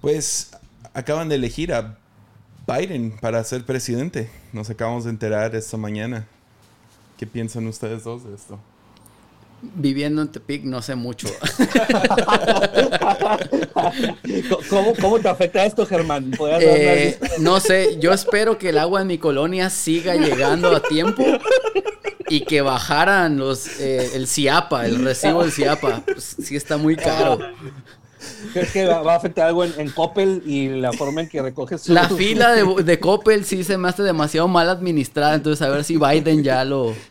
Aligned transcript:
Pues 0.00 0.52
acaban 0.94 1.28
de 1.28 1.34
elegir 1.34 1.72
a 1.72 1.98
Biden 2.66 3.16
para 3.20 3.42
ser 3.44 3.64
presidente. 3.64 4.30
Nos 4.52 4.70
acabamos 4.70 5.04
de 5.04 5.10
enterar 5.10 5.54
esta 5.54 5.76
mañana. 5.76 6.26
¿Qué 7.18 7.26
piensan 7.26 7.66
ustedes 7.66 8.04
dos 8.04 8.24
de 8.24 8.34
esto? 8.34 8.58
Viviendo 9.62 10.22
en 10.22 10.28
Tepic 10.28 10.64
no 10.64 10.80
sé 10.80 10.94
mucho. 10.94 11.28
¿Cómo, 14.70 14.94
¿Cómo, 14.98 15.18
te 15.20 15.28
afecta 15.28 15.66
esto, 15.66 15.84
Germán? 15.84 16.32
Eh, 16.60 17.18
no 17.40 17.60
sé, 17.60 17.98
yo 18.00 18.14
espero 18.14 18.56
que 18.56 18.70
el 18.70 18.78
agua 18.78 19.02
en 19.02 19.08
mi 19.08 19.18
colonia 19.18 19.68
siga 19.68 20.14
llegando 20.14 20.74
a 20.74 20.80
tiempo 20.80 21.22
y 22.30 22.40
que 22.46 22.62
bajaran 22.62 23.36
los 23.36 23.80
eh, 23.80 24.12
el 24.14 24.26
CIAPA, 24.26 24.86
el 24.86 25.04
recibo 25.04 25.42
del 25.42 25.52
CIAPA. 25.52 26.04
Pues, 26.06 26.36
sí 26.42 26.56
está 26.56 26.78
muy 26.78 26.96
caro. 26.96 27.38
¿Crees 28.52 28.72
que 28.72 28.86
va 28.86 29.12
a 29.12 29.16
afectar 29.16 29.48
algo 29.48 29.64
en, 29.64 29.90
Coppel 29.90 30.42
y 30.46 30.68
la 30.68 30.92
forma 30.92 31.22
en 31.22 31.28
que 31.28 31.42
recoges 31.42 31.88
La 31.88 32.08
fila 32.08 32.52
de, 32.52 32.82
de, 32.82 33.00
Coppel 33.00 33.44
sí 33.44 33.64
se 33.64 33.76
me 33.76 33.88
hace 33.88 34.02
demasiado 34.02 34.48
mal 34.48 34.68
administrada, 34.68 35.34
entonces 35.34 35.66
a 35.66 35.70
ver 35.70 35.84
si 35.84 35.96
Biden 35.96 36.42
ya 36.42 36.64
lo... 36.64 36.94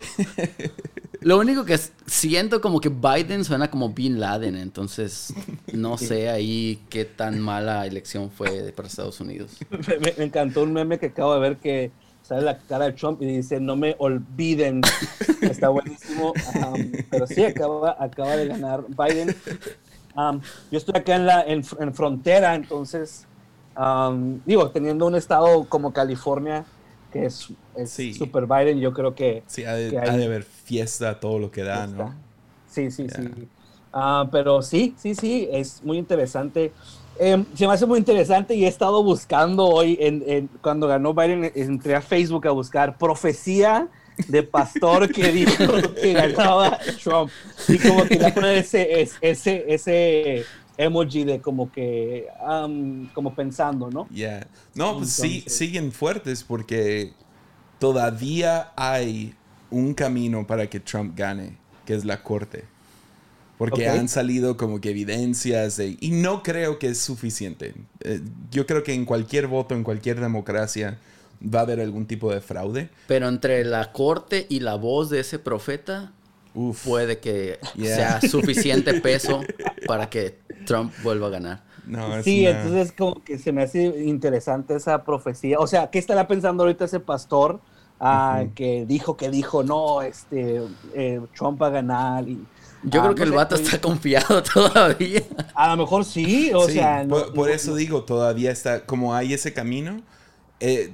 Lo 1.21 1.37
único 1.37 1.65
que 1.65 1.77
siento 2.05 2.61
como 2.61 2.79
que 2.79 2.89
Biden 2.89 3.43
suena 3.43 3.69
como 3.69 3.89
Bin 3.89 4.21
Laden, 4.21 4.55
entonces 4.55 5.33
no 5.73 5.97
sé 5.97 6.29
ahí 6.29 6.79
qué 6.89 7.03
tan 7.03 7.41
mala 7.41 7.85
elección 7.85 8.31
fue 8.31 8.71
para 8.73 8.87
Estados 8.87 9.19
Unidos. 9.19 9.57
Me, 9.69 10.23
encantó 10.23 10.63
un 10.63 10.71
meme 10.71 10.97
que 10.97 11.07
acabo 11.07 11.33
de 11.33 11.41
ver 11.41 11.57
que 11.57 11.91
sale 12.21 12.43
la 12.43 12.57
cara 12.57 12.85
de 12.85 12.93
Trump 12.93 13.21
y 13.21 13.25
dice 13.25 13.59
no 13.59 13.75
me 13.75 13.97
olviden. 13.99 14.79
Está 15.41 15.67
buenísimo. 15.67 16.31
Um, 16.55 16.91
pero 17.09 17.27
sí, 17.27 17.43
acaba, 17.43 17.97
acaba 17.99 18.37
de 18.37 18.47
ganar 18.47 18.85
Biden. 18.87 19.35
Um, 20.19 20.41
yo 20.71 20.77
estoy 20.77 20.99
acá 20.99 21.15
en 21.15 21.25
la 21.25 21.43
en, 21.43 21.63
frontera, 21.63 22.55
entonces, 22.55 23.25
um, 23.77 24.39
digo, 24.45 24.69
teniendo 24.71 25.05
un 25.05 25.15
estado 25.15 25.63
como 25.65 25.93
California, 25.93 26.65
que 27.11 27.25
es, 27.25 27.47
Super 28.17 28.45
Biden, 28.45 28.79
yo 28.79 28.93
creo 28.93 29.15
que... 29.15 29.43
Sí, 29.47 29.63
ha 29.63 29.73
de, 29.73 29.97
haber 29.97 30.43
fiesta, 30.43 31.19
todo 31.19 31.39
lo 31.39 31.49
que 31.51 31.63
da, 31.63 31.87
¿no? 31.87 32.13
Sí, 32.67 32.91
sí, 32.91 33.07
sí. 33.09 33.47
Ah, 33.93 34.27
pero 34.31 34.61
sí, 34.61 34.93
sí, 34.97 35.15
sí, 35.15 35.47
es 35.51 35.81
muy 35.83 35.97
interesante. 35.97 36.71
Em, 37.17 37.45
se 37.55 37.65
me 37.65 37.73
hace 37.73 37.85
muy 37.85 37.97
interesante 37.97 38.53
y 38.53 38.65
he 38.65 38.67
estado 38.67 39.03
buscando 39.03 39.65
hoy, 39.65 39.97
en, 39.99 40.49
cuando 40.61 40.87
ganó 40.87 41.13
Biden, 41.13 41.51
entré 41.55 41.95
a 41.95 42.01
Facebook 42.01 42.47
a 42.47 42.51
buscar 42.51 42.97
profecía 42.97 43.87
de 44.27 44.43
pastor 44.43 45.11
que 45.11 45.31
dijo 45.31 45.65
que 45.93 46.13
ganaba 46.13 46.79
Trump. 47.01 47.31
Y 47.67 47.77
como 47.77 48.03
que 48.05 48.15
le 48.19 48.31
pone 48.31 48.59
ese, 48.59 49.09
ese, 49.21 49.65
ese 49.67 50.45
emoji 50.77 51.25
de 51.25 51.41
como 51.41 51.71
que, 51.71 52.27
como 53.13 53.35
pensando, 53.35 53.89
¿no? 53.89 54.07
Yeah. 54.09 54.47
No, 54.75 54.97
pues 54.97 55.11
sí, 55.11 55.43
siguen 55.47 55.91
fuertes 55.91 56.43
porque 56.43 57.13
todavía 57.79 58.71
hay 58.75 59.35
un 59.69 59.93
camino 59.93 60.47
para 60.47 60.69
que 60.69 60.79
Trump 60.79 61.17
gane, 61.17 61.57
que 61.85 61.95
es 61.95 62.05
la 62.05 62.23
corte. 62.23 62.65
Porque 63.57 63.89
han 63.89 64.07
salido 64.07 64.55
como 64.55 64.79
que 64.79 64.91
evidencias 64.91 65.75
de, 65.75 65.97
y 65.99 66.11
no 66.11 66.43
creo 66.43 66.79
que 66.79 66.87
es 66.87 66.99
suficiente. 66.99 67.73
Eh, 67.99 68.21
yo 68.51 68.65
creo 68.65 68.83
que 68.83 68.93
en 68.93 69.03
cualquier 69.03 69.47
voto, 69.47 69.75
en 69.75 69.83
cualquier 69.83 70.21
democracia, 70.21 70.97
va 71.43 71.59
a 71.59 71.61
haber 71.63 71.79
algún 71.79 72.05
tipo 72.05 72.31
de 72.33 72.41
fraude. 72.41 72.89
Pero 73.07 73.27
entre 73.27 73.63
la 73.63 73.91
corte 73.91 74.45
y 74.49 74.59
la 74.59 74.75
voz 74.75 75.09
de 75.09 75.21
ese 75.21 75.39
profeta, 75.39 76.11
puede 76.83 77.19
que 77.19 77.59
sea 77.77 78.21
suficiente 78.29 78.99
peso 79.01 79.41
para 79.87 80.09
que 80.09 80.37
Trump 80.65 80.93
vuelva 81.03 81.27
a 81.27 81.29
ganar. 81.29 81.63
sí, 82.23 82.45
entonces 82.45 82.91
como 82.91 83.23
que 83.23 83.37
se 83.37 83.51
me 83.51 83.63
hace 83.63 83.83
interesante 84.03 84.75
esa 84.75 85.03
profecía. 85.03 85.59
O 85.59 85.67
sea, 85.67 85.89
¿qué 85.89 85.99
estará 85.99 86.27
pensando 86.27 86.63
ahorita 86.63 86.85
ese 86.85 86.99
pastor 86.99 87.59
ah, 87.99 88.45
que 88.55 88.85
dijo 88.85 89.17
que 89.17 89.29
dijo, 89.29 89.63
no, 89.63 90.01
este, 90.01 90.61
eh, 90.93 91.21
Trump 91.35 91.61
va 91.61 91.67
a 91.67 91.71
ganar 91.71 92.27
y... 92.27 92.45
Yo 92.81 93.01
creo 93.01 93.11
ah, 93.11 93.15
que 93.15 93.23
el 93.23 93.33
vato 93.33 93.55
está 93.55 93.81
confiado 93.81 94.41
todavía. 94.53 95.21
A 95.53 95.75
lo 95.75 95.83
mejor 95.83 96.05
sí, 96.05 96.51
o 96.53 96.65
sea... 96.69 97.05
por, 97.35 97.49
eso 97.49 97.75
digo, 97.75 98.03
todavía 98.03 98.51
está, 98.51 98.85
como 98.85 99.13
hay 99.13 99.33
ese 99.33 99.51
camino, 99.53 100.01
eh, 100.59 100.93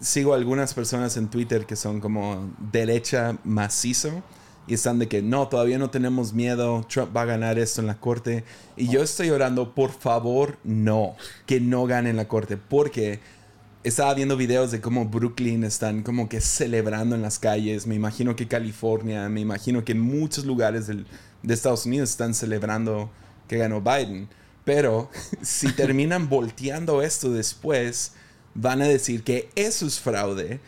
sigo 0.00 0.34
algunas 0.34 0.74
personas 0.74 1.16
en 1.16 1.28
Twitter 1.28 1.66
que 1.66 1.76
son 1.76 2.00
como 2.00 2.50
derecha 2.72 3.38
macizo 3.44 4.22
y 4.66 4.74
están 4.74 4.98
de 4.98 5.08
que 5.08 5.22
no, 5.22 5.48
todavía 5.48 5.78
no 5.78 5.90
tenemos 5.90 6.32
miedo, 6.32 6.86
Trump 6.88 7.16
va 7.16 7.22
a 7.22 7.24
ganar 7.24 7.58
esto 7.58 7.80
en 7.80 7.86
la 7.86 7.98
corte. 7.98 8.44
Y 8.76 8.88
yo 8.88 9.02
estoy 9.02 9.30
orando, 9.30 9.74
por 9.74 9.90
favor, 9.90 10.58
no, 10.62 11.16
que 11.46 11.60
no 11.60 11.86
gane 11.86 12.10
en 12.10 12.16
la 12.16 12.28
corte, 12.28 12.56
porque 12.56 13.18
estaba 13.82 14.14
viendo 14.14 14.36
videos 14.36 14.70
de 14.70 14.80
cómo 14.80 15.06
Brooklyn 15.06 15.64
están 15.64 16.02
como 16.02 16.28
que 16.28 16.40
celebrando 16.40 17.16
en 17.16 17.22
las 17.22 17.38
calles, 17.38 17.86
me 17.86 17.94
imagino 17.94 18.36
que 18.36 18.46
California, 18.46 19.28
me 19.28 19.40
imagino 19.40 19.84
que 19.84 19.94
muchos 19.94 20.44
lugares 20.44 20.86
de 20.86 21.04
Estados 21.48 21.86
Unidos 21.86 22.10
están 22.10 22.34
celebrando 22.34 23.10
que 23.48 23.56
ganó 23.56 23.80
Biden. 23.80 24.28
Pero 24.64 25.10
si 25.42 25.72
terminan 25.72 26.28
volteando 26.28 27.02
esto 27.02 27.32
después, 27.32 28.12
van 28.54 28.82
a 28.82 28.88
decir 28.88 29.22
que 29.22 29.48
eso 29.54 29.86
es 29.86 30.00
fraude 30.00 30.60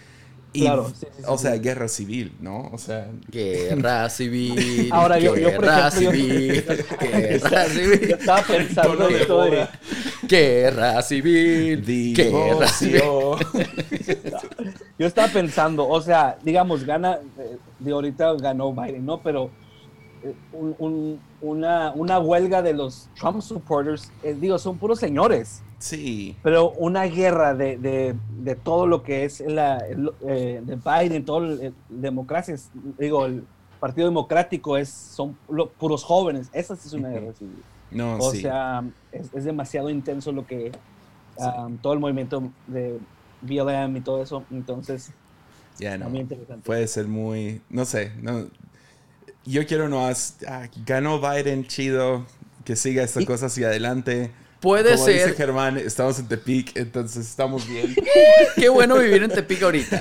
claro, 0.52 0.92
o 1.26 1.38
sea, 1.38 1.56
guerra 1.56 1.88
civil, 1.88 2.32
¿no? 2.40 2.68
O 2.72 2.78
sea, 2.78 3.08
guerra 3.30 4.08
civil. 4.10 4.90
Ahora 4.92 5.18
yo, 5.18 5.36
yo 5.36 5.54
por 5.54 5.64
guerra 5.64 5.90
civil, 5.90 6.64
guerra 7.00 7.64
civil. 7.66 8.08
Yo 8.08 8.16
estaba 8.16 8.42
pensando 8.42 9.08
esto 9.08 9.42
de 9.42 9.68
guerra 10.28 11.02
civil, 11.02 12.14
guerra 12.14 12.68
civil. 12.68 13.02
yo 14.98 15.06
estaba 15.06 15.28
pensando, 15.28 15.88
o 15.88 16.00
sea, 16.00 16.38
digamos, 16.42 16.84
gana, 16.84 17.18
eh, 17.38 17.56
de 17.78 17.92
ahorita 17.92 18.34
ganó 18.34 18.72
Biden, 18.72 19.06
¿no? 19.06 19.22
Pero 19.22 19.50
eh, 20.22 20.34
un, 20.52 21.20
una, 21.40 21.92
una 21.92 22.18
huelga 22.18 22.62
de 22.62 22.74
los 22.74 23.08
Trump 23.18 23.40
supporters, 23.40 24.10
eh, 24.22 24.36
digo, 24.38 24.58
son 24.58 24.76
puros 24.78 24.98
señores. 24.98 25.62
Sí. 25.82 26.36
Pero 26.44 26.70
una 26.70 27.06
guerra 27.06 27.54
de, 27.54 27.76
de, 27.76 28.14
de 28.38 28.54
todo 28.54 28.86
lo 28.86 29.02
que 29.02 29.24
es 29.24 29.40
la, 29.40 29.84
eh, 30.28 30.62
de 30.62 30.76
Biden, 30.76 31.24
todo 31.24 31.38
el, 31.38 31.74
democracia, 31.88 32.54
digo, 32.96 33.26
el 33.26 33.44
Partido 33.80 34.06
Democrático 34.06 34.76
es, 34.76 34.88
son 34.88 35.36
puros 35.80 36.04
jóvenes. 36.04 36.48
Esa 36.52 36.76
sí 36.76 36.86
es 36.86 36.92
una 36.94 37.08
guerra 37.08 37.32
civil. 37.32 37.62
No, 37.90 38.16
o 38.16 38.30
sea, 38.32 38.82
es, 39.10 39.44
demasiado 39.44 39.90
intenso 39.90 40.32
lo 40.32 40.46
que, 40.46 40.72
um, 41.36 41.76
todo 41.76 41.92
el 41.92 41.98
movimiento 41.98 42.50
de 42.66 42.98
BLM 43.42 43.94
y 43.98 44.00
todo 44.00 44.22
eso. 44.22 44.44
Entonces, 44.50 45.10
ya 45.78 45.98
no. 45.98 46.10
Puede 46.64 46.86
ser 46.86 47.06
muy, 47.06 47.60
no 47.68 47.84
sé, 47.84 48.12
no, 48.22 48.46
yo 49.44 49.66
quiero 49.66 49.90
no, 49.90 50.06
ah, 50.06 50.68
ganó 50.86 51.20
Biden, 51.20 51.66
chido, 51.66 52.24
que 52.64 52.76
siga 52.76 53.02
esta 53.02 53.26
cosa 53.26 53.46
hacia 53.46 53.66
adelante 53.66 54.30
Puede 54.62 54.92
Como 54.92 55.04
ser. 55.06 55.26
Dice 55.26 55.36
Germán, 55.36 55.76
estamos 55.76 56.20
en 56.20 56.28
Tepic, 56.28 56.76
entonces 56.76 57.28
estamos 57.28 57.66
bien. 57.66 57.96
Qué 58.54 58.68
bueno 58.68 58.96
vivir 58.96 59.24
en 59.24 59.30
Tepic 59.30 59.60
ahorita. 59.60 60.00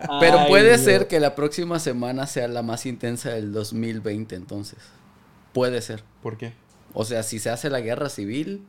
Pero 0.20 0.46
puede 0.48 0.78
ser 0.78 1.08
que 1.08 1.20
la 1.20 1.34
próxima 1.34 1.78
semana 1.78 2.26
sea 2.26 2.48
la 2.48 2.62
más 2.62 2.86
intensa 2.86 3.28
del 3.28 3.52
2020, 3.52 4.34
entonces. 4.34 4.78
Puede 5.52 5.82
ser. 5.82 6.02
¿Por 6.22 6.38
qué? 6.38 6.54
O 6.94 7.04
sea, 7.04 7.22
si 7.22 7.38
se 7.38 7.50
hace 7.50 7.68
la 7.68 7.80
guerra 7.80 8.08
civil 8.08 8.64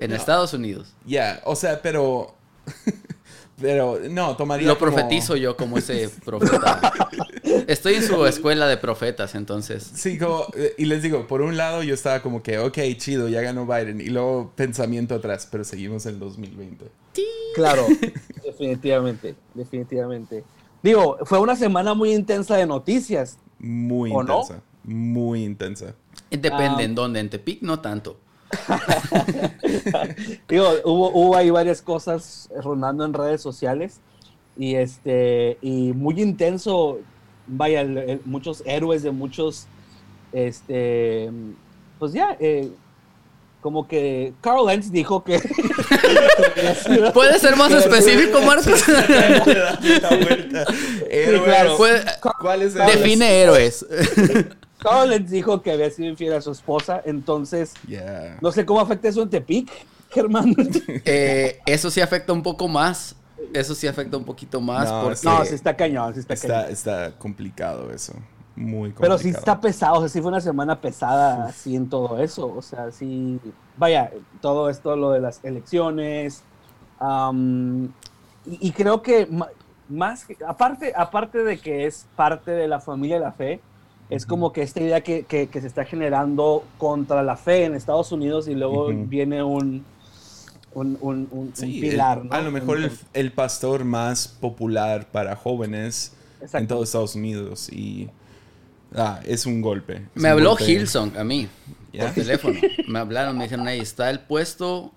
en 0.00 0.12
Estados 0.12 0.52
Unidos. 0.54 0.92
Ya, 1.06 1.40
o 1.44 1.54
sea, 1.54 1.80
pero. 1.80 2.34
pero 3.60 4.00
no, 4.10 4.36
tomaría. 4.36 4.66
Lo 4.66 4.76
profetizo 4.76 5.36
yo 5.36 5.56
como 5.56 5.78
ese 5.78 6.10
profeta. 6.24 6.80
Estoy 7.66 7.94
en 7.94 8.02
su 8.02 8.24
escuela 8.26 8.66
de 8.66 8.76
profetas, 8.76 9.34
entonces. 9.34 9.90
Sí, 9.94 10.18
como, 10.18 10.46
eh, 10.56 10.74
y 10.78 10.84
les 10.86 11.02
digo, 11.02 11.26
por 11.26 11.42
un 11.42 11.56
lado 11.56 11.82
yo 11.82 11.94
estaba 11.94 12.20
como 12.22 12.42
que, 12.42 12.58
ok, 12.58 12.78
chido, 12.96 13.28
ya 13.28 13.40
ganó 13.40 13.66
Biden. 13.66 14.00
Y 14.00 14.06
luego 14.06 14.52
pensamiento 14.54 15.14
atrás, 15.14 15.48
pero 15.50 15.64
seguimos 15.64 16.06
en 16.06 16.18
2020. 16.18 16.86
Claro, 17.54 17.86
definitivamente, 18.44 19.34
definitivamente. 19.54 20.44
Digo, 20.82 21.18
fue 21.24 21.38
una 21.38 21.56
semana 21.56 21.94
muy 21.94 22.12
intensa 22.12 22.56
de 22.56 22.66
noticias. 22.66 23.38
Muy 23.58 24.12
intensa, 24.12 24.60
muy 24.82 25.44
intensa. 25.44 25.94
Depende 26.30 26.82
ah. 26.82 26.82
en 26.82 26.94
dónde, 26.94 27.20
en 27.20 27.30
Tepic 27.30 27.62
no 27.62 27.80
tanto. 27.80 28.18
Digo, 30.48 30.68
hubo, 30.84 31.10
hubo 31.10 31.36
ahí 31.36 31.50
varias 31.50 31.82
cosas 31.82 32.48
rondando 32.62 33.04
en 33.04 33.12
redes 33.12 33.40
sociales 33.40 34.00
y 34.56 34.76
este 34.76 35.58
y 35.60 35.92
muy 35.92 36.20
intenso 36.20 37.00
vaya, 37.46 37.84
muchos 38.24 38.62
héroes 38.66 39.02
de 39.02 39.10
muchos, 39.10 39.66
este, 40.32 41.30
pues 41.98 42.12
ya, 42.12 42.36
eh, 42.40 42.70
como 43.60 43.88
que 43.88 44.34
Carl 44.42 44.66
Lenz 44.66 44.92
dijo 44.92 45.24
que... 45.24 45.40
¿Puede 47.14 47.38
ser 47.38 47.56
más 47.56 47.72
específico, 47.72 48.42
Marcos? 48.42 48.84
¿Cuál 52.40 52.62
es 52.62 52.74
Define 52.74 53.42
héroes. 53.42 53.86
Carl 54.78 55.08
Lenz 55.08 55.30
dijo 55.30 55.62
que 55.62 55.72
había 55.72 55.90
sido 55.90 56.10
infiel 56.10 56.34
a 56.34 56.42
su 56.42 56.50
esposa, 56.52 57.00
entonces 57.06 57.72
no 58.42 58.52
sé 58.52 58.66
cómo 58.66 58.80
afecta 58.80 59.08
eso 59.08 59.22
en 59.22 59.30
Tepic. 59.30 59.70
Germán? 60.10 60.54
Eh, 61.04 61.58
eso 61.66 61.90
sí 61.90 62.00
afecta 62.00 62.32
un 62.32 62.42
poco 62.42 62.68
más. 62.68 63.16
Eso 63.52 63.74
sí 63.74 63.86
afecta 63.86 64.16
un 64.16 64.24
poquito 64.24 64.60
más. 64.60 64.90
No, 64.90 65.02
porque 65.02 65.18
no, 65.24 65.44
sí 65.44 65.54
está 65.54 65.76
cañón, 65.76 66.14
sí 66.14 66.20
está, 66.20 66.34
Está, 66.34 66.48
cañón. 66.48 66.70
está 66.72 67.12
complicado 67.18 67.90
eso. 67.90 68.12
Muy 68.56 68.90
complicado. 68.90 69.00
Pero 69.00 69.18
sí 69.18 69.28
está 69.30 69.60
pesado, 69.60 69.96
o 69.96 70.00
sea, 70.00 70.08
sí 70.08 70.20
fue 70.20 70.28
una 70.30 70.40
semana 70.40 70.80
pesada 70.80 71.46
así 71.46 71.74
en 71.74 71.88
todo 71.88 72.18
eso. 72.22 72.52
O 72.56 72.62
sea, 72.62 72.90
sí, 72.92 73.40
vaya, 73.76 74.10
todo 74.40 74.70
esto, 74.70 74.94
lo 74.96 75.10
de 75.10 75.20
las 75.20 75.44
elecciones. 75.44 76.42
am, 77.00 77.86
y, 78.46 78.68
y 78.68 78.72
creo 78.72 79.02
que 79.02 79.28
más, 79.88 80.24
que- 80.24 80.36
aparte, 80.46 80.92
aparte 80.96 81.42
de 81.42 81.58
que 81.58 81.86
es 81.86 82.06
parte 82.14 82.52
de 82.52 82.68
la 82.68 82.80
familia 82.80 83.16
de 83.16 83.22
la 83.24 83.32
fe, 83.32 83.60
es 84.10 84.24
como 84.26 84.52
que 84.52 84.62
esta 84.62 84.80
idea 84.80 85.00
que, 85.00 85.24
que- 85.24 85.48
que 85.48 85.60
se 85.60 85.66
está 85.66 85.84
generando 85.84 86.62
contra 86.78 87.22
la 87.22 87.36
fe 87.36 87.64
en 87.64 87.74
Estados 87.74 88.12
Unidos 88.12 88.46
y 88.48 88.54
luego 88.54 88.84
Ujú. 88.88 89.06
viene 89.06 89.42
un, 89.42 89.84
un, 90.74 90.98
un- 91.00 91.28
un- 91.30 91.52
pilar. 91.52 92.18
el- 92.22 92.28
¿no? 92.28 92.34
a 92.34 92.40
lo 92.42 92.50
mejor 92.50 92.78
el, 93.12 93.32
pastor 93.32 93.84
más 93.84 94.28
popular 94.28 95.10
para 95.10 95.36
jóvenes 95.36 96.12
en 96.52 96.66
todos 96.66 96.88
Estados 96.88 97.14
Unidos 97.14 97.68
y 97.72 98.10
ah, 98.94 99.20
es 99.24 99.46
un 99.46 99.60
golpe. 99.62 99.94
es 100.14 100.22
Me 100.22 100.28
un 100.28 100.32
habló 100.32 100.50
golpe. 100.50 100.64
Hillsong 100.70 101.16
a 101.16 101.24
mí 101.24 101.48
¿Ya? 101.92 102.06
por 102.06 102.14
teléfono. 102.14 102.60
Me 102.88 102.98
hablaron, 102.98 103.36
me 103.38 103.44
dijeron, 103.44 103.66
ahí 103.68 103.80
está 103.80 104.10
el 104.10 104.20
puesto 104.20 104.92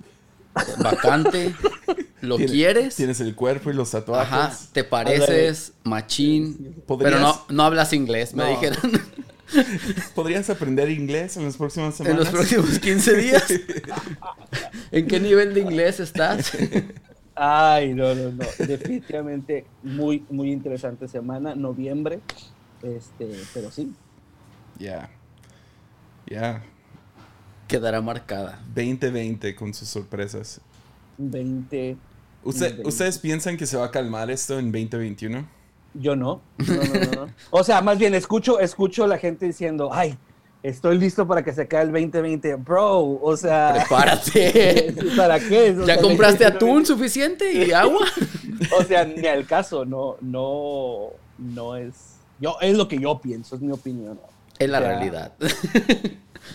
vacante. 0.80 1.54
¿Lo 2.22 2.38
quieres? 2.38 2.96
Tienes 2.96 3.20
el 3.22 3.36
cuerpo 3.36 3.70
y 3.70 3.74
los 3.74 3.92
tatuajes. 3.92 4.34
Ajá, 4.34 4.58
te 4.74 4.84
pareces 4.84 5.74
machín. 5.84 6.76
¿Podrías- 6.88 7.12
Pero 7.14 7.20
no, 7.24 7.46
no 7.50 7.64
hablas 7.64 7.94
inglés, 7.94 8.34
me 8.34 8.44
No. 8.44 8.50
dijeron. 8.50 8.78
¿Podrías 10.16 10.50
aprender 10.50 10.90
inglés 10.90 11.38
en 11.38 11.46
las 11.46 11.58
próximas 11.58 12.00
En 12.00 12.06
semanas? 12.08 12.26
los 12.26 12.30
próximos 12.34 12.80
15 12.80 13.16
días. 13.16 13.46
¿En 14.92 15.08
qué 15.08 15.20
nivel 15.20 15.54
de 15.54 15.62
inglés 15.62 16.00
estás? 16.00 16.52
Ay, 17.36 17.94
no, 17.94 18.14
no, 18.16 18.32
no. 18.32 18.46
Definitivamente 18.66 19.66
muy, 19.84 20.26
muy 20.30 20.52
interesante 20.52 21.08
semana, 21.08 21.56
noviembre. 21.56 22.20
Este, 22.82 23.30
pero 23.54 23.72
sí. 23.72 23.94
Ya. 24.80 25.10
Ya. 26.26 26.64
Quedará 27.68 28.02
marcada. 28.02 28.64
2020 28.76 29.56
con 29.56 29.74
sus 29.74 29.88
sorpresas. 29.88 30.62
20. 31.18 31.98
Usted- 32.44 32.74
20. 32.76 32.88
¿Ustedes 32.88 33.18
piensan 33.20 33.58
que 33.58 33.66
se 33.66 33.78
va 33.78 33.86
a 33.86 33.92
calmar 33.92 34.30
esto 34.32 34.58
en 34.60 34.72
2021? 34.72 35.48
Yo 36.00 36.16
no. 36.16 36.42
No, 36.58 36.76
no, 36.76 37.26
no. 37.26 37.34
O 37.50 37.64
sea, 37.64 37.82
más 37.82 37.98
bien 37.98 38.14
escucho, 38.14 38.60
escucho 38.60 39.04
a 39.04 39.08
la 39.08 39.18
gente 39.18 39.46
diciendo, 39.46 39.90
ay, 39.92 40.18
estoy 40.64 40.98
listo 40.98 41.28
para 41.28 41.44
que 41.44 41.54
se 41.54 41.64
acabe 41.64 41.84
el 41.84 41.92
2020. 41.92 42.56
Bro, 42.56 43.20
o 43.22 43.38
sea. 43.38 43.74
Prepárate. 43.74 44.96
¿Para 45.18 45.40
qué? 45.40 45.76
O 45.78 45.86
¿Ya 45.86 45.96
sea, 45.96 46.02
compraste 46.02 46.46
atún 46.46 46.86
suficiente 46.86 47.52
y 47.52 47.72
agua? 47.72 48.06
O 48.78 48.84
sea, 48.84 49.06
ni 49.06 49.26
al 49.26 49.46
caso, 49.46 49.86
no, 49.86 50.18
no, 50.22 51.10
no 51.38 51.76
es. 51.76 52.18
Yo, 52.40 52.58
es 52.62 52.78
lo 52.78 52.88
que 52.88 53.00
yo 53.00 53.20
pienso, 53.20 53.56
es 53.56 53.62
mi 53.62 53.72
opinión. 53.72 54.20
Es 54.60 54.70
la 54.70 54.80
realidad. 54.80 55.34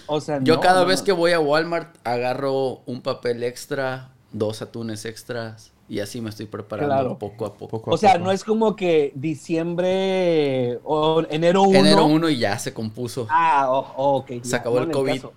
O 0.06 0.20
sea, 0.20 0.40
Yo 0.42 0.54
no, 0.54 0.60
cada 0.60 0.82
no, 0.82 0.86
vez 0.86 1.00
no. 1.00 1.04
que 1.04 1.12
voy 1.12 1.32
a 1.32 1.40
Walmart 1.40 1.96
agarro 2.04 2.82
un 2.86 3.02
papel 3.02 3.42
extra, 3.42 4.10
dos 4.32 4.62
atunes 4.62 5.04
extras 5.04 5.71
y 5.92 6.00
así 6.00 6.22
me 6.22 6.30
estoy 6.30 6.46
preparando 6.46 6.94
Claro. 6.94 7.18
poco 7.18 7.44
a 7.44 7.52
poco. 7.52 7.68
Poco 7.78 7.90
a 7.90 7.94
O 7.94 7.96
sea, 7.98 8.14
poco. 8.14 8.24
no 8.24 8.32
es 8.32 8.44
como 8.44 8.74
que 8.76 9.12
diciembre 9.14 10.78
o 10.84 11.22
enero 11.28 11.64
1. 11.64 11.78
Enero 11.78 12.06
1 12.06 12.30
y 12.30 12.38
ya 12.38 12.58
se 12.58 12.72
compuso. 12.72 13.26
Ah, 13.30 13.66
oh, 13.70 13.92
oh, 13.96 14.16
ok. 14.20 14.28
Se 14.42 14.50
ya, 14.52 14.56
acabó 14.58 14.78
el 14.78 14.90
COVID. 14.90 15.12
caso. 15.16 15.32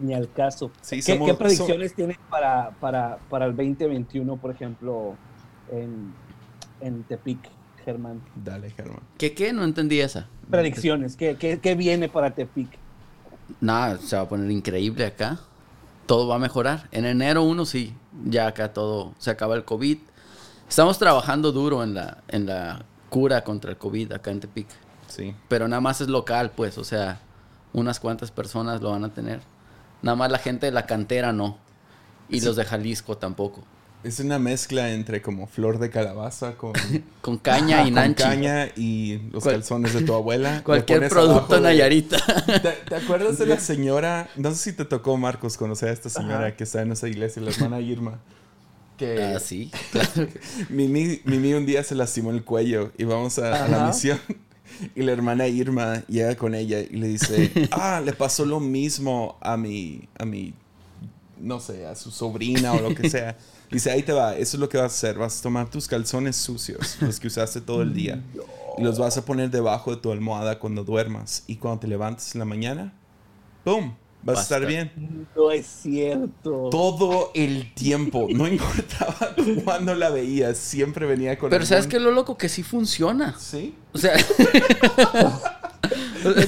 Ni 0.00 0.12
al 0.12 0.30
caso. 0.32 0.70
Sí, 0.82 0.96
¿Qué, 0.96 1.14
somos- 1.14 1.28
qué 1.28 1.34
predicciones 1.34 1.94
tienen 1.94 2.18
para, 2.28 2.72
para, 2.78 3.18
para 3.30 3.46
el 3.46 3.56
2021, 3.56 4.36
por 4.36 4.50
ejemplo, 4.50 5.14
en, 5.72 6.12
en 6.82 7.02
Tepic, 7.04 7.38
Germán? 7.86 8.20
Dale, 8.36 8.68
Germán. 8.70 9.00
¿Qué 9.16 9.32
qué? 9.32 9.54
No 9.54 9.64
entendí 9.64 9.98
esa. 10.00 10.28
Predicciones, 10.50 11.16
¿qué, 11.16 11.36
qué, 11.36 11.58
qué 11.58 11.74
viene 11.74 12.10
para 12.10 12.32
Tepic? 12.34 12.68
Nada, 13.62 13.96
se 13.96 14.14
va 14.14 14.22
a 14.22 14.28
poner 14.28 14.50
increíble 14.50 15.06
acá. 15.06 15.40
Todo 16.08 16.26
va 16.26 16.36
a 16.36 16.38
mejorar. 16.38 16.88
En 16.90 17.04
enero 17.04 17.42
1 17.42 17.66
sí, 17.66 17.94
ya 18.24 18.46
acá 18.46 18.72
todo 18.72 19.12
se 19.18 19.30
acaba 19.30 19.54
el 19.54 19.64
COVID. 19.64 19.98
Estamos 20.66 20.98
trabajando 20.98 21.52
duro 21.52 21.82
en 21.84 21.92
la, 21.94 22.22
en 22.28 22.46
la 22.46 22.84
cura 23.10 23.44
contra 23.44 23.70
el 23.70 23.76
COVID 23.76 24.12
acá 24.12 24.30
en 24.30 24.40
Tepic. 24.40 24.66
Sí. 25.06 25.34
Pero 25.48 25.68
nada 25.68 25.80
más 25.82 26.00
es 26.00 26.08
local, 26.08 26.50
pues, 26.56 26.78
o 26.78 26.84
sea, 26.84 27.20
unas 27.74 28.00
cuantas 28.00 28.30
personas 28.30 28.80
lo 28.80 28.90
van 28.90 29.04
a 29.04 29.12
tener. 29.12 29.40
Nada 30.00 30.16
más 30.16 30.30
la 30.32 30.38
gente 30.38 30.64
de 30.64 30.72
la 30.72 30.86
cantera 30.86 31.32
no. 31.34 31.58
Y 32.30 32.40
Sí. 32.40 32.46
los 32.46 32.56
de 32.56 32.64
Jalisco 32.64 33.18
tampoco. 33.18 33.62
Es 34.04 34.20
una 34.20 34.38
mezcla 34.38 34.92
entre 34.92 35.20
como 35.20 35.46
flor 35.48 35.78
de 35.80 35.90
calabaza 35.90 36.54
con, 36.56 36.72
Con 37.20 37.36
caña 37.38 37.82
y 37.82 37.86
con 37.86 37.94
nanchi. 37.94 38.22
caña 38.22 38.68
y 38.76 39.18
los 39.32 39.42
Cual- 39.42 39.56
calzones 39.56 39.92
de 39.92 40.02
tu 40.02 40.14
abuela. 40.14 40.62
Cualquier 40.64 41.08
producto 41.08 41.56
de- 41.56 41.60
Nayarita. 41.62 42.16
¿Te, 42.46 42.70
te 42.88 42.94
acuerdas 42.94 43.38
de 43.38 43.46
la 43.46 43.58
señora? 43.58 44.28
No 44.36 44.50
sé 44.52 44.70
si 44.70 44.72
te 44.76 44.84
tocó, 44.84 45.16
Marcos, 45.16 45.56
conocer 45.56 45.88
a 45.88 45.92
esta 45.92 46.08
señora 46.10 46.46
Ajá. 46.46 46.56
que 46.56 46.64
está 46.64 46.82
en 46.82 46.92
esa 46.92 47.08
iglesia, 47.08 47.42
la 47.42 47.50
hermana 47.50 47.80
Irma. 47.80 48.20
Que 48.96 49.22
Ah, 49.22 49.40
sí, 49.40 49.70
claro. 49.92 50.28
Mimi, 50.70 51.20
Mimi 51.24 51.54
un 51.54 51.66
día 51.66 51.82
se 51.84 51.94
lastimó 51.94 52.30
el 52.30 52.42
cuello 52.44 52.92
y 52.98 53.04
vamos 53.04 53.38
a, 53.38 53.64
a 53.64 53.68
la 53.68 53.86
misión. 53.86 54.18
Y 54.94 55.02
la 55.02 55.12
hermana 55.12 55.46
Irma 55.48 56.02
llega 56.08 56.36
con 56.36 56.54
ella 56.54 56.80
y 56.80 56.96
le 56.96 57.08
dice, 57.08 57.50
ah, 57.72 58.00
le 58.04 58.12
pasó 58.12 58.44
lo 58.44 58.60
mismo 58.60 59.38
a 59.40 59.56
mi, 59.56 60.08
a 60.18 60.24
mi, 60.24 60.52
no 61.40 61.58
sé, 61.58 61.86
a 61.86 61.94
su 61.96 62.10
sobrina 62.12 62.72
o 62.74 62.80
lo 62.80 62.94
que 62.94 63.08
sea. 63.10 63.36
Dice, 63.70 63.90
ahí 63.90 64.02
te 64.02 64.12
va, 64.12 64.34
eso 64.36 64.56
es 64.56 64.60
lo 64.60 64.68
que 64.68 64.78
vas 64.78 64.84
a 64.92 64.96
hacer. 64.96 65.18
Vas 65.18 65.40
a 65.40 65.42
tomar 65.42 65.68
tus 65.68 65.86
calzones 65.88 66.36
sucios, 66.36 66.96
los 67.00 67.20
que 67.20 67.26
usaste 67.26 67.60
todo 67.60 67.82
el 67.82 67.92
día, 67.94 68.22
y 68.78 68.82
los 68.82 68.98
vas 68.98 69.16
a 69.18 69.24
poner 69.24 69.50
debajo 69.50 69.90
de 69.94 70.00
tu 70.00 70.10
almohada 70.10 70.58
cuando 70.58 70.84
duermas. 70.84 71.44
Y 71.46 71.56
cuando 71.56 71.80
te 71.80 71.86
levantes 71.86 72.34
en 72.34 72.38
la 72.38 72.44
mañana, 72.44 72.92
¡pum! 73.64 73.94
Vas 74.20 74.38
a 74.38 74.42
estar 74.42 74.66
bien. 74.66 75.26
No 75.36 75.52
es 75.52 75.64
cierto. 75.66 76.70
Todo 76.70 77.30
el 77.34 77.72
tiempo, 77.74 78.26
no 78.30 78.48
importaba 78.48 79.34
cuándo 79.64 79.94
la 79.94 80.10
veías, 80.10 80.58
siempre 80.58 81.06
venía 81.06 81.38
con 81.38 81.50
Pero 81.50 81.64
¿sabes 81.64 81.84
algún- 81.84 81.90
qué 81.90 81.96
es 81.98 82.02
lo 82.02 82.10
loco? 82.10 82.36
Que 82.36 82.48
sí 82.48 82.62
funciona. 82.64 83.36
Sí. 83.38 83.74
O 83.92 83.98
sea, 83.98 84.14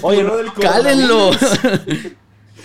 Oye, 0.03 0.23
Lo 0.23 0.37
del 0.39 0.53
cálenlo. 0.53 1.31
coronavirus. 1.31 2.13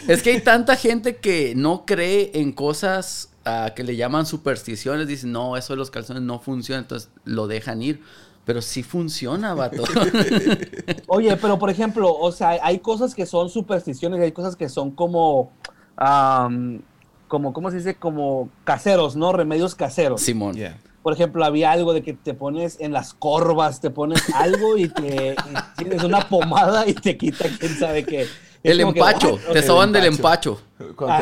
es 0.07 0.23
que 0.23 0.31
hay 0.31 0.41
tanta 0.41 0.75
gente 0.75 1.17
que 1.17 1.53
no 1.55 1.85
cree 1.85 2.31
en 2.33 2.51
cosas 2.51 3.29
ah, 3.45 3.71
que 3.75 3.83
le 3.83 3.95
llaman 3.95 4.25
supersticiones. 4.25 5.07
Dicen, 5.07 5.31
no, 5.31 5.57
eso 5.57 5.73
de 5.73 5.77
los 5.77 5.91
calzones 5.91 6.23
no 6.23 6.39
funciona. 6.39 6.81
Entonces 6.81 7.09
lo 7.23 7.47
dejan 7.47 7.81
ir. 7.81 8.01
Pero 8.45 8.61
sí 8.61 8.83
funciona, 8.83 9.55
vato. 9.55 9.83
Oye, 11.07 11.35
pero 11.37 11.57
por 11.57 11.71
ejemplo, 11.71 12.13
o 12.13 12.31
sea, 12.31 12.59
hay 12.61 12.77
cosas 12.77 13.15
que 13.15 13.25
son 13.25 13.49
supersticiones 13.49 14.19
y 14.19 14.23
hay 14.23 14.31
cosas 14.31 14.55
que 14.55 14.69
son 14.69 14.91
como, 14.91 15.51
am, 15.97 16.81
como, 17.27 17.53
¿cómo 17.53 17.71
se 17.71 17.77
dice? 17.77 17.95
Como 17.95 18.49
caseros, 18.63 19.15
¿no? 19.15 19.33
Remedios 19.33 19.73
caseros. 19.73 20.21
Simón. 20.21 20.55
Yeah. 20.55 20.77
Por 21.01 21.13
ejemplo, 21.13 21.43
había 21.43 21.71
algo 21.71 21.93
de 21.93 22.03
que 22.03 22.13
te 22.13 22.33
pones 22.33 22.79
en 22.79 22.91
las 22.91 23.13
corvas, 23.13 23.81
te 23.81 23.89
pones 23.89 24.23
algo 24.33 24.77
y 24.77 24.89
te 24.89 25.33
y 25.33 25.77
tienes 25.77 26.03
una 26.03 26.27
pomada 26.29 26.87
y 26.87 26.93
te 26.93 27.17
quita 27.17 27.45
quién 27.59 27.75
sabe 27.77 28.03
qué. 28.03 28.27
El 28.71 28.77
que, 28.77 28.83
empacho. 28.83 29.39
Te 29.53 29.61
soban 29.63 29.91
del 29.91 30.05
empacho. 30.05 30.61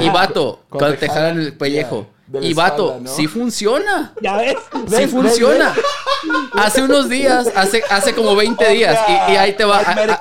Y 0.01 0.09
vato, 0.09 0.61
cuando 0.69 0.97
te 0.97 1.07
jalan 1.07 1.39
el 1.39 1.53
pellejo. 1.57 2.07
y 2.41 2.53
vato, 2.53 2.99
¿no? 3.01 3.09
sí 3.09 3.27
funciona. 3.27 4.13
¿Ya 4.21 4.37
ves? 4.37 4.55
Sí 4.87 4.95
¿Ves? 4.95 5.11
funciona. 5.11 5.73
Hace 6.53 6.81
unos 6.81 7.09
días, 7.09 7.47
hace, 7.55 7.83
hace 7.89 8.15
como 8.15 8.35
20 8.35 8.69
días, 8.69 8.97
y, 9.07 9.33
y 9.33 9.35
ahí 9.35 9.53
te 9.53 9.65
va. 9.65 9.79
A- 9.79 9.81
a- 9.81 10.19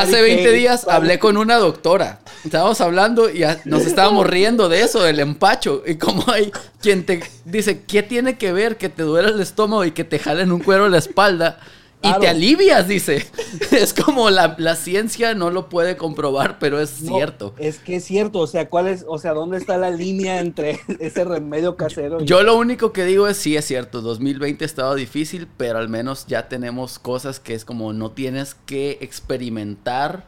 hace 0.00 0.12
Medicaid, 0.22 0.22
20 0.22 0.52
días 0.52 0.86
hablé 0.88 1.18
con 1.18 1.36
una 1.36 1.56
doctora. 1.56 2.20
Estábamos 2.44 2.80
hablando 2.80 3.28
y 3.28 3.42
a- 3.42 3.60
nos 3.64 3.82
estábamos 3.86 4.26
riendo 4.26 4.68
de 4.68 4.82
eso, 4.82 5.02
del 5.02 5.18
empacho. 5.20 5.82
Y 5.86 5.96
como 5.96 6.24
hay 6.30 6.52
quien 6.80 7.04
te 7.04 7.22
dice, 7.44 7.82
¿qué 7.82 8.02
tiene 8.02 8.38
que 8.38 8.52
ver 8.52 8.76
que 8.76 8.88
te 8.88 9.02
duele 9.02 9.30
el 9.30 9.40
estómago 9.40 9.84
y 9.84 9.90
que 9.90 10.04
te 10.04 10.18
jalen 10.18 10.52
un 10.52 10.60
cuero 10.60 10.86
en 10.86 10.92
la 10.92 10.98
espalda? 10.98 11.58
Y 12.04 12.20
te 12.20 12.28
alivias, 12.28 12.86
dice. 12.88 13.26
Es 13.70 13.94
como 13.94 14.30
la, 14.30 14.54
la 14.58 14.76
ciencia 14.76 15.34
no 15.34 15.50
lo 15.50 15.68
puede 15.68 15.96
comprobar, 15.96 16.58
pero 16.58 16.80
es 16.80 17.02
No, 17.02 17.16
cierto. 17.16 17.54
Es 17.58 17.78
que 17.78 17.96
es 17.96 18.04
cierto, 18.04 18.40
o 18.40 18.46
sea, 18.46 18.68
¿cuál 18.68 18.88
es, 18.88 19.04
o 19.08 19.18
sea, 19.18 19.32
dónde 19.32 19.58
está 19.58 19.76
la 19.78 19.90
línea 19.90 20.40
entre 20.40 20.80
ese 21.00 21.24
remedio 21.24 21.76
casero? 21.76 22.20
y- 22.20 22.26
Yo 22.26 22.42
lo 22.42 22.56
único 22.56 22.92
que 22.92 23.04
digo 23.04 23.28
es 23.28 23.36
sí 23.36 23.56
es 23.56 23.64
cierto, 23.64 24.00
2020 24.00 24.64
ha 24.64 24.66
estado 24.66 24.94
difícil, 24.94 25.48
pero 25.56 25.78
al 25.78 25.88
menos 25.88 26.26
ya 26.26 26.48
tenemos 26.48 26.98
cosas 26.98 27.40
que 27.40 27.54
es 27.54 27.64
como 27.64 27.92
no 27.92 28.10
tienes 28.10 28.54
que 28.66 28.98
experimentar 29.00 30.24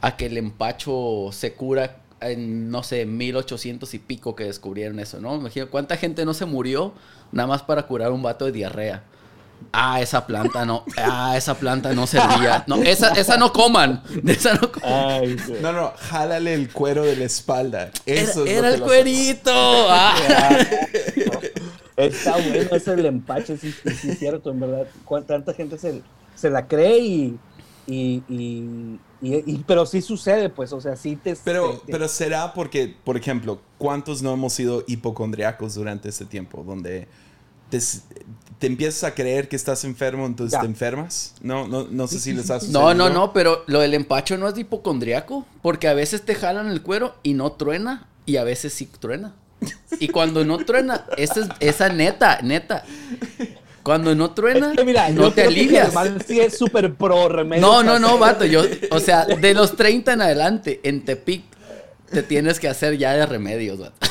a 0.00 0.16
que 0.16 0.26
el 0.26 0.36
empacho 0.38 1.30
se 1.32 1.52
cura 1.54 1.96
en 2.20 2.70
no 2.70 2.82
sé, 2.82 3.06
1800 3.06 3.94
y 3.94 3.98
pico 3.98 4.34
que 4.36 4.44
descubrieron 4.44 4.98
eso, 5.00 5.20
¿no? 5.20 5.34
Imagino 5.36 5.68
cuánta 5.70 5.96
gente 5.96 6.24
no 6.24 6.34
se 6.34 6.44
murió 6.44 6.92
nada 7.32 7.46
más 7.46 7.62
para 7.62 7.86
curar 7.86 8.12
un 8.12 8.22
vato 8.22 8.44
de 8.44 8.52
diarrea. 8.52 9.04
Ah, 9.72 10.00
esa 10.00 10.26
planta 10.26 10.64
no. 10.64 10.84
Ah, 10.96 11.34
esa 11.36 11.54
planta 11.54 11.92
no 11.94 12.06
servía. 12.06 12.64
No, 12.66 12.76
esa, 12.76 13.12
esa 13.12 13.36
no 13.36 13.52
coman. 13.52 14.02
Esa 14.26 14.54
no 14.54 14.72
coman. 14.72 14.92
Ay. 14.92 15.36
No, 15.62 15.72
no, 15.72 15.92
jálale 15.96 16.54
el 16.54 16.72
cuero 16.72 17.04
de 17.04 17.16
la 17.16 17.24
espalda. 17.24 17.90
Era, 18.06 18.20
Eso 18.22 18.44
es 18.44 18.50
era 18.50 18.62
lo 18.62 18.68
que 18.70 18.74
el 18.74 18.82
cuerito. 18.82 19.52
Ah. 19.54 20.14
Está 21.96 22.32
bueno 22.32 22.70
ese 22.72 22.92
el 22.94 23.06
empache, 23.06 23.56
sí, 23.58 23.72
sí, 23.72 23.90
sí, 23.94 24.10
es 24.10 24.18
cierto, 24.18 24.50
en 24.50 24.60
verdad. 24.60 24.86
Tanta 25.26 25.52
gente 25.52 25.76
se, 25.76 26.02
se 26.34 26.48
la 26.48 26.66
cree 26.66 26.98
y, 26.98 27.38
y, 27.86 28.22
y, 28.28 28.98
y- 29.20 29.52
y- 29.52 29.64
Pero 29.66 29.84
sí 29.84 30.00
sucede, 30.00 30.48
pues, 30.48 30.72
o 30.72 30.80
sea, 30.80 30.96
sí 30.96 31.16
te... 31.16 31.36
Pero, 31.44 31.72
te- 31.72 31.86
te- 31.86 31.92
pero 31.92 32.08
será 32.08 32.54
porque, 32.54 32.96
por 33.04 33.18
ejemplo, 33.18 33.60
¿cuántos 33.76 34.22
no 34.22 34.32
hemos 34.32 34.54
sido 34.54 34.82
hipocondriacos 34.86 35.74
durante 35.74 36.08
este 36.08 36.24
tiempo? 36.24 36.64
Donde 36.66 37.06
te, 37.68 37.78
te 38.60 38.66
empiezas 38.68 39.02
a 39.04 39.14
creer 39.14 39.48
que 39.48 39.56
estás 39.56 39.82
enfermo, 39.84 40.26
entonces 40.26 40.52
Ya. 40.52 40.60
te 40.60 40.66
enfermas. 40.66 41.34
No, 41.40 41.66
no, 41.66 41.88
no 41.90 42.06
sé 42.06 42.20
si 42.20 42.32
les 42.32 42.48
ha 42.50 42.54
No, 42.54 42.60
sucedido. 42.60 42.94
no, 42.94 43.10
no, 43.10 43.32
pero 43.32 43.64
lo 43.66 43.80
del 43.80 43.94
empacho 43.94 44.36
no 44.38 44.46
es 44.46 44.54
de 44.54 44.60
hipocondriaco. 44.60 45.46
Porque 45.62 45.88
a 45.88 45.94
veces 45.94 46.22
te 46.22 46.34
jalan 46.36 46.68
el 46.68 46.82
cuero 46.82 47.16
y 47.24 47.32
no 47.34 47.52
truena. 47.52 48.06
Y 48.26 48.36
a 48.36 48.44
veces 48.44 48.72
sí 48.72 48.86
truena. 49.00 49.34
Y 49.98 50.08
cuando 50.08 50.44
no 50.44 50.58
truena, 50.58 51.04
esa 51.16 51.40
es 51.40 51.48
esa 51.60 51.88
neta, 51.88 52.40
neta. 52.42 52.84
Cuando 53.82 54.14
no 54.14 54.32
truena, 54.32 54.72
Es 54.72 54.76
que 54.78 54.84
mira, 54.84 55.08
no 55.08 55.32
te 55.32 55.42
alivias. 55.44 55.92
sí 56.26 56.38
es 56.38 56.56
súper 56.58 56.94
pro 56.94 57.28
remedio. 57.30 57.62
No, 57.62 57.82
no, 57.82 57.98
no, 57.98 58.18
vato. 58.18 58.44
Yo, 58.44 58.62
o 58.90 59.00
sea, 59.00 59.24
de 59.24 59.54
los 59.54 59.74
30 59.76 60.12
en 60.12 60.20
adelante, 60.22 60.80
en 60.84 61.02
Tepic, 61.04 61.44
te 62.10 62.22
tienes 62.22 62.58
que 62.60 62.68
hacer 62.68 62.98
ya 62.98 63.12
de 63.14 63.24
remedios, 63.26 63.78
vato. 63.78 64.06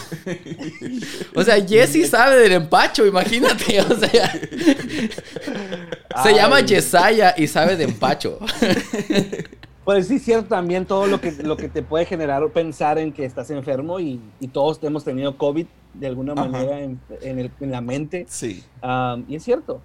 O 1.36 1.44
sea, 1.44 1.64
Jesse 1.66 2.10
sabe 2.10 2.38
del 2.38 2.54
empacho, 2.54 3.06
imagínate. 3.06 3.82
O 3.82 3.96
sea, 3.96 4.32
se 6.24 6.30
Ay. 6.30 6.36
llama 6.36 6.62
Yesaya 6.62 7.34
y 7.38 7.48
sabe 7.48 7.76
de 7.76 7.84
empacho. 7.86 8.40
Pues 9.86 10.08
sí, 10.08 10.16
es 10.16 10.24
cierto 10.24 10.50
también 10.50 10.86
todo 10.86 11.08
lo 11.08 11.20
que, 11.20 11.32
lo 11.32 11.58
que 11.58 11.68
te 11.68 11.82
puede 11.82 12.06
generar 12.06 12.48
pensar 12.52 12.98
en 13.00 13.12
que 13.12 13.26
estás 13.26 13.50
enfermo 13.50 14.00
y, 14.00 14.20
y 14.40 14.48
todos 14.48 14.80
hemos 14.84 15.04
tenido 15.04 15.36
COVID 15.38 15.66
de 15.96 16.08
alguna 16.08 16.34
Ajá. 16.34 16.46
manera 16.48 16.80
en, 16.82 17.00
en 17.22 17.40
el- 17.40 17.52
en 17.60 17.72
la 17.72 17.82
mente. 17.82 18.26
Sí. 18.30 18.64
Y 19.28 19.36
es 19.36 19.44
cierto, 19.44 19.82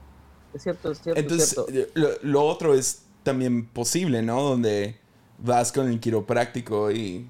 es 0.53 0.63
cierto, 0.63 0.93
es 0.93 1.01
cierto. 1.01 1.19
es 1.19 1.25
Entonces, 1.25 1.49
cierto. 1.51 1.73
eh, 1.73 1.89
lo, 1.95 2.09
lo 2.23 2.45
otro 2.45 2.75
es 2.75 3.03
también 3.23 3.67
posible, 3.67 4.21
¿no? 4.23 4.43
Donde 4.43 4.99
vas 5.39 5.73
con 5.73 5.89
el 5.89 5.99
quiropráctico 6.01 6.91
y... 6.91 7.27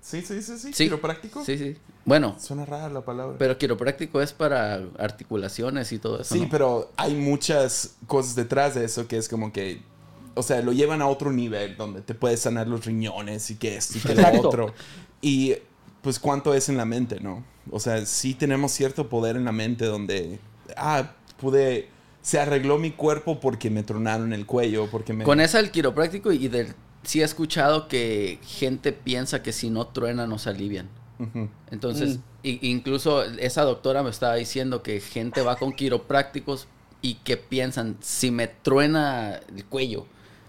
Sí, 0.00 0.22
sí, 0.22 0.42
sí, 0.42 0.58
sí. 0.58 0.72
Sí. 0.72 0.84
¿Quiropráctico? 0.84 1.44
Sí, 1.44 1.58
sí. 1.58 1.76
Bueno, 2.04 2.36
Suena 2.38 2.64
rara 2.64 2.88
la 2.88 3.02
palabra. 3.02 3.36
pero 3.38 3.58
quiropráctico 3.58 4.22
es 4.22 4.32
para 4.32 4.80
articulaciones 4.98 5.92
y 5.92 5.98
todo 5.98 6.20
eso. 6.20 6.34
Sí, 6.34 6.42
¿no? 6.42 6.48
pero 6.50 6.90
hay 6.96 7.14
muchas 7.14 7.96
cosas 8.06 8.34
detrás 8.34 8.74
de 8.74 8.84
eso 8.84 9.06
que 9.06 9.18
es 9.18 9.28
como 9.28 9.52
que, 9.52 9.82
o 10.34 10.42
sea, 10.42 10.62
lo 10.62 10.72
llevan 10.72 11.02
a 11.02 11.06
otro 11.06 11.30
nivel 11.32 11.76
donde 11.76 12.00
te 12.00 12.14
puedes 12.14 12.40
sanar 12.40 12.66
los 12.66 12.86
riñones 12.86 13.50
y 13.50 13.56
que 13.56 13.76
esto 13.76 13.98
y 13.98 14.00
que 14.00 14.14
lo 14.14 14.40
otro. 14.40 14.74
Y 15.20 15.56
pues 16.00 16.18
cuánto 16.18 16.54
es 16.54 16.68
en 16.70 16.76
la 16.78 16.86
mente, 16.86 17.20
¿no? 17.20 17.44
O 17.70 17.80
sea, 17.80 18.06
sí 18.06 18.32
tenemos 18.34 18.72
cierto 18.72 19.08
poder 19.10 19.36
en 19.36 19.44
la 19.44 19.52
mente 19.52 19.84
donde, 19.84 20.38
ah, 20.76 21.12
pude, 21.38 21.88
se 22.22 22.40
arregló 22.40 22.78
mi 22.78 22.92
cuerpo 22.92 23.40
porque 23.40 23.68
me 23.68 23.82
tronaron 23.82 24.32
el 24.32 24.46
cuello, 24.46 24.88
porque 24.90 25.12
me... 25.12 25.24
Con 25.24 25.40
esa 25.40 25.60
el 25.60 25.70
quiropráctico 25.70 26.32
y 26.32 26.48
del 26.48 26.74
sí 27.02 27.20
he 27.20 27.24
escuchado 27.24 27.88
que 27.88 28.38
gente 28.42 28.92
piensa 28.92 29.42
que 29.42 29.52
si 29.52 29.70
no 29.70 29.86
truena 29.86 30.26
no 30.26 30.38
se 30.38 30.50
alivian. 30.50 30.88
Entonces, 31.70 32.18
Mm. 32.18 32.22
incluso 32.62 33.24
esa 33.24 33.62
doctora 33.62 34.02
me 34.02 34.10
estaba 34.10 34.34
diciendo 34.36 34.82
que 34.82 35.00
gente 35.00 35.42
va 35.42 35.56
con 35.56 35.72
quiroprácticos 35.72 36.68
y 37.02 37.14
que 37.14 37.36
piensan, 37.36 37.96
si 38.00 38.30
me 38.30 38.46
truena 38.46 39.40
el 39.54 39.64
cuello, 39.64 40.06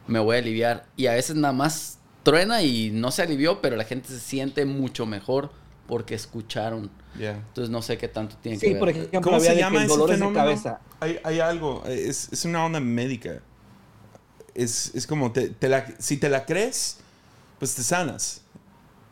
me 0.07 0.19
voy 0.19 0.35
a 0.35 0.39
aliviar. 0.39 0.85
Y 0.95 1.07
a 1.07 1.13
veces 1.13 1.35
nada 1.35 1.53
más 1.53 1.97
truena 2.23 2.61
y 2.61 2.91
no 2.91 3.11
se 3.11 3.21
alivió, 3.23 3.61
pero 3.61 3.75
la 3.77 3.83
gente 3.83 4.09
se 4.09 4.19
siente 4.19 4.65
mucho 4.65 5.05
mejor 5.05 5.51
porque 5.87 6.13
escucharon. 6.15 6.91
Ya. 7.17 7.31
Entonces 7.31 7.71
no 7.71 7.81
sé 7.81 7.97
qué 7.97 8.07
tanto 8.07 8.35
tiene 8.41 8.59
que 8.59 8.67
Sí, 8.67 8.71
ver. 8.73 8.79
por 8.79 8.89
ejemplo, 8.89 9.21
¿Cómo 9.21 9.37
había 9.37 9.49
se 9.49 9.55
de 9.55 9.55
que 9.57 9.61
llama 9.63 9.79
ese 9.79 9.87
dolores 9.87 10.19
de 10.19 10.25
fenómeno? 10.25 10.45
cabeza. 10.45 10.79
Hay, 10.99 11.19
hay 11.23 11.39
algo, 11.39 11.83
es, 11.87 12.31
es 12.31 12.45
una 12.45 12.63
onda 12.63 12.79
médica. 12.79 13.41
Es, 14.55 14.91
es 14.95 15.07
como, 15.07 15.31
te, 15.31 15.49
te 15.49 15.69
la- 15.69 15.85
si 15.99 16.17
te 16.17 16.29
la 16.29 16.45
crees, 16.45 16.97
pues 17.59 17.75
te 17.75 17.83
sanas. 17.83 18.41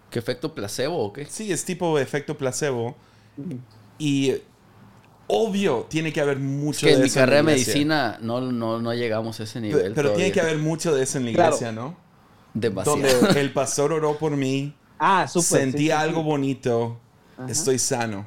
¿Qué 0.10 0.20
efecto 0.20 0.54
placebo 0.56 0.98
o 0.98 1.14
qué? 1.14 1.26
Sí, 1.26 1.52
es 1.52 1.66
tipo 1.66 2.00
efecto 2.00 2.38
placebo. 2.38 2.96
Y 4.00 4.36
obvio, 5.28 5.86
tiene 5.90 6.14
que 6.14 6.22
haber 6.22 6.40
mucho 6.40 6.86
que 6.86 6.94
en 6.94 7.00
de 7.00 7.04
mi 7.04 7.10
eso 7.10 7.20
en 7.20 7.22
la 7.22 7.26
carrera 7.26 7.38
de 7.38 7.56
medicina 7.56 8.18
no, 8.22 8.42
no, 8.42 8.80
no 8.82 8.94
llegamos 8.94 9.40
a 9.40 9.44
ese 9.44 9.60
nivel. 9.62 9.94
Pero, 9.94 10.14
tiene 10.14 10.32
que 10.32 10.42
haber 10.42 10.58
mucho 10.58 10.96
de 10.96 11.04
eso 11.04 11.18
en 11.18 11.26
la 11.26 11.32
Claro. 11.32 11.56
iglesia, 11.56 11.72
¿no? 11.72 11.96
Demasiado. 12.54 13.00
Donde 13.00 13.40
el 13.42 13.52
pastor 13.54 13.94
oró 13.94 14.18
por 14.18 14.32
mí, 14.36 14.74
Ah, 15.00 15.28
súper. 15.28 15.62
sentí 15.62 15.86
sí, 15.86 15.92
algo 15.92 16.22
sí. 16.22 16.26
bonito, 16.26 16.98
Ajá. 17.38 17.52
estoy 17.52 17.78
sano. 17.80 18.26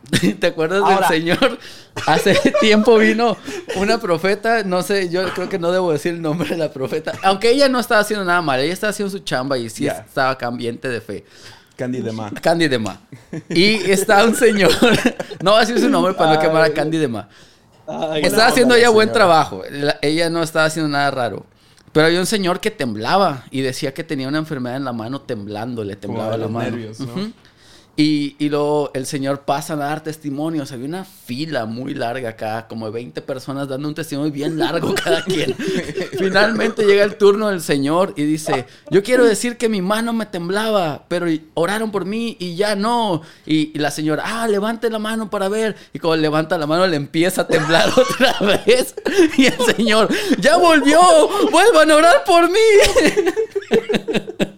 ¿Te 0.40 0.46
acuerdas 0.46 0.82
Ahora- 0.82 1.08
del 1.08 1.20
señor? 1.20 1.58
Hace 2.06 2.34
tiempo 2.60 2.96
vino 2.98 3.36
una 3.76 3.98
profeta, 4.00 4.62
no 4.62 4.82
sé, 4.82 5.08
yo 5.08 5.28
creo 5.34 5.48
que 5.48 5.58
no 5.58 5.72
debo 5.72 5.92
decir 5.92 6.14
el 6.14 6.22
nombre 6.22 6.48
de 6.50 6.56
la 6.56 6.72
profeta, 6.72 7.12
aunque 7.24 7.50
ella 7.50 7.68
no 7.68 7.80
estaba 7.80 8.00
haciendo 8.00 8.24
nada 8.24 8.40
mal, 8.40 8.60
ella 8.60 8.72
estaba 8.72 8.90
haciendo 8.90 9.10
su 9.10 9.18
chamba 9.24 9.58
y 9.58 9.68
sí 9.68 9.84
Ya. 9.84 10.04
estaba 10.06 10.30
acá 10.30 10.46
ambiente 10.46 10.88
de 10.88 11.00
fe. 11.00 11.24
Candy 11.76 12.00
de 12.00 12.12
Ma. 12.12 12.30
Candy 12.40 12.68
de 12.68 12.78
Ma. 12.78 13.00
Y 13.48 13.74
está 13.90 14.24
un 14.24 14.34
señor, 14.34 14.70
no 15.42 15.50
voy 15.52 15.58
a 15.58 15.60
decir 15.60 15.78
su 15.80 15.88
nombre 15.88 16.14
para 16.14 16.34
no 16.34 16.40
quemar 16.40 16.62
a. 16.64 16.72
Candy 16.72 16.98
de 16.98 17.08
Ma. 17.08 17.28
Ay, 17.86 18.22
Estaba 18.22 18.42
onda 18.42 18.46
haciendo 18.48 18.74
la 18.74 18.80
ella 18.80 18.88
buen 18.90 19.08
señora. 19.08 19.18
trabajo. 19.18 19.62
La- 19.70 19.98
ella 20.02 20.28
no 20.30 20.42
estaba 20.42 20.66
haciendo 20.66 20.88
nada 20.88 21.10
raro. 21.10 21.46
Pero 21.92 22.06
había 22.06 22.20
un 22.20 22.26
señor 22.26 22.60
que 22.60 22.70
temblaba 22.70 23.44
y 23.50 23.62
decía 23.62 23.94
que 23.94 24.04
tenía 24.04 24.28
una 24.28 24.38
enfermedad 24.38 24.76
en 24.76 24.84
la 24.84 24.92
mano 24.92 25.20
temblando, 25.22 25.82
le 25.84 25.96
temblaba 25.96 26.32
de 26.32 26.38
la 26.38 26.42
los 26.44 26.50
mano. 26.52 26.70
nervios, 26.70 27.00
¿no? 27.00 27.12
Ujú. 27.12 27.32
Y, 28.00 28.36
y 28.38 28.48
luego 28.48 28.92
el 28.94 29.06
señor 29.06 29.40
pasa 29.40 29.72
a 29.72 29.76
dar 29.76 30.04
testimonios. 30.04 30.70
Había 30.70 30.86
una 30.86 31.04
fila 31.04 31.66
muy 31.66 31.94
larga 31.94 32.28
acá, 32.28 32.68
como 32.68 32.86
de 32.86 32.92
20 32.92 33.22
personas 33.22 33.66
dando 33.66 33.88
un 33.88 33.94
testimonio 33.96 34.30
bien 34.30 34.56
largo 34.56 34.94
cada 34.94 35.24
quien. 35.26 35.52
Finalmente 36.16 36.84
llega 36.84 37.02
el 37.02 37.16
turno 37.16 37.48
del 37.48 37.60
señor 37.60 38.14
y 38.16 38.22
dice, 38.22 38.66
yo 38.88 39.02
quiero 39.02 39.24
decir 39.24 39.56
que 39.56 39.68
mi 39.68 39.82
mano 39.82 40.12
me 40.12 40.26
temblaba, 40.26 41.06
pero 41.08 41.26
oraron 41.54 41.90
por 41.90 42.04
mí 42.04 42.36
y 42.38 42.54
ya 42.54 42.76
no. 42.76 43.22
Y, 43.44 43.72
y 43.74 43.78
la 43.80 43.90
señora, 43.90 44.22
ah, 44.24 44.46
levante 44.46 44.88
la 44.90 45.00
mano 45.00 45.28
para 45.28 45.48
ver. 45.48 45.74
Y 45.92 45.98
cuando 45.98 46.22
levanta 46.22 46.56
la 46.56 46.68
mano 46.68 46.86
le 46.86 46.94
empieza 46.94 47.42
a 47.42 47.46
temblar 47.48 47.88
otra 47.96 48.62
vez. 48.64 48.94
Y 49.36 49.46
el 49.46 49.58
señor, 49.74 50.08
ya 50.38 50.56
volvió, 50.56 51.00
vuelvan 51.50 51.90
a 51.90 51.96
orar 51.96 52.22
por 52.24 52.48
mí. 52.48 52.60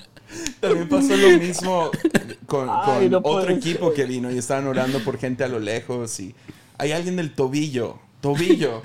También 0.61 0.89
pasó 0.89 1.17
lo 1.17 1.39
mismo 1.39 1.91
con, 2.47 2.69
Ay, 2.71 3.09
con 3.09 3.11
no 3.11 3.21
otro 3.23 3.53
equipo 3.53 3.93
que 3.93 4.05
vino 4.05 4.31
y 4.31 4.39
estaban 4.39 4.67
orando 4.67 5.01
por 5.01 5.19
gente 5.19 5.45
a 5.45 5.49
lo 5.49 5.59
lejos 5.59 6.21
y 6.21 6.35
hay 6.79 6.93
alguien 6.93 7.17
del 7.17 7.35
tobillo, 7.35 7.99
tobillo. 8.21 8.83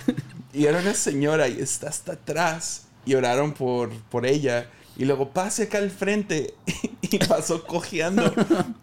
Y 0.53 0.65
era 0.65 0.79
una 0.79 0.94
señora 0.94 1.48
y 1.48 1.60
está 1.60 1.89
hasta 1.89 2.13
atrás 2.13 2.88
y 3.05 3.15
oraron 3.15 3.53
por, 3.53 3.89
por 4.10 4.25
ella. 4.25 4.67
Y 4.98 5.05
luego 5.05 5.29
pase 5.29 5.63
acá 5.63 5.79
al 5.79 5.91
frente 5.91 6.53
y 7.01 7.17
pasó 7.20 7.65
cojeando 7.65 8.34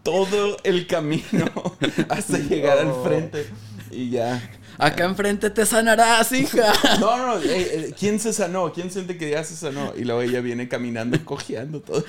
todo 0.03 0.59
el 0.65 0.87
camino 0.87 1.51
hasta 2.09 2.39
llegar 2.39 2.79
al 2.79 2.93
frente. 3.03 3.47
Y 3.91 4.11
ya. 4.11 4.43
Acá 4.79 5.05
enfrente 5.05 5.51
te 5.51 5.67
sanarás, 5.67 6.33
hija. 6.33 6.73
No, 7.01 7.17
no, 7.17 7.39
eh, 7.39 7.43
eh, 7.45 7.95
¿quién 7.99 8.19
se 8.19 8.33
sanó? 8.33 8.73
¿Quién 8.73 8.91
siente 8.91 9.17
que 9.17 9.31
ya 9.31 9.45
se 9.45 9.57
sanó? 9.57 9.93
Y 9.97 10.05
luego 10.05 10.23
ella 10.23 10.41
viene 10.41 10.69
caminando, 10.69 11.23
cojeando 11.25 11.81
todo. 11.81 12.05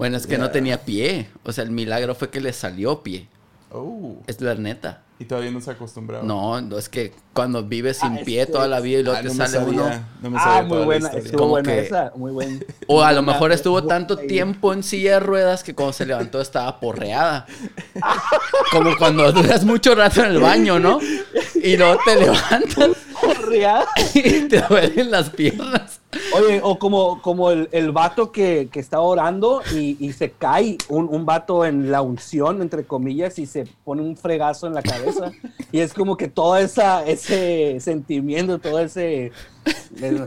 Bueno, 0.00 0.16
es 0.16 0.26
que 0.26 0.38
no 0.38 0.50
tenía 0.50 0.82
pie. 0.82 1.28
O 1.44 1.52
sea, 1.52 1.62
el 1.62 1.70
milagro 1.70 2.14
fue 2.14 2.30
que 2.30 2.40
le 2.40 2.54
salió 2.54 3.02
pie. 3.02 3.28
Oh, 3.70 4.16
Es 4.26 4.40
la 4.40 4.54
neta. 4.54 5.02
Y 5.20 5.26
todavía 5.26 5.50
no 5.52 5.60
se 5.60 5.70
ha 5.70 5.74
acostumbrado. 5.74 6.24
No, 6.24 6.60
no 6.62 6.78
es 6.78 6.88
que 6.88 7.12
cuando 7.34 7.62
vives 7.62 7.98
sin 7.98 8.18
Ah, 8.18 8.20
pie 8.24 8.46
toda 8.46 8.66
la 8.66 8.80
vida 8.80 8.98
y 9.00 9.02
luego 9.04 9.18
Ah, 9.18 9.22
te 9.22 9.28
no 9.28 9.34
sale 9.34 9.58
uno. 9.58 9.84
no 10.22 10.30
me 10.30 10.38
Ah, 10.38 10.42
sabía 10.42 10.62
muy 10.62 10.68
toda 10.70 10.80
la 10.80 10.84
buena, 10.86 11.04
historia. 11.06 11.24
estuvo 11.26 11.38
Como 11.38 11.50
buena 11.50 11.72
que- 11.72 11.80
esa, 11.80 12.12
muy 12.16 12.32
buena. 12.32 12.60
O 12.88 13.02
a 13.02 13.12
lo 13.12 13.22
mejor 13.22 13.52
estuvo 13.52 13.84
tanto 13.84 14.16
tiempo 14.16 14.72
en 14.72 14.82
silla 14.82 15.12
de 15.14 15.20
ruedas 15.20 15.62
que 15.62 15.74
cuando 15.74 15.92
se 15.92 16.06
levantó 16.06 16.40
estaba 16.40 16.80
porreada. 16.80 17.46
Como 18.72 18.96
cuando 18.96 19.30
duras 19.32 19.64
mucho 19.64 19.94
rato 19.94 20.20
en 20.24 20.32
el 20.32 20.38
baño, 20.40 20.78
¿no? 20.78 20.98
Y 21.62 21.76
luego 21.76 21.98
te 22.04 22.16
levantas 22.16 22.90
Real. 23.46 23.84
y 24.14 24.48
te 24.48 24.62
duelen 24.62 25.10
las 25.10 25.30
piernas. 25.30 26.00
Oye, 26.34 26.60
o 26.62 26.78
como, 26.78 27.20
como 27.22 27.50
el, 27.50 27.68
el 27.72 27.92
vato 27.92 28.32
que, 28.32 28.68
que 28.72 28.80
está 28.80 29.00
orando 29.00 29.62
y, 29.72 29.96
y 30.04 30.12
se 30.12 30.30
cae, 30.32 30.76
un, 30.88 31.08
un 31.08 31.24
vato 31.26 31.64
en 31.64 31.90
la 31.92 32.00
unción, 32.02 32.62
entre 32.62 32.84
comillas, 32.84 33.38
y 33.38 33.46
se 33.46 33.66
pone 33.84 34.02
un 34.02 34.16
fregazo 34.16 34.66
en 34.66 34.74
la 34.74 34.82
cabeza. 34.82 35.09
Y 35.72 35.80
es 35.80 35.92
como 35.94 36.16
que 36.16 36.28
todo 36.28 36.56
esa, 36.56 37.04
ese 37.06 37.78
sentimiento, 37.80 38.58
todo 38.58 38.80
ese... 38.80 39.32
eh, 40.00 40.26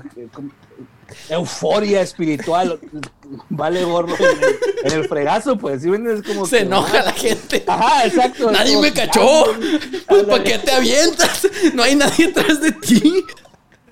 euforia 1.30 2.02
espiritual. 2.02 2.80
Vale 3.50 3.84
gorro 3.84 4.16
en 4.18 4.26
el, 4.26 4.92
en 4.92 5.00
el 5.00 5.08
fregazo, 5.08 5.58
pues. 5.58 5.82
¿sí? 5.82 5.90
Es 5.90 6.24
como 6.24 6.46
Se 6.46 6.58
que, 6.58 6.64
enoja 6.64 7.00
ah, 7.00 7.04
la 7.06 7.12
gente. 7.12 7.64
Ajá, 7.68 8.06
exacto. 8.06 8.52
Nadie 8.52 8.72
como 8.74 8.82
me 8.84 8.94
cachó. 8.94 9.46
ah, 9.46 9.58
Pues, 10.08 10.24
¿para 10.24 10.44
qué 10.44 10.60
te 10.60 10.72
avientas? 10.72 11.48
No 11.74 11.84
hay 11.84 11.96
nadie 11.96 12.28
atrás 12.28 12.62
de 12.62 12.72
ti. 12.72 13.24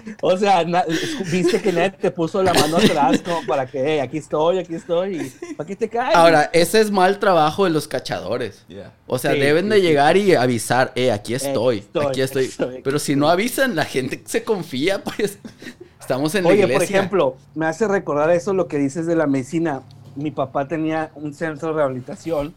O 0.21 0.37
sea, 0.37 0.63
na- 0.63 0.85
viste 1.31 1.61
que 1.61 1.71
nadie 1.71 1.91
te 1.91 2.11
puso 2.11 2.41
la 2.43 2.53
mano 2.53 2.77
atrás 2.77 3.21
como 3.21 3.45
para 3.47 3.65
que, 3.65 3.79
"Hey, 3.83 3.99
aquí 3.99 4.17
estoy, 4.17 4.59
aquí 4.59 4.75
estoy. 4.75 5.17
y 5.49 5.53
¿Para 5.55 5.67
qué 5.67 5.75
te 5.75 5.89
caes? 5.89 6.15
Ahora, 6.15 6.49
ese 6.53 6.79
es 6.81 6.91
mal 6.91 7.19
trabajo 7.19 7.63
de 7.65 7.71
los 7.71 7.87
cachadores. 7.87 8.63
Yeah. 8.67 8.93
O 9.07 9.17
sea, 9.17 9.33
Sí, 9.33 9.39
deben 9.39 9.65
sí, 9.65 9.69
de 9.71 9.75
sí. 9.77 9.81
llegar 9.81 10.17
y 10.17 10.35
avisar, 10.35 10.91
eh, 10.95 11.11
aquí 11.11 11.33
estoy, 11.33 11.79
estoy, 11.79 12.05
aquí 12.05 12.21
estoy. 12.21 12.45
estoy, 12.45 12.81
Pero 12.83 12.99
si 12.99 13.15
no 13.15 13.29
avisan, 13.29 13.75
la 13.75 13.85
gente 13.85 14.21
se 14.25 14.43
confía, 14.43 15.03
pues. 15.03 15.39
Estamos 15.99 16.33
en 16.35 16.43
la 16.43 16.49
Oye, 16.49 16.59
iglesia. 16.63 16.77
por 16.77 16.83
ejemplo, 16.83 17.37
me 17.55 17.65
hace 17.67 17.87
recordar 17.87 18.29
eso 18.31 18.53
lo 18.53 18.67
que 18.67 18.77
dices 18.77 19.05
de 19.05 19.15
la 19.15 19.27
medicina. 19.27 19.81
Mi 20.15 20.31
papá 20.31 20.67
tenía 20.67 21.11
un 21.15 21.33
centro 21.33 21.69
de 21.69 21.75
rehabilitación 21.75 22.53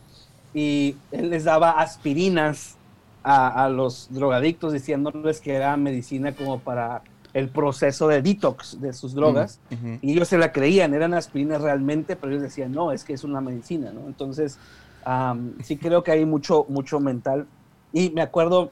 y 0.53 0.97
él 1.13 1.31
les 1.31 1.45
daba 1.45 1.73
aspirinas 1.73 2.75
a, 3.23 3.65
a 3.65 3.69
los 3.69 4.09
drogadictos 4.11 4.73
diciéndoles 4.73 5.41
que 5.41 5.55
era 5.55 5.77
medicina 5.77 6.33
como 6.35 6.59
para 6.59 7.03
el 7.35 7.49
proceso 7.49 8.07
de 8.09 8.23
detox 8.23 8.81
de 8.81 8.93
sus 8.93 9.13
drogas. 9.13 9.61
Ujú. 9.71 9.99
Y 10.01 10.13
ellos 10.13 10.29
se 10.29 10.39
la 10.39 10.53
creían, 10.53 10.95
eran 10.95 11.15
aspirinas 11.15 11.61
realmente, 11.61 12.15
pero 12.17 12.33
ellos 12.33 12.43
decían, 12.43 12.73
no, 12.73 12.93
es 12.93 13.05
que 13.05 13.13
es 13.13 13.25
una 13.25 13.41
medicina, 13.41 13.93
¿no? 13.93 14.07
Entonces, 14.07 14.59
am, 15.05 15.55
sí 15.63 15.77
creo 15.77 16.05
que 16.05 16.13
hay 16.13 16.25
mucho, 16.25 16.65
mucho 16.69 17.01
mental. 17.01 17.47
Y 17.93 18.11
me 18.11 18.23
acuerdo, 18.23 18.71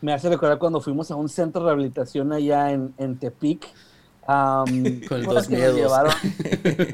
me 0.00 0.14
hace 0.14 0.30
recordar 0.30 0.58
cuando 0.58 0.80
fuimos 0.80 1.10
a 1.10 1.16
un 1.16 1.28
centro 1.28 1.60
de 1.62 1.66
rehabilitación 1.66 2.32
allá 2.32 2.72
en, 2.72 2.94
en 2.98 3.18
Tepic. 3.18 3.68
Con 4.26 4.68
el 4.74 5.06
¿cómo 5.08 5.34
dos 5.34 5.42
es 5.44 5.48
que 5.48 5.54
miedos. 5.56 5.76
llevaron? 5.76 6.12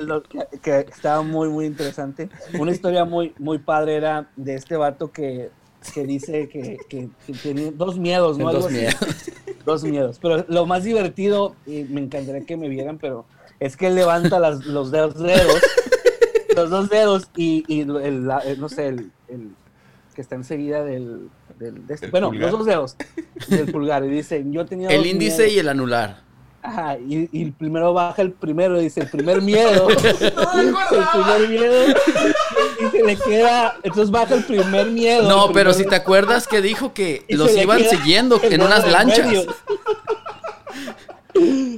Lo 0.06 0.22
que, 0.22 0.46
que 0.60 0.80
estaba 0.80 1.22
muy, 1.22 1.48
muy 1.48 1.64
interesante. 1.64 2.28
Una 2.58 2.72
historia 2.72 3.06
muy, 3.06 3.32
muy 3.38 3.58
padre 3.58 3.96
era 3.96 4.28
de 4.36 4.54
este 4.54 4.76
vato 4.76 5.10
que, 5.12 5.50
que 5.90 6.04
dice 6.04 6.48
que, 6.48 6.76
que- 6.88 7.08
que 7.26 7.32
tenía 7.34 7.70
dos 7.72 7.98
miedos, 7.98 8.38
¿no? 8.38 8.52
Dos 8.52 8.66
así. 8.66 8.74
miedos. 8.74 8.96
Dos 9.64 9.84
miedos. 9.84 10.18
Pero 10.20 10.44
lo 10.48 10.66
más 10.66 10.82
divertido, 10.84 11.54
y 11.66 11.84
me 11.84 12.00
encantaría 12.00 12.44
que 12.44 12.56
me 12.56 12.68
vieran, 12.68 12.98
pero 12.98 13.24
es 13.60 13.76
que 13.76 13.86
él 13.86 13.94
levanta 13.94 14.40
las- 14.40 14.64
los 14.66 14.90
dedos, 14.90 15.16
dedos, 15.22 15.60
los 16.56 16.68
dos 16.68 16.88
dedos 16.90 17.28
y, 17.36 17.64
y 17.68 17.80
el, 17.82 18.26
la- 18.26 18.38
el- 18.40 18.60
no 18.60 18.68
sé, 18.68 18.88
el, 18.88 19.10
el 19.28 19.50
que 20.16 20.20
está 20.20 20.34
enseguida 20.34 20.82
del, 20.84 21.28
del- 21.60 21.86
de 21.86 21.94
este- 21.94 22.06
¿El 22.06 22.10
bueno, 22.12 22.28
pulgar? 22.30 22.50
los 22.50 22.58
dos 22.58 22.66
dedos 22.66 22.96
del 23.48 23.70
pulgar 23.70 24.04
y 24.04 24.08
dice, 24.08 24.44
yo 24.50 24.66
tenía 24.66 24.88
El 24.88 24.98
dos 24.98 25.06
índice 25.06 25.36
miedos. 25.38 25.52
y 25.54 25.58
el 25.60 25.68
anular. 25.68 26.20
Ajá, 26.64 26.96
y, 26.98 27.28
y 27.32 27.42
el 27.44 27.52
primero 27.52 27.92
baja 27.92 28.20
el 28.22 28.32
primero 28.32 28.80
y 28.80 28.84
dice, 28.84 29.00
el 29.00 29.08
primer 29.10 29.42
miedo. 29.42 29.88
el 29.90 30.74
primer 30.74 31.48
miedo. 31.48 31.94
Le 33.04 33.16
queda, 33.16 33.76
entonces 33.82 34.10
baja 34.10 34.34
el 34.34 34.44
primer 34.44 34.86
miedo. 34.88 35.28
No, 35.28 35.52
pero 35.52 35.72
si 35.74 35.84
te 35.86 35.94
acuerdas 35.96 36.46
que 36.46 36.60
dijo 36.62 36.92
que 36.94 37.24
y 37.28 37.34
los 37.36 37.50
se 37.50 37.62
iban 37.62 37.80
siguiendo 37.88 38.40
en 38.42 38.62
unas 38.62 38.86
lanchas. 38.90 39.26
medio. 39.26 39.46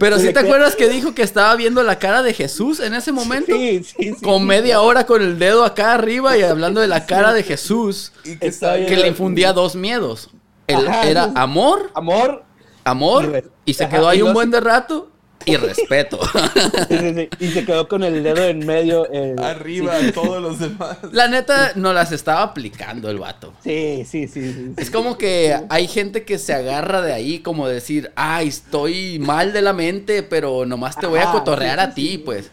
Pero 0.01 0.19
si 0.19 0.27
te 0.27 0.33
queda- 0.33 0.41
acuerdas 0.41 0.75
que 0.75 0.89
dijo 0.89 1.15
que 1.15 1.23
estaba 1.23 1.55
viendo 1.55 1.83
la 1.85 1.99
cara 1.99 2.23
de 2.25 2.35
Jesús 2.35 2.81
en 2.81 2.93
ese 2.93 3.13
momento. 3.13 3.55
Sí, 3.55 3.85
sí, 3.85 4.13
sí. 4.15 4.25
Con 4.25 4.45
media 4.47 4.81
hora 4.81 5.07
con 5.07 5.23
el 5.23 5.39
dedo 5.39 5.65
acá 5.65 5.95
arriba 5.95 6.37
y 6.37 6.43
hablando 6.43 6.81
de 6.81 6.89
la 6.89 7.07
cara 7.07 7.33
de 7.33 7.45
Jesús. 7.45 8.13
Y 8.25 8.37
que 8.37 8.97
le 8.97 9.07
infundía 9.07 9.53
dos 9.53 9.77
miedos. 9.77 10.31
El- 10.67 10.89
Ajá, 10.89 11.07
era 11.09 11.31
amor, 11.37 11.91
Amor. 11.95 12.43
Y 12.85 12.89
amor, 12.89 13.45
y 13.65 13.75
se 13.75 13.85
ajá, 13.85 13.97
quedó 13.97 14.09
ahí 14.09 14.19
y 14.19 14.23
un 14.23 14.33
buen 14.35 14.51
de 14.51 14.61
rato, 14.61 15.11
y 15.47 15.57
respeto. 15.57 16.19
sí, 16.89 16.97
sí, 16.99 17.15
sí, 17.15 17.29
Y 17.41 17.49
se 17.51 17.65
quedó 17.65 17.89
con 17.89 18.03
el 18.03 18.23
dedo 18.23 18.45
en 18.45 18.65
medio. 18.67 19.07
eh, 19.13 19.35
arriba 19.39 19.95
todos 20.13 20.41
los 20.43 20.59
demás. 20.59 20.99
La 21.13 21.29
neta, 21.29 21.73
no 21.77 21.93
las 21.93 22.13
estaba 22.13 22.43
aplicando 22.43 23.11
el 23.11 23.19
vato. 23.19 23.53
Sí, 23.63 24.05
sí, 24.07 24.27
sí. 24.29 24.53
sí, 24.53 24.53
sí. 24.53 24.75
Es 24.77 24.91
como 24.91 25.19
que 25.19 25.57
hay 25.69 25.87
gente 25.89 26.25
que 26.25 26.39
se 26.39 26.55
agarra 26.55 27.01
de 27.03 27.13
ahí, 27.13 27.41
como 27.41 27.69
decir, 27.69 28.11
ay, 28.17 28.49
estoy 28.49 29.19
mal 29.19 29.53
de 29.53 29.63
la 29.63 29.73
mente, 29.73 30.23
pero 30.23 30.67
nomás 30.67 30.99
te 30.99 31.07
voy 31.07 31.21
a 31.21 31.31
cotorrear 31.33 31.79
sí, 31.79 31.85
a 31.85 31.95
ti, 31.95 32.09
sí. 32.11 32.19
pues. 32.19 32.51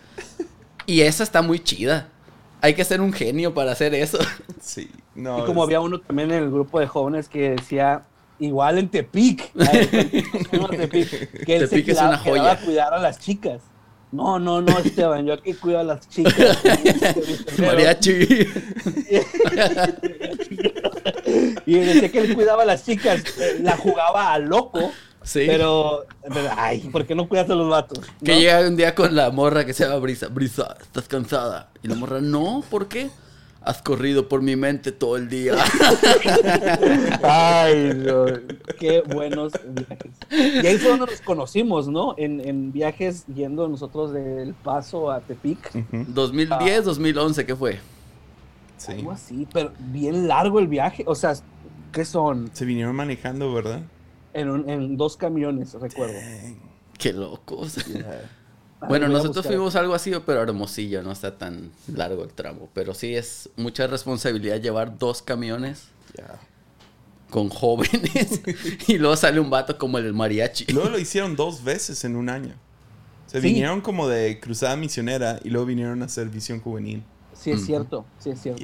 Y 0.86 1.02
esa 1.02 1.24
está 1.24 1.42
muy 1.42 1.60
chida. 1.60 2.10
Hay 2.64 2.74
que 2.76 2.84
ser 2.84 3.02
un 3.02 3.12
genio 3.14 3.54
para 3.54 3.72
hacer 3.72 3.94
eso. 3.96 4.20
Sí. 4.62 4.90
No, 5.16 5.40
Y 5.40 5.46
como 5.46 5.64
es- 5.64 5.68
había 5.68 5.80
uno 5.82 6.00
también 6.00 6.32
en 6.32 6.44
el 6.44 6.52
grupo 6.52 6.80
de 6.80 6.88
jóvenes 6.88 7.28
que 7.28 7.52
decía, 7.52 8.04
igual 8.42 8.78
en 8.80 8.90
Tepic, 8.90 9.52
Tepic, 10.72 11.46
que 11.46 11.56
él 11.56 11.62
se 11.70 11.78
Tepic 11.78 11.86
quedaba, 11.86 12.22
quedaba 12.22 12.52
a 12.52 12.58
cuidar 12.60 12.94
a 12.94 13.00
las 13.00 13.20
chicas. 13.20 13.62
No, 14.12 14.38
no, 14.40 14.62
no, 14.62 14.78
Esteban, 14.80 15.26
yo 15.26 15.34
aquí 15.36 15.54
cuido 15.54 15.80
a 15.80 15.84
las 15.84 16.10
chicas. 16.10 16.36
Mariachi. 17.58 18.28
Y 21.66 21.76
decía 21.76 22.12
que 22.12 22.20
él 22.20 22.36
cuidaba 22.36 22.64
a 22.64 22.66
las 22.66 22.86
chicas, 22.86 23.24
eh, 23.40 23.60
la 23.62 23.78
jugaba 23.78 24.34
a 24.34 24.40
loco, 24.40 24.92
Sí. 25.24 25.44
pero, 25.48 26.06
pero, 26.22 26.50
ay, 26.58 26.80
¿por 26.92 27.06
qué 27.06 27.16
no 27.16 27.30
cuidas 27.30 27.50
a 27.50 27.56
los 27.56 27.70
vatos? 27.70 28.00
Que 28.24 28.34
¿No? 28.34 28.40
llega 28.40 28.68
un 28.68 28.76
día 28.76 28.96
con 28.96 29.16
la 29.16 29.30
morra 29.30 29.66
que 29.66 29.74
se 29.74 29.86
llama 29.86 29.98
Brisa. 29.98 30.28
Brisa, 30.28 30.76
¿estás 30.82 31.08
cansada? 31.08 31.70
Y 31.84 31.88
la 31.88 31.96
morra, 31.96 32.20
no, 32.20 32.64
¿por 32.70 32.88
qué? 32.88 33.10
Has 33.64 33.82
corrido 33.82 34.28
por 34.28 34.42
mi 34.42 34.56
mente 34.56 34.92
todo 34.92 35.18
el 35.18 35.30
día. 35.30 35.54
Ay, 37.24 37.92
no, 37.96 38.26
qué 38.80 39.02
buenos 39.02 39.54
viajes. 39.68 40.12
Y 40.32 40.66
ahí 40.66 40.78
fue 40.78 40.90
donde 40.92 41.06
nos 41.08 41.22
conocimos, 41.22 41.88
¿no? 41.88 42.16
En, 42.18 42.40
en 42.48 42.72
viajes 42.72 43.26
yendo 43.28 43.68
nosotros 43.68 44.14
del 44.14 44.54
Paso 44.54 45.12
a 45.12 45.20
Tepic. 45.22 45.60
Ujú, 45.76 46.06
2010, 46.08 46.86
2011, 46.86 47.46
¿qué 47.46 47.56
fue? 47.56 47.80
Sí. 48.78 48.94
Algo 48.94 49.12
así, 49.12 49.48
pero 49.54 49.72
bien 49.80 50.28
largo 50.28 50.60
el 50.60 50.68
viaje. 50.68 51.04
O 51.06 51.14
sea, 51.16 51.34
¿qué 51.92 52.04
son? 52.06 52.50
Se 52.54 52.66
vinieron 52.66 52.96
manejando, 52.96 53.54
¿verdad? 53.54 53.82
En, 54.34 54.50
un- 54.50 54.70
en 54.70 54.98
dos 54.98 55.18
camiones, 55.18 55.74
recuerdo. 55.74 56.16
Qué 56.98 57.14
locos. 57.14 57.78
Ver, 57.94 58.28
Bueno, 58.88 59.08
nosotros 59.08 59.46
fuimos 59.46 59.76
algo 59.76 59.94
así, 59.94 60.12
pero 60.26 60.42
Hermosillo, 60.42 61.04
no 61.04 61.12
está 61.12 61.38
tan 61.38 61.72
largo 61.94 62.24
el 62.24 62.32
tramo. 62.32 62.68
Pero 62.74 62.94
sí 62.94 63.16
es 63.16 63.50
mucha 63.56 63.88
responsabilidad 63.88 64.60
llevar 64.60 64.98
dos 64.98 65.22
camiones 65.22 65.84
con 67.30 67.50
jóvenes 67.50 68.42
y 68.88 68.98
luego 68.98 69.16
sale 69.16 69.40
un 69.40 69.50
vato 69.50 69.78
como 69.78 69.98
el 69.98 70.14
mariachi. 70.14 70.66
Luego 70.74 70.90
lo 70.90 71.00
hicieron 71.00 71.36
dos 71.36 71.64
veces 71.64 72.04
en 72.04 72.16
un 72.16 72.30
año. 72.30 72.56
Se 73.28 73.40
Sí. 73.40 73.48
vinieron 73.48 73.80
como 73.80 74.10
de 74.10 74.40
cruzada 74.42 74.76
misionera 74.76 75.40
y 75.44 75.50
luego 75.50 75.66
vinieron 75.68 76.02
a 76.02 76.06
hacer 76.06 76.28
visión 76.28 76.60
juvenil. 76.60 77.02
Sí, 77.34 77.52
es 77.52 77.66
cierto, 77.66 78.06
sí, 78.20 78.32
es 78.32 78.42
cierto. 78.42 78.62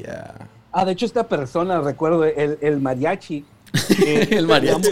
Ah, 0.73 0.83
de 0.83 0.91
hecho, 0.91 1.05
esta 1.05 1.27
persona, 1.27 1.79
recuerdo, 1.79 2.25
el, 2.25 2.57
el 2.61 2.79
mariachi. 2.81 3.45
eh, 4.05 4.27
El 4.31 4.45
mariachi. 4.47 4.89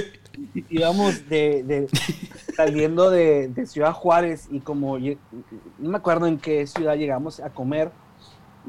Íbamos, 0.69 1.13
íbamos 1.15 1.29
de, 1.29 1.63
de- 1.63 1.87
saliendo 2.55 3.09
de, 3.09 3.49
de 3.49 3.65
Ciudad 3.65 3.93
Juárez 3.93 4.47
y 4.49 4.59
como 4.59 4.97
no 4.97 5.17
me 5.77 5.97
acuerdo 5.97 6.27
en 6.27 6.37
qué 6.37 6.65
ciudad 6.67 6.95
llegamos 6.95 7.39
a 7.39 7.49
comer 7.49 7.91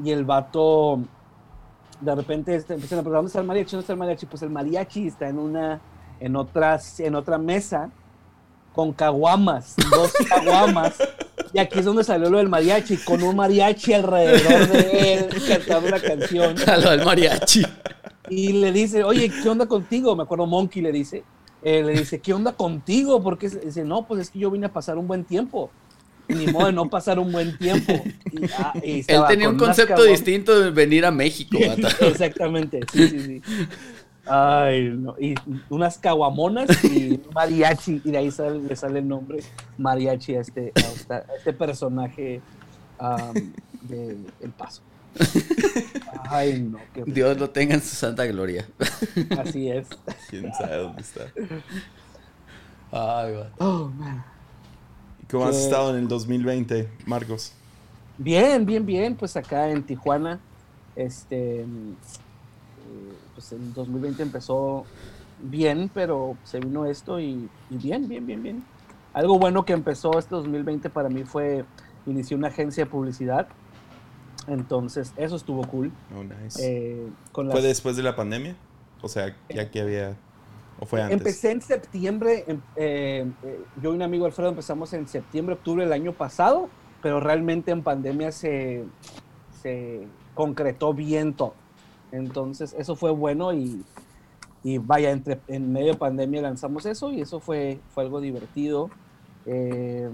y 0.03 0.11
el 0.11 0.25
vato 0.25 0.99
de 2.01 2.15
repente 2.15 2.55
este, 2.55 2.73
empiezan 2.73 2.99
a 2.99 3.01
preguntar 3.01 3.19
dónde 3.19 3.29
está 3.29 3.39
el 3.39 3.47
mariachi, 3.47 3.71
dónde 3.71 3.81
está 3.81 3.93
el 3.93 3.99
mariachi, 3.99 4.25
pues 4.25 4.41
el 4.43 4.49
mariachi 4.49 5.07
está 5.07 5.29
en 5.29 5.39
una 5.39 5.81
en 6.19 6.35
otras 6.35 6.99
en 6.99 7.15
otra 7.15 7.37
mesa 7.37 7.89
con 8.73 8.93
caguamas, 8.93 9.75
dos 9.89 10.13
caguamas 10.29 10.97
y 11.53 11.59
aquí 11.59 11.79
es 11.79 11.85
donde 11.85 12.03
salió 12.03 12.29
lo 12.29 12.37
del 12.37 12.49
mariachi 12.49 12.97
con 12.97 13.23
un 13.23 13.35
mariachi 13.35 13.93
alrededor 13.93 14.67
de 14.67 15.13
él 15.13 15.27
cantando 15.47 15.87
una 15.87 15.99
canción 15.99 16.55
al 16.67 17.05
mariachi. 17.05 17.63
y 18.29 18.53
le 18.53 18.71
dice, 18.71 19.03
oye, 19.03 19.29
¿qué 19.29 19.49
onda 19.49 19.65
contigo? 19.65 20.15
Me 20.15 20.23
acuerdo 20.23 20.45
Monkey 20.45 20.81
le 20.81 20.91
dice, 20.91 21.23
eh, 21.69 21.83
le 21.83 21.93
dice, 21.99 22.19
¿qué 22.19 22.33
onda 22.33 22.53
contigo? 22.53 23.21
Porque 23.21 23.49
dice, 23.49 23.83
no, 23.83 24.07
pues 24.07 24.21
es 24.21 24.29
que 24.29 24.39
yo 24.39 24.49
vine 24.49 24.67
a 24.67 24.71
pasar 24.73 24.97
un 24.97 25.05
buen 25.07 25.25
tiempo. 25.25 25.69
Ni 26.29 26.47
modo 26.47 26.67
de 26.67 26.73
no 26.73 26.89
pasar 26.89 27.19
un 27.19 27.31
buen 27.31 27.57
tiempo. 27.57 27.91
Y, 28.31 28.45
ah, 28.57 28.73
y 28.83 28.99
Él 29.07 29.21
tenía 29.27 29.49
un 29.49 29.57
concepto 29.57 30.03
distinto 30.03 30.59
de 30.59 30.71
venir 30.71 31.05
a 31.05 31.11
México. 31.11 31.57
Exactamente, 32.01 32.81
sí, 32.91 33.07
sí, 33.09 33.19
sí. 33.19 33.41
Ay, 34.25 34.89
no. 34.93 35.15
Y 35.19 35.35
unas 35.69 35.97
caguamonas 35.97 36.69
y 36.85 37.19
mariachi. 37.33 38.01
Y 38.03 38.11
de 38.11 38.17
ahí 38.17 38.31
sale, 38.31 38.59
le 38.59 38.75
sale 38.75 38.99
el 38.99 39.07
nombre 39.07 39.39
mariachi 39.77 40.35
a 40.35 40.41
este, 40.41 40.71
a 40.75 40.79
esta- 40.79 41.15
a 41.29 41.35
este 41.37 41.53
personaje 41.53 42.41
am, 42.99 43.33
de 43.81 44.17
El 44.41 44.51
Paso. 44.51 44.81
Ay, 46.29 46.61
no, 46.61 46.79
qué 46.93 47.03
Dios 47.05 47.37
lo 47.37 47.49
tenga 47.49 47.73
en 47.75 47.81
su 47.81 47.95
santa 47.95 48.25
gloria. 48.25 48.67
así 49.39 49.69
es. 49.69 49.87
¿Quién 50.29 50.53
sabe 50.53 50.77
dónde 50.77 51.01
está? 51.01 51.21
Ay. 52.91 53.33
Oh, 53.59 53.89
man. 53.95 54.23
¿Y 55.21 55.25
cómo 55.25 55.45
has 55.45 55.55
estado 55.55 55.91
en 55.91 56.03
el 56.03 56.07
2020, 56.07 56.89
Marcos? 57.05 57.53
Bien, 58.17 58.65
bien, 58.65 58.85
bien, 58.85 59.15
pues 59.15 59.37
acá 59.37 59.69
en 59.69 59.83
Tijuana, 59.83 60.39
este, 60.95 61.65
mm, 61.65 61.93
pues 63.35 63.51
el 63.51 63.73
2020 63.73 64.23
empezó 64.23 64.85
bien, 65.41 65.89
pero 65.93 66.35
se 66.43 66.59
vino 66.59 66.85
esto 66.85 67.19
y, 67.19 67.47
y 67.69 67.77
bien, 67.77 68.07
bien, 68.07 68.25
bien, 68.25 68.41
bien. 68.41 68.63
algo 69.13 69.37
bueno 69.37 69.65
que 69.65 69.73
empezó 69.73 70.17
este 70.17 70.35
2020 70.35 70.89
para 70.89 71.09
mí 71.09 71.23
fue, 71.23 71.63
inicié 72.05 72.35
una 72.35 72.47
agencia 72.47 72.85
de 72.85 72.89
publicidad. 72.89 73.47
Entonces, 74.47 75.13
eso 75.17 75.35
estuvo 75.35 75.67
cool. 75.67 75.91
Oh, 76.17 76.23
nice. 76.23 76.59
Eh, 76.61 77.07
con 77.31 77.51
¿Fue 77.51 77.61
después 77.61 77.97
de 77.97 78.03
la 78.03 78.15
pandemia? 78.15 78.55
O 79.01 79.07
sea, 79.07 79.35
ya 79.49 79.69
que 79.69 79.81
había... 79.81 80.15
¿O 80.79 80.85
fue 80.85 81.01
antes? 81.01 81.17
Empecé 81.17 81.51
en 81.51 81.61
septiembre, 81.61 82.43
em- 82.47 82.61
eh, 82.75 83.25
eh, 83.43 83.59
yo 83.81 83.91
y 83.91 83.95
un 83.95 84.01
amigo 84.03 84.25
Alfredo 84.25 84.49
empezamos 84.49 84.93
en 84.93 85.07
septiembre, 85.07 85.55
octubre 85.55 85.83
del 85.83 85.91
año 85.91 86.13
pasado, 86.13 86.69
pero 87.01 87.19
realmente 87.19 87.71
en 87.71 87.81
pandemia 87.81 88.31
se, 88.31 88.83
se 89.61 90.07
concretó 90.35 90.93
bien 90.93 91.33
todo. 91.33 91.55
Entonces 92.11 92.75
eso 92.77 92.95
fue 92.95 93.11
bueno 93.11 93.53
y, 93.53 93.83
y 94.63 94.77
vaya, 94.77 95.09
entre, 95.11 95.39
en 95.47 95.73
medio 95.73 95.93
de 95.93 95.97
pandemia 95.97 96.43
lanzamos 96.43 96.85
eso 96.85 97.11
y 97.11 97.21
eso 97.21 97.39
fue, 97.39 97.79
fue 97.93 98.03
algo 98.03 98.21
divertido. 98.21 98.89
Eh, 99.47 100.09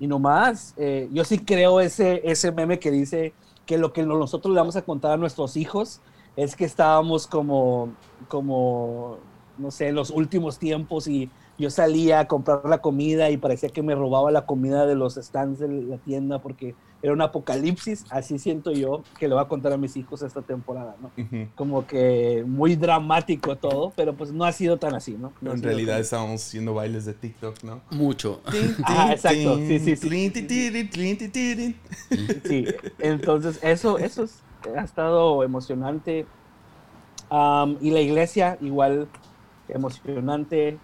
y 0.00 0.06
nomás, 0.06 0.74
eh, 0.78 1.08
yo 1.12 1.22
sí 1.24 1.38
creo 1.38 1.80
ese, 1.80 2.22
ese 2.24 2.50
meme 2.50 2.78
que 2.78 2.90
dice 2.90 3.34
que 3.66 3.78
lo 3.78 3.92
que 3.92 4.04
nosotros 4.04 4.52
le 4.52 4.60
vamos 4.60 4.76
a 4.76 4.82
contar 4.82 5.12
a 5.12 5.16
nuestros 5.16 5.56
hijos 5.56 6.00
es 6.36 6.56
que 6.56 6.64
estábamos 6.64 7.26
como, 7.26 7.90
como, 8.28 9.18
no 9.58 9.70
sé, 9.70 9.88
en 9.88 9.94
los 9.94 10.10
últimos 10.10 10.58
tiempos 10.58 11.06
y 11.06 11.30
yo 11.58 11.70
salía 11.70 12.20
a 12.20 12.28
comprar 12.28 12.64
la 12.64 12.80
comida 12.80 13.30
y 13.30 13.36
parecía 13.36 13.68
que 13.68 13.82
me 13.82 13.94
robaba 13.94 14.30
la 14.30 14.46
comida 14.46 14.86
de 14.86 14.94
los 14.94 15.14
stands 15.14 15.58
de 15.58 15.68
la 15.68 15.98
tienda 15.98 16.40
porque 16.40 16.74
era 17.02 17.12
un 17.12 17.20
apocalipsis, 17.22 18.06
así 18.10 18.38
siento 18.38 18.72
yo 18.72 19.08
que 19.18 19.28
le 19.28 19.34
voy 19.34 19.42
a 19.44 19.48
contar 19.48 19.72
a 19.72 19.76
mis 19.78 19.96
hijos 19.96 20.22
esta 20.22 20.42
temporada, 20.42 20.96
¿no? 21.00 21.12
Como 21.54 21.86
que 21.86 22.44
muy 22.46 22.76
dramático 22.76 23.58
todo, 23.58 23.92
pero 23.96 24.16
pues 24.16 24.32
no 24.32 24.44
ha 24.44 24.52
sido 24.52 24.78
tan 24.78 24.94
así, 24.94 25.18
¿no? 25.18 25.34
En 25.42 25.62
realidad 25.62 25.94
tan- 25.96 26.02
estábamos 26.02 26.42
haciendo 26.46 26.74
bailes 26.74 27.04
de 27.04 27.14
TikTok, 27.14 27.62
¿no? 27.64 27.82
Mucho. 27.90 28.42
Ajá, 28.82 29.12
exacto, 29.12 29.60
sí, 29.66 29.80
sí, 29.80 29.96
sí. 29.96 30.08
Sí, 32.42 32.66
entonces 33.00 33.58
eso, 33.62 33.98
eso 33.98 34.24
es- 34.24 34.46
ha 34.76 34.82
estado 34.84 35.42
emocionante. 35.44 36.32
Am, 37.30 37.78
y 37.80 37.90
la 37.90 38.00
iglesia 38.00 38.58
igual 38.60 39.10
emocionante. 39.68 40.82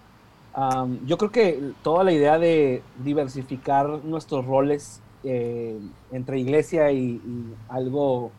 Yo 1.04 1.18
creo 1.18 1.30
que 1.30 1.74
toda 1.82 2.04
la 2.04 2.12
idea 2.12 2.38
de 2.38 2.88
diversificar 2.94 4.04
nuestros 4.04 4.44
roles 4.44 5.04
eh, 5.22 5.80
entre 6.10 6.40
iglesia 6.40 6.92
y, 6.92 7.22
y 7.24 7.58
algo 7.68 8.38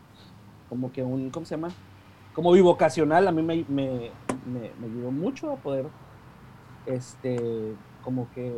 como 0.66 0.92
que 0.92 1.02
un, 1.04 1.30
¿cómo 1.30 1.46
se 1.46 1.54
llama? 1.56 1.76
Como 2.32 2.52
bivocacional, 2.52 3.28
a 3.28 3.32
mí 3.32 3.42
me, 3.42 3.66
me, 3.68 4.18
me- 4.44 4.74
me 4.76 4.86
ayudó 4.88 5.12
mucho 5.12 5.52
a 5.52 5.62
poder, 5.62 5.92
este, 6.84 7.78
como 8.00 8.30
que 8.30 8.54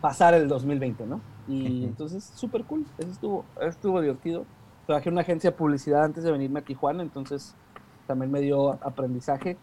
pasar 0.00 0.34
el 0.34 0.48
2020, 0.48 1.06
¿no? 1.06 1.26
Y 1.46 1.84
entonces, 1.86 2.24
súper 2.34 2.64
cool, 2.66 2.86
eso 2.98 3.10
estuvo, 3.10 3.52
eso 3.60 3.68
estuvo 3.70 4.00
divertido. 4.00 4.48
Trabajé 4.86 5.08
en 5.08 5.14
una 5.14 5.22
agencia 5.22 5.50
de 5.50 5.56
publicidad 5.56 6.04
antes 6.04 6.24
de 6.24 6.32
venirme 6.32 6.60
a 6.60 6.64
Tijuana, 6.64 7.02
entonces 7.02 7.58
también 8.06 8.30
me 8.30 8.40
dio 8.40 8.72
aprendizaje. 8.84 9.60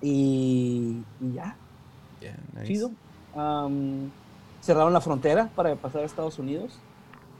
Y, 0.00 1.08
y 1.18 1.32
ya, 1.34 1.60
Yeah, 2.20 2.36
nice. 2.52 2.86
chido. 2.86 2.96
Cerraron 4.62 4.92
la 4.92 5.00
frontera 5.00 5.50
para 5.54 5.74
pasar 5.76 6.02
a 6.02 6.06
Estados 6.06 6.38
Unidos. 6.38 6.78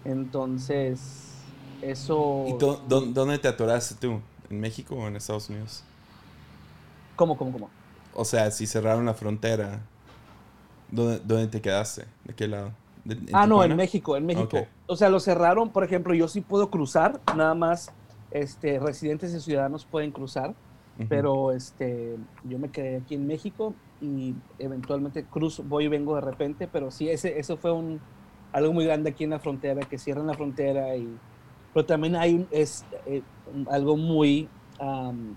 Entonces, 0.04 1.30
eso... 1.80 2.44
¿Y 2.48 2.52
dó- 2.58 2.80
dó- 2.88 3.00
dónde 3.00 3.38
te 3.38 3.48
atoraste 3.48 3.94
tú? 3.94 4.20
¿En 4.50 4.60
México 4.60 4.94
o 4.96 5.06
en 5.08 5.16
Estados 5.16 5.48
Unidos? 5.48 5.82
¿Cómo, 7.16 7.36
cómo, 7.36 7.52
cómo? 7.52 7.70
O 8.14 8.24
sea, 8.24 8.50
si 8.50 8.66
cerraron 8.66 9.06
la 9.06 9.14
frontera, 9.14 9.80
¿dónde, 10.90 11.20
dónde 11.24 11.46
te 11.46 11.60
quedaste? 11.60 12.04
¿De 12.24 12.34
qué 12.34 12.48
lado? 12.48 12.72
¿De- 13.04 13.14
en 13.14 13.28
Ah, 13.32 13.46
no, 13.46 13.64
en? 13.64 13.76
México, 13.76 14.16
en 14.16 14.26
México. 14.26 14.66
O 14.86 14.96
sea, 14.96 15.08
lo 15.08 15.20
cerraron, 15.20 15.70
por 15.70 15.84
ejemplo, 15.84 16.14
yo 16.14 16.28
sí 16.28 16.40
puedo 16.40 16.70
cruzar, 16.70 17.20
nada 17.36 17.54
más 17.54 17.90
este, 18.30 18.78
residentes 18.78 19.32
y 19.34 19.40
ciudadanos 19.40 19.84
pueden 19.84 20.10
cruzar, 20.10 20.54
Pero 21.08 21.52
este, 21.52 22.16
yo 22.44 22.58
me 22.58 22.70
quedé 22.70 22.96
aquí 22.98 23.14
en 23.14 23.26
México 23.26 23.74
y 24.00 24.34
eventualmente 24.58 25.24
cruzo, 25.24 25.62
voy 25.64 25.84
y 25.84 25.88
vengo 25.88 26.14
de 26.14 26.20
repente, 26.20 26.68
pero 26.68 26.90
sí, 26.90 27.08
ese, 27.08 27.38
eso 27.38 27.56
fue 27.56 27.72
un, 27.72 28.00
algo 28.52 28.72
muy 28.72 28.84
grande 28.84 29.10
aquí 29.10 29.24
en 29.24 29.30
la 29.30 29.38
frontera, 29.38 29.80
que 29.88 29.98
cierran 29.98 30.26
la 30.26 30.34
frontera 30.34 30.94
y... 30.96 31.08
Pero 31.72 31.86
también 31.86 32.16
hay 32.16 32.46
es, 32.50 32.84
eh, 33.06 33.22
algo 33.70 33.96
muy 33.96 34.48
am, 34.78 35.34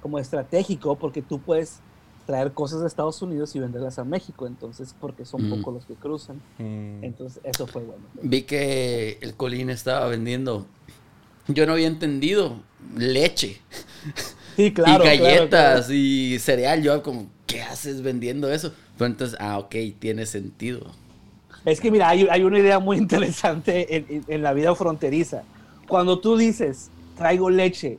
como 0.00 0.18
estratégico 0.18 0.96
porque 0.96 1.20
tú 1.22 1.38
puedes 1.40 1.80
traer 2.26 2.52
cosas 2.52 2.80
de 2.80 2.86
Estados 2.86 3.20
Unidos 3.22 3.54
y 3.54 3.58
venderlas 3.58 3.98
a 3.98 4.04
México, 4.04 4.46
entonces 4.46 4.94
porque 4.98 5.24
son 5.24 5.46
Mm. 5.46 5.50
pocos 5.50 5.74
los 5.74 5.84
que 5.86 5.94
cruzan. 5.94 6.36
Mm. 6.58 7.04
Entonces, 7.04 7.40
eso 7.44 7.66
fue 7.66 7.82
bueno. 7.82 8.02
Vi 8.22 8.42
que 8.42 9.18
el 9.20 9.34
Colín 9.34 9.70
estaba 9.70 10.06
vendiendo. 10.08 10.66
Yo 11.48 11.66
no 11.66 11.72
había 11.72 11.86
entendido 11.86 12.60
leche 12.96 13.60
Sí, 14.58 14.72
claro. 14.72 15.04
y 15.04 15.06
galletas 15.06 15.86
claro. 15.86 15.94
y 15.94 16.38
cereal. 16.40 16.82
Yo 16.82 17.00
como, 17.02 17.28
¿qué 17.46 17.62
haces 17.62 18.02
vendiendo 18.02 18.50
eso? 18.52 18.72
Pero 18.98 19.06
entonces, 19.06 19.38
ah, 19.40 19.58
ok, 19.58 19.74
tiene 20.00 20.26
sentido. 20.26 20.84
Es 21.64 21.80
que 21.80 21.90
mira, 21.92 22.08
hay, 22.08 22.26
hay 22.28 22.42
una 22.42 22.58
idea 22.58 22.80
muy 22.80 22.96
interesante 23.04 23.96
en, 23.96 24.06
en- 24.08 24.24
en 24.26 24.42
la 24.42 24.52
vida 24.52 24.74
fronteriza. 24.74 25.44
Cuando 25.86 26.18
tú 26.18 26.36
dices, 26.36 26.90
traigo 27.16 27.50
leche 27.50 27.98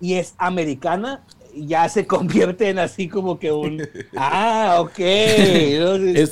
y 0.00 0.14
es 0.14 0.34
americana, 0.38 1.22
ya 1.54 1.88
se 1.88 2.06
convierte 2.06 2.68
en 2.68 2.78
así 2.78 3.08
como 3.08 3.40
que 3.40 3.50
un, 3.50 3.82
ah, 4.16 4.76
ok. 4.78 4.98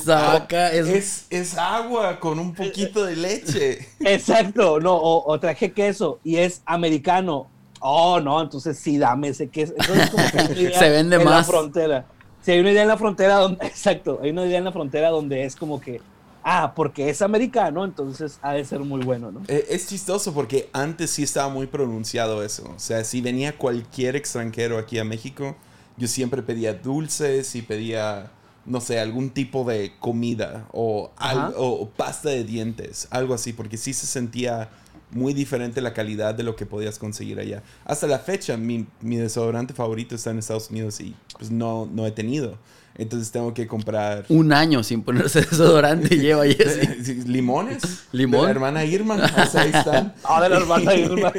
Vaca 0.07 0.73
es... 0.73 0.87
Es, 0.87 1.27
es 1.31 1.59
agua 1.59 2.21
con 2.21 2.39
un 2.39 2.55
poquito 2.55 3.05
de 3.05 3.17
leche. 3.17 3.89
Exacto, 4.01 4.79
no, 4.79 4.95
o, 4.95 5.31
o 5.33 5.41
traje 5.41 5.73
queso 5.73 6.21
y 6.23 6.37
es 6.37 6.63
americano. 6.65 7.49
Oh, 7.81 8.21
no, 8.21 8.41
entonces 8.41 8.79
sí, 8.79 8.99
dame 8.99 9.29
ese 9.29 9.49
queso. 9.49 9.75
Entonces, 9.79 10.11
como 10.11 10.25
que 10.31 10.39
hay 10.39 10.47
una 10.47 10.61
idea 10.61 10.79
Se 10.79 10.89
vende 10.91 11.17
en 11.17 11.25
la 11.25 11.31
más. 11.31 11.47
frontera. 11.47 12.07
Sí, 12.43 12.53
hay 12.53 12.61
una 12.61 12.71
idea 12.73 12.83
en 12.83 12.89
la 12.89 12.97
frontera 12.97 13.37
donde, 13.37 13.67
exacto, 13.67 14.21
hay 14.23 14.31
una 14.31 14.47
idea 14.47 14.59
en 14.59 14.65
la 14.65 14.73
frontera 14.73 15.11
donde 15.11 15.45
es 15.45 15.55
como 15.57 15.81
que, 15.81 16.01
ah, 16.45 16.73
porque 16.75 17.11
es 17.11 17.21
americano, 17.23 17.85
entonces 17.85 18.39
ha 18.43 18.53
de 18.55 18.65
ser 18.65 18.81
muy 18.81 19.03
bueno, 19.03 19.31
¿no? 19.33 19.43
Eh, 19.49 19.67
Es 19.71 19.89
chistoso 19.89 20.33
porque 20.33 20.71
antes 20.73 21.11
sí 21.11 21.23
estaba 21.23 21.49
muy 21.49 21.67
pronunciado 21.67 22.43
eso. 22.45 22.65
O 22.75 22.79
sea, 22.79 23.05
si 23.05 23.21
venía 23.21 23.57
cualquier 23.59 24.17
extranjero 24.17 24.79
aquí 24.79 24.99
a 24.99 25.05
México, 25.05 25.57
yo 25.97 26.07
siempre 26.09 26.43
pedía 26.43 26.75
dulces 26.75 27.55
y 27.57 27.63
pedía, 27.63 28.31
no 28.65 28.81
sé, 28.81 29.01
algún 29.01 29.31
tipo 29.31 29.65
de 29.65 29.93
comida 29.99 30.67
o, 30.73 31.11
algo, 31.17 31.53
o 31.59 31.89
pasta 31.91 32.29
de 32.31 32.45
dientes, 32.45 33.09
algo 33.11 33.35
así, 33.35 33.53
porque 33.53 33.77
sí 33.77 33.93
se 33.93 34.07
sentía 34.07 34.71
muy 35.11 35.35
diferente 35.35 35.81
la 35.81 35.95
calidad 35.95 36.35
de 36.35 36.43
lo 36.43 36.57
que 36.57 36.67
podías 36.67 36.99
conseguir 36.99 37.41
allá. 37.41 37.63
Hasta 37.85 38.07
la 38.07 38.19
fecha, 38.19 38.57
mi, 38.57 38.87
mi 39.01 39.17
desodorante 39.17 39.75
favorito 39.75 40.15
está 40.15 40.31
en 40.31 40.39
Estados 40.39 40.71
Unidos 40.71 41.01
y 41.01 41.15
pues 41.37 41.51
no, 41.51 41.89
no 41.93 42.07
he 42.07 42.11
tenido. 42.11 42.59
Entonces 42.97 43.31
tengo 43.31 43.55
que 43.55 43.69
comprar... 43.69 44.25
Un 44.29 44.53
año 44.53 44.83
sin 44.83 45.03
ponerse 45.03 45.41
desodorante 45.51 46.19
lleva 46.19 46.45
Jesse. 46.47 47.27
¿Limones? 47.27 48.07
¿Limón? 48.13 48.41
De 48.41 48.47
la 48.47 48.51
hermana 48.51 48.85
Irma. 48.85 49.15
O 49.15 49.47
sea, 49.47 49.63
ahí 49.63 49.71
están. 49.73 50.15
Ah, 50.25 50.43
de 50.43 50.49
la 50.49 50.57
hermana 50.57 50.95
Irma. 50.95 51.33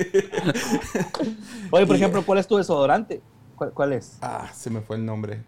Oye, 1.69 1.85
por 1.85 1.95
ejemplo, 1.95 2.25
¿cuál 2.25 2.39
es 2.39 2.47
tu 2.47 2.55
desodorante? 2.55 3.21
¿Cuál, 3.55 3.71
cuál 3.71 3.93
es? 3.93 4.17
Ah, 4.21 4.49
se 4.55 4.69
me 4.69 4.79
fue 4.79 4.95
el 4.95 5.05
nombre. 5.05 5.43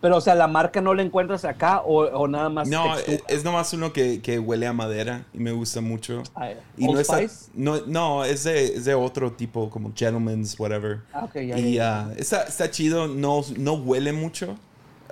Pero, 0.00 0.16
o 0.16 0.20
sea, 0.20 0.36
¿la 0.36 0.46
marca 0.46 0.80
no 0.80 0.94
la 0.94 1.02
encuentras 1.02 1.44
acá 1.44 1.80
o, 1.80 2.04
o 2.04 2.28
nada 2.28 2.48
más 2.48 2.68
No, 2.68 2.94
textura? 2.94 3.16
es, 3.28 3.38
es 3.38 3.44
nomás 3.44 3.72
uno 3.72 3.92
que, 3.92 4.22
que 4.22 4.38
huele 4.38 4.66
a 4.68 4.72
madera 4.72 5.24
y 5.34 5.38
me 5.38 5.50
gusta 5.50 5.80
mucho. 5.80 6.22
Ah, 6.36 6.50
Y 6.76 6.84
Old 6.86 6.94
no, 6.94 7.00
está- 7.00 7.16
Spice? 7.18 7.50
no, 7.54 7.80
no 7.86 8.24
es, 8.24 8.44
de, 8.44 8.64
es 8.76 8.84
de 8.84 8.94
otro 8.94 9.32
tipo, 9.32 9.68
como 9.70 9.92
Gentleman's, 9.96 10.58
whatever. 10.58 11.00
Ah, 11.12 11.24
ok, 11.24 11.34
ya, 11.34 11.58
y 11.58 11.74
ya. 11.74 12.00
ah, 12.06 12.12
está, 12.16 12.42
está 12.44 12.70
chido, 12.70 13.08
no, 13.08 13.42
no 13.56 13.74
huele 13.74 14.12
mucho. 14.12 14.56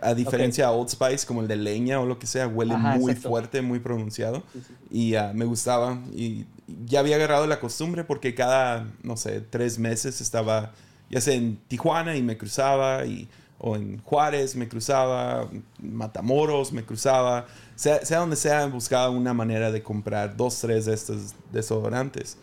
A 0.03 0.15
diferencia 0.15 0.67
a 0.67 0.73
Old 0.73 0.91
Spice, 0.91 1.27
como 1.27 1.41
el 1.41 1.49
de 1.49 1.57
leña 1.57 1.99
o 2.01 2.07
lo 2.07 2.19
que 2.19 2.27
sea, 2.27 2.47
huele 2.47 2.75
Ajá, 2.75 2.97
muy 2.97 3.11
exacto. 3.13 3.31
fuerte, 3.31 3.63
muy 3.63 3.81
pronunciado. 3.81 4.43
Sí, 4.53 4.61
sí. 4.69 4.75
Y 4.91 5.15
ah, 5.17 5.33
me 5.35 5.47
gustaba. 5.47 5.99
Y 6.15 6.45
ya 6.85 7.01
había 7.01 7.17
agarrado 7.17 7.47
la 7.47 7.59
costumbre 7.61 8.05
porque 8.05 8.35
cada, 8.35 8.87
no 9.03 9.17
sé, 9.17 9.41
tres 9.41 9.79
meses 9.79 10.21
estaba, 10.21 10.73
ya 11.11 11.21
sea 11.23 11.35
en 11.35 11.57
Tijuana 11.67 12.15
y 12.15 12.23
me 12.23 12.37
cruzaba, 12.37 13.07
y, 13.07 13.27
o 13.59 13.77
en 13.77 14.03
Juárez 14.03 14.55
me 14.57 14.69
cruzaba, 14.69 15.49
Matamoros 15.81 16.73
me 16.73 16.85
cruzaba. 16.85 17.47
Sea, 17.75 18.05
sea 18.05 18.19
donde 18.19 18.37
sea, 18.37 18.67
buscaba 18.67 19.11
una 19.11 19.35
manera 19.35 19.71
de 19.73 19.83
comprar 19.83 20.37
dos, 20.37 20.59
tres 20.61 20.87
de 20.87 20.95
estos 20.95 21.35
desodorantes. 21.53 22.37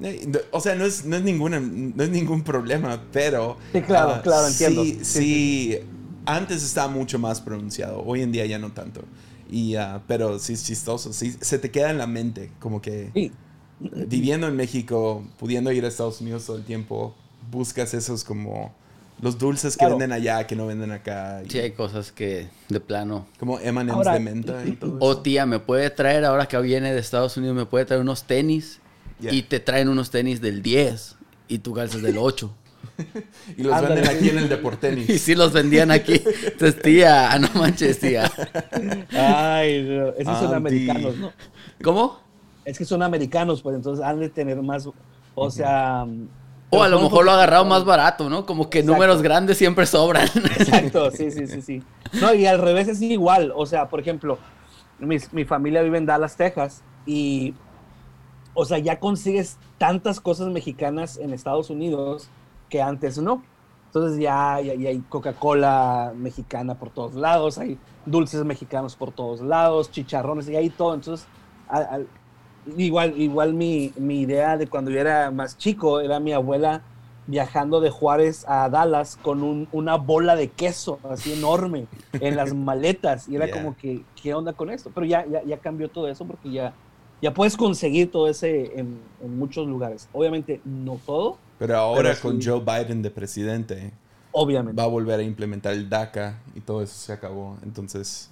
Eh, 0.00 0.30
O 0.50 0.60
sea, 0.60 0.74
no 0.74 0.84
es, 0.84 1.04
no 1.04 1.16
es, 1.16 1.22
ninguna, 1.22 1.60
no 1.60 2.02
es 2.02 2.10
ningún 2.10 2.42
problema, 2.42 3.02
pero... 3.12 3.58
Sí, 3.72 3.82
claro, 3.82 4.14
ah, 4.16 4.22
claro, 4.22 4.46
entiendo. 4.48 4.82
Sí, 4.84 4.98
Sí, 5.02 5.04
sí, 5.04 5.78
antes 6.24 6.62
estaba 6.62 6.88
mucho 6.88 7.18
más 7.18 7.40
pronunciado, 7.40 8.02
hoy 8.04 8.22
en 8.22 8.32
día 8.32 8.46
ya 8.46 8.58
no 8.58 8.72
tanto. 8.72 9.02
Y, 9.50 9.74
ah, 9.74 10.02
pero 10.06 10.38
sí 10.38 10.52
es 10.52 10.64
chistoso, 10.64 11.12
sí, 11.12 11.36
se 11.40 11.58
te 11.58 11.70
queda 11.70 11.90
en 11.90 11.98
la 11.98 12.06
mente, 12.06 12.52
como 12.60 12.80
que 12.80 13.10
Sí, 13.12 13.32
viviendo 13.80 14.46
en 14.46 14.56
México, 14.56 15.24
pudiendo 15.38 15.72
ir 15.72 15.84
a 15.84 15.88
Estados 15.88 16.20
Unidos 16.20 16.46
todo 16.46 16.56
el 16.56 16.64
tiempo, 16.64 17.14
buscas 17.50 17.92
esos 17.94 18.22
como 18.24 18.72
Los 19.22 19.38
dulces 19.38 19.74
que 19.74 19.80
Claro. 19.80 19.96
venden 19.98 20.12
allá, 20.12 20.46
que 20.46 20.56
no 20.56 20.66
venden 20.66 20.92
acá. 20.92 21.42
y 21.44 21.50
Sí, 21.50 21.58
hay 21.58 21.72
cosas 21.72 22.10
que 22.12 22.48
de 22.68 22.80
plano. 22.80 23.26
Como 23.38 23.58
M&M's 23.58 24.04
de 24.12 24.20
menta 24.20 24.64
y 24.66 24.72
todo 24.72 24.96
O 25.00 25.12
eso. 25.12 25.22
tía, 25.22 25.46
me 25.46 25.58
puede 25.58 25.90
traer, 25.90 26.24
ahora 26.24 26.46
que 26.46 26.58
viene 26.60 26.92
de 26.92 26.98
Estados 27.00 27.36
Unidos, 27.36 27.54
me 27.56 27.66
puede 27.66 27.84
traer 27.84 28.00
unos 28.02 28.24
tenis. 28.24 28.80
Yeah. 29.20 29.32
Y 29.34 29.42
te 29.42 29.60
traen 29.60 29.88
unos 29.88 30.10
tenis 30.10 30.40
del 30.40 30.62
10. 30.62 31.16
Y 31.48 31.58
tú 31.58 31.74
calzas 31.74 32.00
del 32.02 32.16
8. 32.18 32.54
Y 33.56 33.62
los 33.62 33.72
Ándale. 33.74 33.96
venden 33.96 34.16
aquí 34.16 34.28
en 34.30 34.38
el 34.38 34.44
Y 34.46 34.48
Deportenis. 34.48 35.20
sí 35.22 35.34
los 35.34 35.52
vendían 35.52 35.90
aquí. 35.90 36.22
Entonces, 36.44 36.80
tía, 36.82 37.38
no 37.38 37.48
manches, 37.60 37.98
tía. 37.98 38.30
Ay, 39.12 39.82
no, 39.82 40.08
es 40.08 40.16
que 40.18 40.24
son 40.24 40.54
americanos, 40.54 41.16
¿no? 41.16 41.32
¿Cómo? 41.82 42.20
Es 42.64 42.78
que 42.78 42.84
son 42.84 43.02
americanos, 43.02 43.62
pues 43.62 43.74
entonces 43.76 44.04
han 44.04 44.20
de 44.20 44.28
tener 44.28 44.60
más, 44.62 44.88
o 45.34 45.50
sea... 45.50 46.06
O 46.70 46.82
a 46.82 46.88
lo 46.88 46.96
mejor 46.98 47.10
lo 47.10 47.18
poquito- 47.18 47.30
agarrado 47.32 47.64
más 47.64 47.84
barato, 47.84 48.30
¿no? 48.30 48.46
Como 48.46 48.70
que 48.70 48.78
Exacto. 48.78 48.92
números 48.94 49.22
grandes 49.22 49.58
siempre 49.58 49.86
sobran. 49.86 50.26
Exacto, 50.56 51.10
sí, 51.10 51.30
sí, 51.30 51.46
sí, 51.46 51.62
sí. 51.62 51.82
No, 52.20 52.32
y 52.34 52.46
al 52.46 52.58
revés 52.60 52.88
es 52.88 53.02
igual. 53.02 53.52
O 53.56 53.66
sea, 53.66 53.88
por 53.88 53.98
ejemplo, 54.00 54.38
mi, 54.98 55.16
mi 55.32 55.44
familia 55.44 55.82
vive 55.82 55.98
en 55.98 56.06
Dallas, 56.06 56.36
Texas, 56.36 56.82
y, 57.06 57.54
o 58.54 58.64
sea, 58.64 58.78
ya 58.78 59.00
consigues 59.00 59.58
tantas 59.78 60.20
cosas 60.20 60.48
mexicanas 60.48 61.16
en 61.18 61.32
Estados 61.32 61.70
Unidos 61.70 62.28
que 62.68 62.80
antes 62.82 63.18
no. 63.18 63.42
Entonces 63.86 64.20
ya, 64.20 64.60
ya, 64.60 64.74
ya 64.74 64.90
hay 64.90 65.00
Coca-Cola 65.08 66.12
mexicana 66.16 66.76
por 66.76 66.90
todos 66.90 67.14
lados, 67.14 67.58
hay 67.58 67.76
dulces 68.06 68.44
mexicanos 68.44 68.94
por 68.94 69.10
todos 69.10 69.40
lados, 69.40 69.90
chicharrones, 69.90 70.48
y 70.48 70.54
hay 70.54 70.70
todo. 70.70 70.94
Entonces, 70.94 71.26
al- 71.68 71.88
al- 71.90 72.06
igual, 72.64 73.18
igual 73.18 73.54
mi, 73.54 73.92
mi 73.96 74.20
idea 74.22 74.56
de 74.56 74.68
cuando 74.68 74.90
yo 74.90 75.00
era 75.00 75.30
más 75.30 75.56
chico 75.56 76.00
era 76.00 76.20
mi 76.20 76.32
abuela 76.32 76.86
viajando 77.26 77.80
de 77.80 77.90
Juárez 77.90 78.44
a 78.48 78.68
Dallas 78.68 79.16
con 79.16 79.42
un- 79.42 79.68
una 79.72 79.96
bola 79.96 80.36
de 80.36 80.54
queso 80.54 81.00
así 81.04 81.32
enorme 81.32 81.90
en 82.18 82.36
las 82.36 82.52
maletas 82.54 83.28
y 83.28 83.36
era 83.36 83.48
Yeah. 83.48 83.50
como 83.50 83.76
que, 83.76 84.08
¿qué 84.14 84.34
onda 84.34 84.54
con 84.54 84.70
esto? 84.70 84.92
Pero 84.92 85.06
ya, 85.06 85.24
ya, 85.26 85.42
ya 85.44 85.60
cambió 85.60 85.90
todo 85.90 86.08
eso 86.08 86.26
porque 86.26 86.50
ya, 86.50 86.76
ya 87.20 87.32
puedes 87.34 87.56
conseguir 87.56 88.10
todo 88.10 88.28
ese 88.28 88.78
en, 88.80 89.14
en 89.18 89.36
muchos 89.38 89.66
lugares. 89.66 90.08
Obviamente 90.12 90.60
no 90.64 91.02
todo, 91.04 91.42
Pero 91.58 91.76
ahora 91.76 92.14
Pero 92.14 92.20
con 92.20 92.40
sí. 92.40 92.42
Joe 92.42 92.60
Biden 92.60 93.02
de 93.02 93.10
presidente, 93.10 94.00
obviamente. 94.32 94.76
va 94.78 94.84
a 94.84 94.86
volver 94.86 95.20
a 95.20 95.22
implementar 95.22 95.72
el 95.74 95.88
DACA 95.88 96.44
y 96.54 96.62
todo 96.62 96.82
eso 96.82 96.94
se 96.94 97.12
acabó. 97.12 97.58
Entonces, 97.62 98.30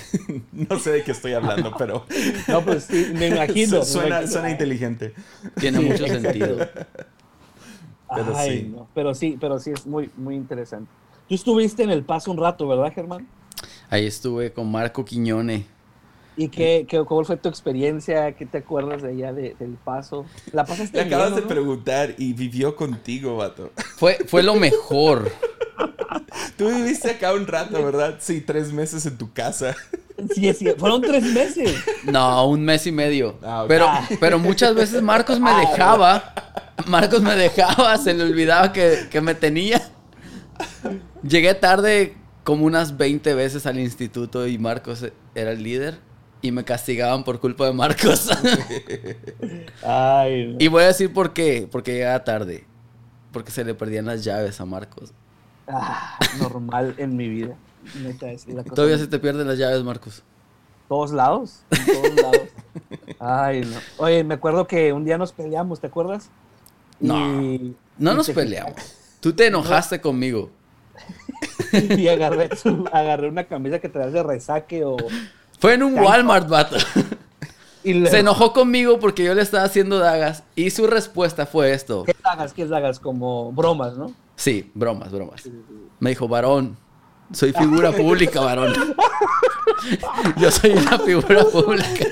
no 0.52 0.78
sé 0.78 0.90
de 0.92 1.04
qué 1.04 1.12
estoy 1.12 1.32
hablando, 1.34 1.74
pero 1.78 2.06
No, 2.48 2.64
pues 2.64 2.84
sí, 2.84 3.06
me 3.14 3.28
imagino. 3.28 3.86
me 3.86 3.92
suena, 3.92 3.98
imagino. 3.98 4.30
suena 4.32 4.50
inteligente. 4.50 5.14
Tiene 5.58 5.80
Sí, 5.80 5.80
mucho 5.80 6.08
sentido. 6.08 6.58
pero 8.12 8.34
Ay, 8.34 8.62
sí. 8.62 8.68
no, 8.68 8.90
pero 8.94 9.14
sí, 9.14 9.36
pero 9.40 9.58
sí 9.58 9.70
es 9.72 9.86
muy, 9.86 10.12
muy 10.14 10.36
interesante. 10.36 10.92
Tú 11.26 11.34
estuviste 11.34 11.82
en 11.82 11.90
El 11.90 12.04
Paso 12.04 12.30
un 12.30 12.38
rato, 12.38 12.66
¿verdad, 12.68 12.92
Germán? 12.92 13.28
Ahí 13.90 14.06
estuve 14.06 14.52
con 14.52 14.70
Marco 14.70 15.04
Quiñone. 15.04 15.66
¿Y 16.34 16.50
qué, 16.50 16.86
qué, 16.88 17.04
cómo 17.04 17.24
fue 17.24 17.36
tu 17.36 17.48
experiencia? 17.48 18.34
¿Qué 18.34 18.46
te 18.46 18.58
acuerdas 18.58 19.02
de 19.02 19.10
allá 19.10 19.32
de- 19.32 19.54
del 19.54 19.78
Paso? 19.78 20.32
¿La 20.50 20.66
pasaste 20.66 21.00
Le 21.00 21.02
acabas 21.02 21.30
bien, 21.30 21.34
de 21.34 21.42
no? 21.42 21.42
preguntar 21.42 22.14
y 22.18 22.32
vivió 22.34 22.76
contigo, 22.76 23.36
vato. 23.36 23.72
Fue, 23.96 24.18
fue 24.26 24.42
lo 24.42 24.54
mejor. 24.56 25.30
Tú 26.56 26.68
viviste 26.68 27.10
acá 27.10 27.32
un 27.32 27.46
rato, 27.46 27.82
¿verdad? 27.84 28.16
Sí, 28.20 28.40
tres 28.40 28.72
meses 28.72 29.04
en 29.06 29.16
tu 29.18 29.32
casa. 29.32 29.74
Sí, 30.34 30.52
sí, 30.54 30.68
fueron 30.78 31.00
tres 31.02 31.24
meses. 31.24 31.74
No, 32.04 32.46
un 32.46 32.64
mes 32.64 32.86
y 32.86 32.92
medio. 32.92 33.38
Ah, 33.42 33.64
pero, 33.66 33.88
pero 34.20 34.38
muchas 34.38 34.74
veces 34.74 35.02
Marcos 35.02 35.40
me 35.40 35.50
Ah, 35.50 35.60
dejaba. 35.60 36.34
Marcos 36.86 37.22
me 37.22 37.34
dejaba, 37.36 37.96
se 37.98 38.14
le 38.14 38.24
olvidaba 38.24 38.72
que, 38.72 39.08
que 39.10 39.20
me 39.20 39.34
tenía. 39.34 39.80
Llegué 41.22 41.54
tarde 41.54 42.16
como 42.44 42.66
unas 42.66 42.96
20 42.96 43.34
veces 43.34 43.66
al 43.66 43.78
instituto 43.78 44.46
y 44.46 44.58
Marcos 44.58 45.04
era 45.34 45.52
el 45.52 45.62
líder. 45.62 45.98
Y 46.44 46.50
me 46.50 46.64
castigaban 46.64 47.22
por 47.24 47.38
culpa 47.38 47.66
de 47.66 47.72
Marcos. 47.72 48.28
Ay, 49.82 50.46
no. 50.48 50.56
y 50.58 50.68
voy 50.68 50.82
a 50.84 50.86
decir 50.88 51.12
por 51.12 51.32
qué. 51.32 51.68
Porque 51.70 51.92
llegaba 51.94 52.24
tarde. 52.24 52.64
Porque 53.32 53.50
se 53.50 53.64
le 53.64 53.74
perdían 53.74 54.06
las 54.06 54.24
llaves 54.24 54.60
a 54.60 54.64
Marcos. 54.64 55.12
Ah, 55.68 56.18
normal 56.40 56.94
en 56.98 57.16
mi 57.16 57.28
vida. 57.28 57.54
Neta, 58.02 58.30
es 58.30 58.46
la 58.48 58.62
cosa. 58.62 58.74
Todavía 58.74 58.98
se 58.98 59.06
te 59.06 59.18
pierden 59.18 59.46
las 59.48 59.58
llaves, 59.58 59.82
Marcos. 59.82 60.22
todos 60.88 61.12
lados, 61.12 61.60
en 61.70 61.86
todos 61.86 62.14
lados. 62.22 62.48
Ay, 63.18 63.60
no. 63.62 63.76
Oye, 63.98 64.24
me 64.24 64.34
acuerdo 64.34 64.66
que 64.66 64.92
un 64.92 65.04
día 65.04 65.16
nos 65.18 65.32
peleamos, 65.32 65.80
¿te 65.80 65.86
acuerdas? 65.86 66.28
No, 67.00 67.16
Y- 67.42 67.74
No 67.98 68.12
y 68.12 68.16
nos 68.16 68.26
te- 68.26 68.34
peleamos. 68.34 68.74
Tú 69.20 69.32
te 69.32 69.46
enojaste 69.46 70.00
conmigo. 70.00 70.50
Y 71.72 72.06
agarré, 72.08 72.50
agarré 72.92 73.28
una 73.28 73.44
camisa 73.44 73.78
que 73.78 73.88
traías 73.88 74.12
de 74.12 74.22
resaque 74.22 74.84
o... 74.84 74.96
Fue 75.58 75.72
en 75.74 75.82
un 75.84 75.94
Tanto. 75.94 76.08
Walmart, 76.10 76.46
vato. 76.48 76.76
Y 77.82 78.06
Se 78.06 78.18
enojó 78.18 78.52
conmigo 78.52 79.00
porque 79.00 79.24
yo 79.24 79.34
le 79.34 79.40
estaba 79.42 79.64
haciendo 79.64 79.98
dagas 79.98 80.42
y 80.54 80.70
su 80.70 80.86
respuesta 80.86 81.46
fue 81.46 81.72
esto. 81.72 82.04
¿Qué 82.04 82.14
hagas? 82.24 82.52
¿Qué 82.52 82.64
hagas? 82.64 83.00
Como 83.00 83.52
bromas, 83.52 83.96
¿no? 83.96 84.12
Sí, 84.36 84.70
bromas, 84.74 85.10
bromas. 85.12 85.42
Me 86.00 86.10
dijo, 86.10 86.26
varón, 86.28 86.76
soy 87.32 87.52
figura 87.52 87.92
pública, 87.96 88.40
varón. 88.40 88.72
Yo 90.38 90.50
soy 90.50 90.72
una 90.72 90.98
figura 90.98 91.44
pública. 91.44 92.06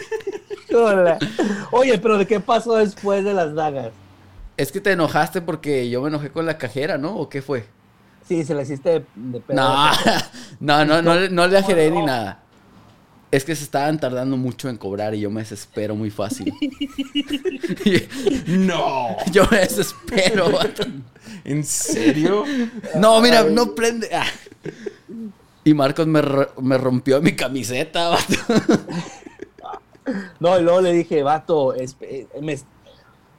Hola. 0.75 1.19
Oye, 1.73 1.99
pero 1.99 2.19
¿de 2.19 2.27
qué 2.27 2.39
pasó 2.41 2.77
después 2.77 3.25
de 3.25 3.35
las 3.35 3.55
dagas? 3.55 3.91
Es 4.57 4.71
que 4.71 4.81
te 4.81 4.93
enojaste 4.93 5.41
porque 5.41 5.89
yo 5.89 6.03
me 6.03 6.09
enojé 6.09 6.31
con 6.31 6.45
la 6.47 6.59
cajera, 6.59 6.99
¿no? 6.99 7.17
¿O 7.17 7.29
qué 7.29 7.41
fue? 7.43 7.65
Sí, 8.29 8.45
se 8.45 8.55
la 8.55 8.63
hiciste 8.63 8.91
de, 8.91 9.05
de 9.17 9.41
pedo. 9.41 9.57
No, 9.57 9.91
no, 10.61 10.85
no, 10.85 11.03
no, 11.03 11.15
le- 11.15 11.31
no 11.31 11.47
le 11.49 11.59
ajeré 11.59 11.91
ni 11.91 12.03
nada. 12.05 12.43
Es 13.33 13.45
que 13.45 13.55
se 13.57 13.65
estaban 13.65 13.99
tardando 13.99 14.37
mucho 14.37 14.69
en 14.69 14.77
cobrar 14.77 15.15
y 15.15 15.21
yo 15.21 15.31
me 15.31 15.41
desespero 15.41 15.95
muy 15.95 16.11
fácil. 16.11 16.53
No. 18.47 19.17
yo 19.33 19.45
me 19.51 19.59
desespero. 19.61 20.51
¿En 21.51 21.65
serio? 21.65 22.45
No, 22.97 23.21
mira, 23.21 23.45
no 23.45 23.75
prende. 23.75 24.09
Ah. 24.15 24.25
Y 25.65 25.75
Marcos 25.75 26.07
me, 26.07 26.23
me 26.61 26.79
rompió 26.79 27.21
mi 27.21 27.35
camiseta, 27.35 28.09
vato. 28.09 28.35
No, 30.41 30.59
y 30.59 30.63
luego 30.63 30.81
le 30.81 30.93
dije, 30.93 31.23
vato, 31.23 31.75
es- 31.75 31.97
eh, 32.01 32.27
me, 32.41 32.59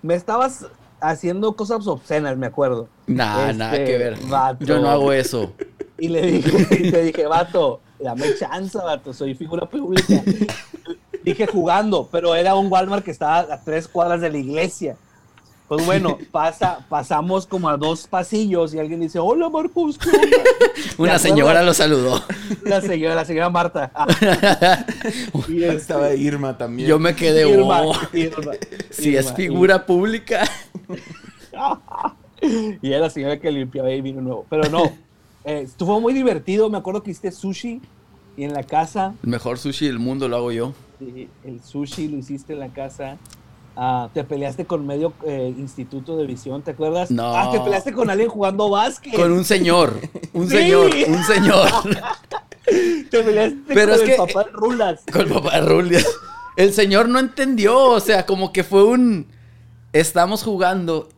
me 0.02 0.15
estabas 0.15 0.67
haciendo 1.00 1.56
cosas 1.56 1.86
obscenas, 1.88 2.38
me 2.38 2.45
acuerdo. 2.47 2.88
Nah, 3.08 3.47
Este, 3.47 3.58
nada 3.58 3.71
que 3.84 3.97
ver. 3.97 4.17
vato. 4.28 4.63
Yo 4.65 4.80
no 4.80 4.89
hago 4.89 5.12
eso. 5.12 5.54
Y 5.97 6.08
le 6.10 6.21
dije, 6.21 6.67
y 6.88 6.91
te 6.91 7.02
dije, 7.04 7.26
vato, 7.26 7.82
dame 8.00 8.36
chance, 8.38 8.78
vato, 8.78 9.13
soy 9.13 9.36
figura 9.36 9.67
pública. 9.67 10.21
dije 11.24 11.47
jugando, 11.47 12.08
pero 12.12 12.36
era 12.36 12.56
un 12.56 12.71
Walmart 12.71 13.04
que 13.04 13.12
estaba 13.12 13.39
a 13.54 13.62
tres 13.63 13.88
cuadras 13.88 14.21
de 14.21 14.30
la 14.32 14.38
iglesia. 14.38 14.95
Pues 15.71 15.86
bueno, 15.86 16.17
pasa, 16.31 16.86
pasamos 16.89 17.47
como 17.47 17.69
a 17.69 17.77
dos 17.77 18.05
pasillos 18.05 18.73
y 18.73 18.79
alguien 18.79 18.99
dice, 18.99 19.19
hola 19.19 19.47
Marcos, 19.49 19.97
¿qué 19.97 20.10
onda?" 20.17 20.38
Una 20.97 21.17
señora 21.17 21.63
lo 21.63 21.73
saludó. 21.73 22.21
La 22.65 22.81
señora, 22.81 23.15
la 23.15 23.23
señora 23.23 23.49
Marta. 23.49 23.89
Ah. 23.95 24.05
Y 25.47 25.63
este, 25.63 25.75
Estaba 25.77 26.13
Irma 26.13 26.57
también. 26.57 26.89
Yo 26.89 26.99
me 26.99 27.15
quedé, 27.15 27.49
Irma, 27.49 27.84
oh, 27.84 27.95
Irma, 28.12 28.51
si 28.89 29.15
es 29.15 29.27
Irma, 29.27 29.36
figura 29.38 29.86
pública. 29.86 30.43
Y 32.81 32.91
era 32.91 32.99
la 32.99 33.10
señora 33.10 33.39
que 33.39 33.49
limpiaba 33.49 33.89
y 33.91 34.01
vino 34.01 34.19
nuevo. 34.19 34.45
Pero 34.49 34.69
no, 34.69 34.91
eh, 35.45 35.62
estuvo 35.63 36.01
muy 36.01 36.13
divertido. 36.13 36.69
Me 36.69 36.79
acuerdo 36.79 37.01
que 37.01 37.12
hiciste 37.12 37.31
sushi 37.31 37.79
y 38.36 38.43
en 38.43 38.51
la 38.51 38.63
casa. 38.63 39.13
El 39.23 39.29
mejor 39.29 39.57
sushi 39.57 39.88
del 39.88 39.99
mundo 39.99 40.27
lo 40.27 40.36
hago 40.36 40.51
yo. 40.51 40.73
el 40.99 41.63
sushi 41.63 42.10
lo 42.10 42.17
hiciste 42.17 42.51
en 42.51 42.60
la 42.60 42.73
casa. 42.73 43.17
Ah, 43.75 44.10
te 44.13 44.23
peleaste 44.23 44.65
con 44.65 44.86
medio 44.86 45.13
eh, 45.25 45.53
instituto 45.57 46.17
de 46.17 46.25
visión, 46.27 46.62
¿te 46.62 46.71
acuerdas? 46.71 47.10
No. 47.10 47.36
Ah, 47.36 47.49
te 47.51 47.60
peleaste 47.62 47.93
con 47.93 48.10
alguien 48.10 48.29
jugando 48.29 48.69
básquet. 48.69 49.15
Con 49.15 49.31
un 49.31 49.45
señor. 49.45 49.93
Un 50.34 50.49
Sí. 50.49 50.57
señor. 50.57 50.91
Un 51.07 51.23
señor. 51.23 51.69
Te 53.10 53.23
peleaste 53.23 53.57
Pero 53.67 53.91
con 53.91 53.95
es 53.95 54.01
el 54.01 54.07
que- 54.10 54.15
papá 54.17 54.43
de 54.45 54.51
Rulas. 54.51 55.01
Con 55.12 55.21
el 55.21 55.27
papá 55.29 55.60
de 55.60 55.67
Rulia. 55.67 55.99
El 56.55 56.73
señor 56.73 57.10
no 57.10 57.19
entendió. 57.19 57.77
O 57.79 57.99
sea, 57.99 58.25
como 58.25 58.53
que 58.53 58.63
fue 58.63 58.84
un. 58.84 59.27
Estamos 59.93 60.43
jugando 60.43 61.10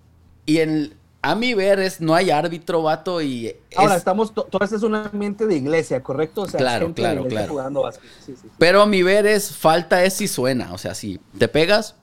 y 0.46 0.60
en. 0.60 0.94
A 1.26 1.36
mi 1.36 1.54
ver, 1.54 1.80
es, 1.80 2.02
no 2.02 2.16
hay 2.16 2.32
árbitro, 2.32 2.82
vato, 2.84 3.22
y. 3.22 3.48
es- 3.48 3.56
Ahora, 3.78 3.96
estamos, 3.96 4.34
to- 4.34 4.44
todo 4.44 4.64
esto 4.64 4.76
es 4.78 4.84
un 4.84 4.96
ambiente 4.96 5.46
de 5.48 5.56
iglesia, 5.56 6.02
¿correcto? 6.04 6.42
O 6.42 6.48
sea, 6.48 6.60
Claro, 6.60 6.88
gente 6.88 7.02
claro, 7.02 7.26
claro. 7.28 7.48
jugando 7.50 7.82
básquet. 7.84 8.10
Sí, 8.26 8.34
sí. 8.42 8.48
Pero 8.58 8.82
a 8.82 8.86
mi 8.86 9.04
ver 9.04 9.26
es 9.26 9.56
falta 9.56 10.04
es 10.04 10.14
si 10.16 10.28
suena. 10.28 10.74
O 10.74 10.78
sea, 10.78 10.94
si 10.96 11.20
te 11.38 11.48
pegas 11.48 11.96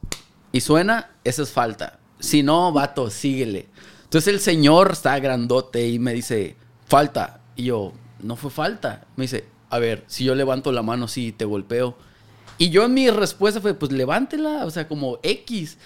y 0.53 0.61
suena, 0.61 1.11
eso 1.25 1.43
es 1.43 1.51
falta. 1.51 1.99
Si 2.19 2.43
no, 2.43 2.73
vato, 2.73 3.11
síguele. 3.11 3.69
Entonces 4.05 4.35
el 4.35 4.41
señor 4.41 4.91
está 4.93 5.19
grandote 5.19 5.89
y 5.89 5.99
me 5.99 6.13
dice, 6.13 6.57
falta. 6.87 7.41
Y 7.57 7.65
yo, 7.65 7.93
no 8.23 8.37
fue 8.37 8.51
falta. 8.51 9.07
Me 9.17 9.25
dice, 9.25 9.45
a 9.69 9.79
ver, 9.79 10.05
si 10.07 10.25
yo 10.25 10.35
levanto 10.35 10.73
la 10.73 10.83
mano, 10.83 11.09
sí, 11.09 11.33
te 11.33 11.45
golpeo. 11.45 11.97
Y 12.59 12.69
yo 12.71 12.85
en 12.85 12.95
mi 12.95 13.09
respuesta 13.09 13.61
fue, 13.61 13.73
pues 13.73 13.93
levántela, 13.93 14.67
o 14.67 14.71
sea, 14.71 14.87
como 14.87 15.19
X. 15.23 15.79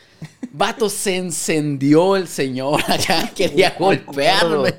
Vato, 0.51 0.89
se 0.89 1.17
encendió 1.17 2.17
el 2.17 2.27
señor 2.27 2.81
acá, 2.89 3.31
quería 3.35 3.77
golpearme. 3.79 4.75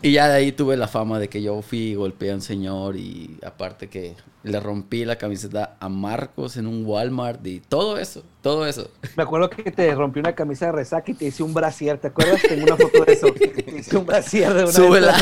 Y 0.00 0.12
ya 0.12 0.28
de 0.28 0.34
ahí 0.36 0.52
tuve 0.52 0.76
la 0.76 0.86
fama 0.86 1.18
de 1.18 1.28
que 1.28 1.42
yo 1.42 1.60
fui 1.60 1.78
y 1.78 1.94
golpeé 1.96 2.30
a 2.30 2.34
un 2.36 2.40
señor 2.40 2.96
y 2.96 3.36
aparte 3.44 3.88
que 3.88 4.14
le 4.44 4.60
rompí 4.60 5.04
la 5.04 5.16
camiseta 5.16 5.76
a 5.80 5.88
Marcos 5.88 6.56
en 6.56 6.68
un 6.68 6.86
Walmart 6.86 7.44
y 7.46 7.58
todo 7.60 7.98
eso, 7.98 8.22
todo 8.40 8.64
eso. 8.66 8.90
Me 9.16 9.24
acuerdo 9.24 9.50
que 9.50 9.72
te 9.72 9.92
rompí 9.96 10.20
una 10.20 10.34
camisa 10.36 10.66
de 10.66 10.72
resaca 10.72 11.10
y 11.10 11.14
te 11.14 11.24
hice 11.26 11.42
un 11.42 11.52
brasier, 11.52 11.98
¿te 11.98 12.06
acuerdas? 12.08 12.40
Tengo 12.42 12.62
una 12.64 12.76
foto 12.76 13.04
de 13.04 13.12
eso. 13.12 13.26
Te 13.34 13.74
hice 13.76 13.96
un 13.96 14.06
brasier 14.06 14.54
de 14.54 14.62
una 14.62 14.72
Súbela. 14.72 15.14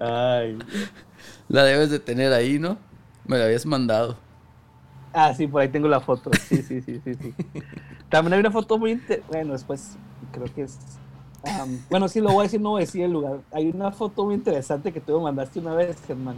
Ay. 0.00 0.58
La 1.48 1.64
debes 1.64 1.90
de 1.90 1.98
tener 1.98 2.32
ahí, 2.32 2.58
¿no? 2.58 2.78
Me 3.26 3.38
la 3.38 3.44
habías 3.46 3.66
mandado. 3.66 4.16
Ah, 5.12 5.34
sí, 5.34 5.46
por 5.46 5.62
ahí 5.62 5.68
tengo 5.68 5.88
la 5.88 6.00
foto. 6.00 6.30
Sí, 6.48 6.62
sí, 6.62 6.80
sí, 6.80 7.00
sí, 7.04 7.14
sí. 7.14 7.34
También 8.08 8.34
hay 8.34 8.40
una 8.40 8.50
foto 8.52 8.78
muy 8.78 8.92
inter- 8.92 9.22
bueno, 9.28 9.52
después 9.54 9.96
creo 10.32 10.46
que 10.54 10.62
es 10.62 10.78
bueno, 11.90 12.08
sí 12.08 12.20
lo 12.20 12.30
voy 12.32 12.40
a 12.40 12.42
decir, 12.44 12.60
no 12.60 12.70
voy 12.70 12.82
a 12.82 12.86
decir 12.86 13.02
el 13.02 13.12
lugar. 13.12 13.38
Hay 13.52 13.68
una 13.68 13.90
foto 13.92 14.24
muy 14.24 14.34
interesante 14.34 14.92
que 14.92 15.00
tú 15.00 15.16
me 15.18 15.24
mandaste 15.24 15.58
una 15.60 15.74
vez, 15.74 15.96
Germán, 16.06 16.36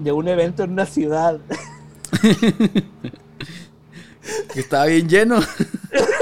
de 0.00 0.12
un 0.12 0.26
evento 0.28 0.62
en 0.64 0.72
una 0.72 0.86
ciudad. 0.86 1.38
Que 4.52 4.60
estaba 4.60 4.86
bien 4.86 5.08
lleno. 5.08 5.40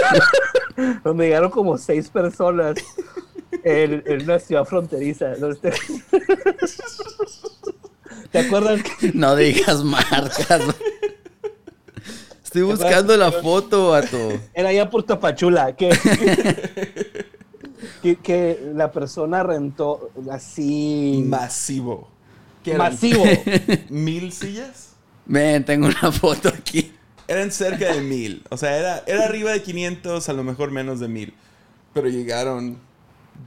donde 1.04 1.24
llegaron 1.26 1.50
como 1.50 1.76
seis 1.76 2.08
personas 2.08 2.76
en, 3.64 4.02
en 4.06 4.22
una 4.22 4.38
ciudad 4.38 4.64
fronteriza. 4.64 5.32
¿no? 5.38 5.48
¿Te 8.30 8.38
acuerdas? 8.38 8.80
que- 8.82 9.12
No 9.12 9.36
digas 9.36 9.84
marcas. 9.84 10.62
Estoy 12.44 12.62
buscando 12.62 13.16
la 13.16 13.30
foto, 13.30 13.90
vato. 13.90 14.32
Era 14.54 14.70
allá 14.70 14.88
por 14.90 15.02
Tapachula, 15.04 15.76
que, 15.76 15.90
que, 18.02 18.16
que 18.16 18.70
la 18.74 18.90
persona 18.92 19.42
rentó 19.42 20.10
así 20.30 21.22
Masivo. 21.26 22.08
¿Qué 22.64 22.72
eran? 22.72 22.92
masivo. 22.92 23.24
¿Mil 23.88 24.32
sillas? 24.32 24.90
Ven, 25.26 25.64
tengo 25.64 25.86
una 25.86 26.12
foto 26.12 26.48
aquí. 26.48 26.92
Eran 27.28 27.50
cerca 27.52 27.92
de 27.92 28.00
mil. 28.00 28.42
O 28.50 28.56
sea, 28.56 28.76
era, 28.76 29.02
era 29.06 29.24
arriba 29.24 29.52
de 29.52 29.62
500, 29.62 30.28
a 30.28 30.32
lo 30.32 30.42
mejor 30.44 30.70
menos 30.72 30.98
de 31.00 31.08
mil. 31.08 31.32
Pero 31.94 32.08
llegaron 32.08 32.78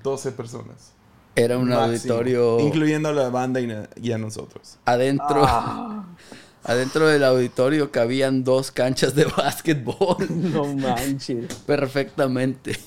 12 0.03 0.31
personas. 0.31 0.91
Era 1.35 1.57
un 1.57 1.69
Máximo. 1.69 1.83
auditorio 1.85 2.59
Incluyendo 2.59 3.09
a 3.09 3.11
la 3.13 3.29
banda 3.29 3.59
y 3.59 4.11
a 4.11 4.17
nosotros. 4.17 4.77
adentro. 4.85 5.43
Ah, 5.45 6.05
Adentro 6.65 7.07
del 7.07 7.25
auditorio 7.25 7.91
cabían 7.91 8.45
dos 8.45 8.71
canchas 8.71 9.15
de 9.15 9.25
básquetbol 9.37 10.15
no 10.29 10.73
manches. 10.75 11.53
perfectamente. 11.65 12.79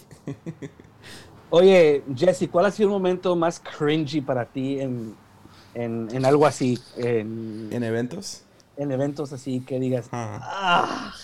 Oye, 1.51 2.03
Jesse, 2.17 2.49
¿cuál 2.51 2.67
ha 2.67 2.71
sido 2.71 2.89
el 2.89 2.93
momento 2.93 3.37
más 3.37 3.61
cringy 3.61 4.21
para 4.21 4.45
ti 4.47 4.81
en, 4.81 5.15
en, 5.75 6.09
en 6.13 6.25
algo 6.25 6.47
así? 6.47 6.79
En, 6.97 7.69
¿En 7.73 7.83
eventos? 7.85 8.43
en 8.77 8.93
eventos 8.93 9.33
así 9.33 9.61
que 9.61 9.79
digas, 9.81 10.07
Ah. 10.13 10.39
ah, 10.43 11.15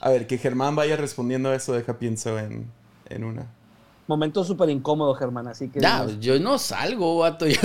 A 0.00 0.10
ver, 0.10 0.26
que 0.26 0.38
Germán 0.38 0.74
vaya 0.74 0.96
respondiendo 0.96 1.50
a 1.50 1.54
eso, 1.54 1.72
deja 1.72 1.98
pienso 1.98 2.36
en, 2.38 2.68
en 3.08 3.22
una. 3.24 3.46
momento 4.08 4.42
súper 4.42 4.68
incómodo, 4.70 5.14
Germán, 5.14 5.46
así 5.46 5.68
que... 5.68 5.78
Ya, 5.80 6.04
yo 6.18 6.40
no 6.40 6.58
salgo, 6.58 7.18
vato. 7.18 7.46
yo- 7.46 7.60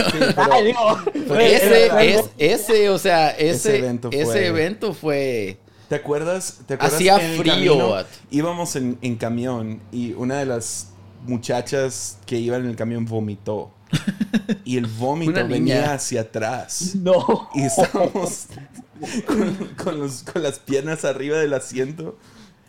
Ay, 0.51 0.65
digo, 0.65 0.79
ese, 1.39 1.88
es, 2.13 2.29
ese, 2.38 2.89
o 2.89 2.99
sea, 2.99 3.31
ese, 3.31 3.49
Ese 3.49 3.77
evento 3.79 4.10
ese 4.12 4.25
fue- 4.25 4.45
evento 4.47 4.93
fue. 4.93 5.57
¿Te 5.89 5.95
acuerdas? 5.95 6.60
¿Te 6.67 6.73
acuerdas 6.75 6.95
Hacía 6.97 7.17
frío, 7.17 7.53
camino 7.53 7.89
vato. 7.89 8.10
íbamos 8.29 8.75
en, 8.75 8.97
en 9.01 9.15
camión 9.15 9.81
y 9.91 10.13
una 10.13 10.36
de 10.38 10.45
las 10.45 10.91
muchachas 11.27 12.17
que 12.25 12.37
iban 12.39 12.61
en 12.63 12.69
el 12.69 12.75
camión 12.75 13.05
vomitó. 13.05 13.71
Y 14.65 14.77
el 14.77 14.85
vómito 14.85 15.31
venía 15.47 15.93
hacia 15.93 16.21
atrás. 16.21 16.95
No. 16.95 17.49
Y 17.55 17.63
estábamos 17.63 18.47
con, 19.25 19.55
con 19.81 19.99
los- 19.99 20.23
con 20.23 20.43
las 20.43 20.59
piernas 20.59 21.05
arriba 21.05 21.37
del 21.37 21.53
asiento. 21.53 22.17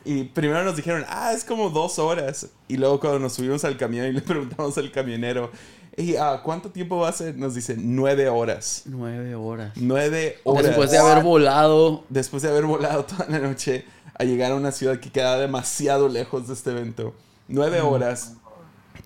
Y 0.05 0.25
primero 0.25 0.63
nos 0.65 0.77
dijeron, 0.77 1.05
ah, 1.09 1.33
es 1.35 1.45
como 1.45 1.71
dos 1.71 1.99
horas. 1.99 2.49
Y 2.69 2.77
luego 2.77 3.01
cuando 3.01 3.19
nos 3.19 3.35
subimos 3.35 3.65
al 3.65 3.77
camión 3.77 4.07
y 4.07 4.13
le 4.13 4.21
preguntamos 4.23 4.79
al 4.79 4.91
camionero, 4.93 5.51
"Ey, 5.97 6.17
ah, 6.17 6.41
¿cuánto 6.45 6.71
tiempo 6.71 6.99
va 6.99 7.09
a 7.09 7.13
ser? 7.13 7.37
Nos 7.37 7.55
dice, 7.55 7.75
nueve 7.77 8.29
horas. 8.29 8.83
Nueve 8.87 9.35
horas. 9.35 9.73
Nueve 9.77 10.39
horas. 10.45 10.65
Después 10.67 10.91
de 10.93 10.99
haber 10.99 11.23
volado. 11.25 12.05
Después 12.09 12.43
de 12.43 12.49
haber 12.51 12.65
volado 12.65 13.05
toda 13.05 13.27
la 13.29 13.39
noche 13.41 13.85
a 14.15 14.25
llegar 14.25 14.53
a 14.53 14.55
una 14.55 14.71
ciudad 14.73 14.99
que 15.01 15.11
queda 15.11 15.37
demasiado 15.39 16.09
lejos 16.09 16.47
de 16.49 16.55
este 16.55 16.71
evento. 16.71 17.15
Nueve 17.49 17.81
horas 17.81 18.35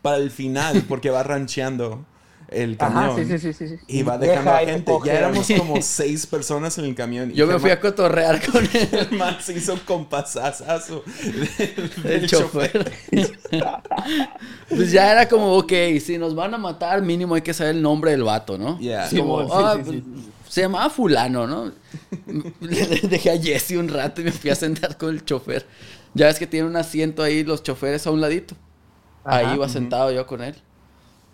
para 0.02 0.18
el 0.18 0.30
final, 0.30 0.84
porque 0.88 1.10
va 1.10 1.22
rancheando 1.22 2.04
el 2.54 2.76
camión. 2.76 3.04
Ajá, 3.04 3.16
sí, 3.16 3.24
sí, 3.24 3.38
sí, 3.38 3.52
sí, 3.52 3.68
sí. 3.68 3.76
Y 3.86 4.02
va 4.02 4.18
Deja 4.18 4.32
dejando 4.32 4.50
a 4.52 4.58
gente. 4.58 4.92
Ya 5.04 5.12
éramos 5.14 5.48
como 5.56 5.80
seis 5.82 6.26
personas 6.26 6.76
en 6.78 6.84
el 6.84 6.94
camión. 6.94 7.32
Yo 7.32 7.46
me 7.46 7.58
fui 7.58 7.70
a 7.70 7.80
cotorrear 7.80 8.44
con 8.44 8.64
él. 8.64 8.70
Germán 8.90 9.38
se 9.40 9.54
hizo 9.54 9.78
compasazo 9.84 11.02
del, 12.02 12.22
El 12.22 12.26
chofer. 12.26 12.92
pues 14.68 14.92
ya 14.92 15.12
era 15.12 15.28
como, 15.28 15.56
ok, 15.56 15.72
si 16.04 16.18
nos 16.18 16.34
van 16.34 16.54
a 16.54 16.58
matar, 16.58 17.02
mínimo 17.02 17.34
hay 17.34 17.42
que 17.42 17.54
saber 17.54 17.76
el 17.76 17.82
nombre 17.82 18.10
del 18.10 18.24
vato, 18.24 18.58
¿no? 18.58 18.78
Yeah. 18.78 19.06
Es 19.06 19.10
como, 19.10 19.42
Simón, 19.42 19.46
sí, 19.46 19.52
ah, 19.54 19.74
sí, 19.76 19.82
pues, 19.84 19.96
sí. 19.96 20.32
Se 20.48 20.60
llamaba 20.60 20.90
fulano, 20.90 21.46
¿no? 21.46 21.72
Le 22.60 22.86
dejé 23.08 23.30
a 23.30 23.40
Jesse 23.40 23.72
un 23.72 23.88
rato 23.88 24.20
y 24.20 24.24
me 24.24 24.32
fui 24.32 24.50
a 24.50 24.54
sentar 24.54 24.98
con 24.98 25.10
el 25.10 25.24
chofer. 25.24 25.66
Ya 26.14 26.26
ves 26.26 26.38
que 26.38 26.46
tiene 26.46 26.66
un 26.66 26.76
asiento 26.76 27.22
ahí 27.22 27.42
los 27.42 27.62
choferes 27.62 28.06
a 28.06 28.10
un 28.10 28.20
ladito. 28.20 28.54
Ahí 29.24 29.54
iba 29.54 29.68
sentado 29.68 30.10
yo 30.10 30.26
con 30.26 30.42
él. 30.42 30.56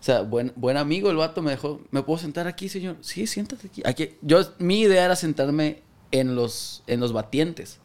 O 0.01 0.03
sea, 0.03 0.23
buen, 0.23 0.53
buen 0.55 0.77
amigo 0.77 1.11
el 1.11 1.17
vato 1.17 1.43
me 1.43 1.51
dejó. 1.51 1.81
¿Me 1.91 2.03
puedo 2.03 2.19
sentar 2.19 2.47
aquí, 2.47 2.69
señor? 2.69 2.97
Sí, 3.01 3.27
siéntate 3.27 3.67
aquí. 3.67 3.83
aquí. 3.85 4.17
Yo, 4.23 4.41
mi 4.59 4.81
idea 4.81 5.05
era 5.05 5.17
sentarme 5.17 5.83
en 6.13 6.37
los, 6.37 6.83
en 6.87 7.01
los 7.01 7.13
batientes. 7.13 7.79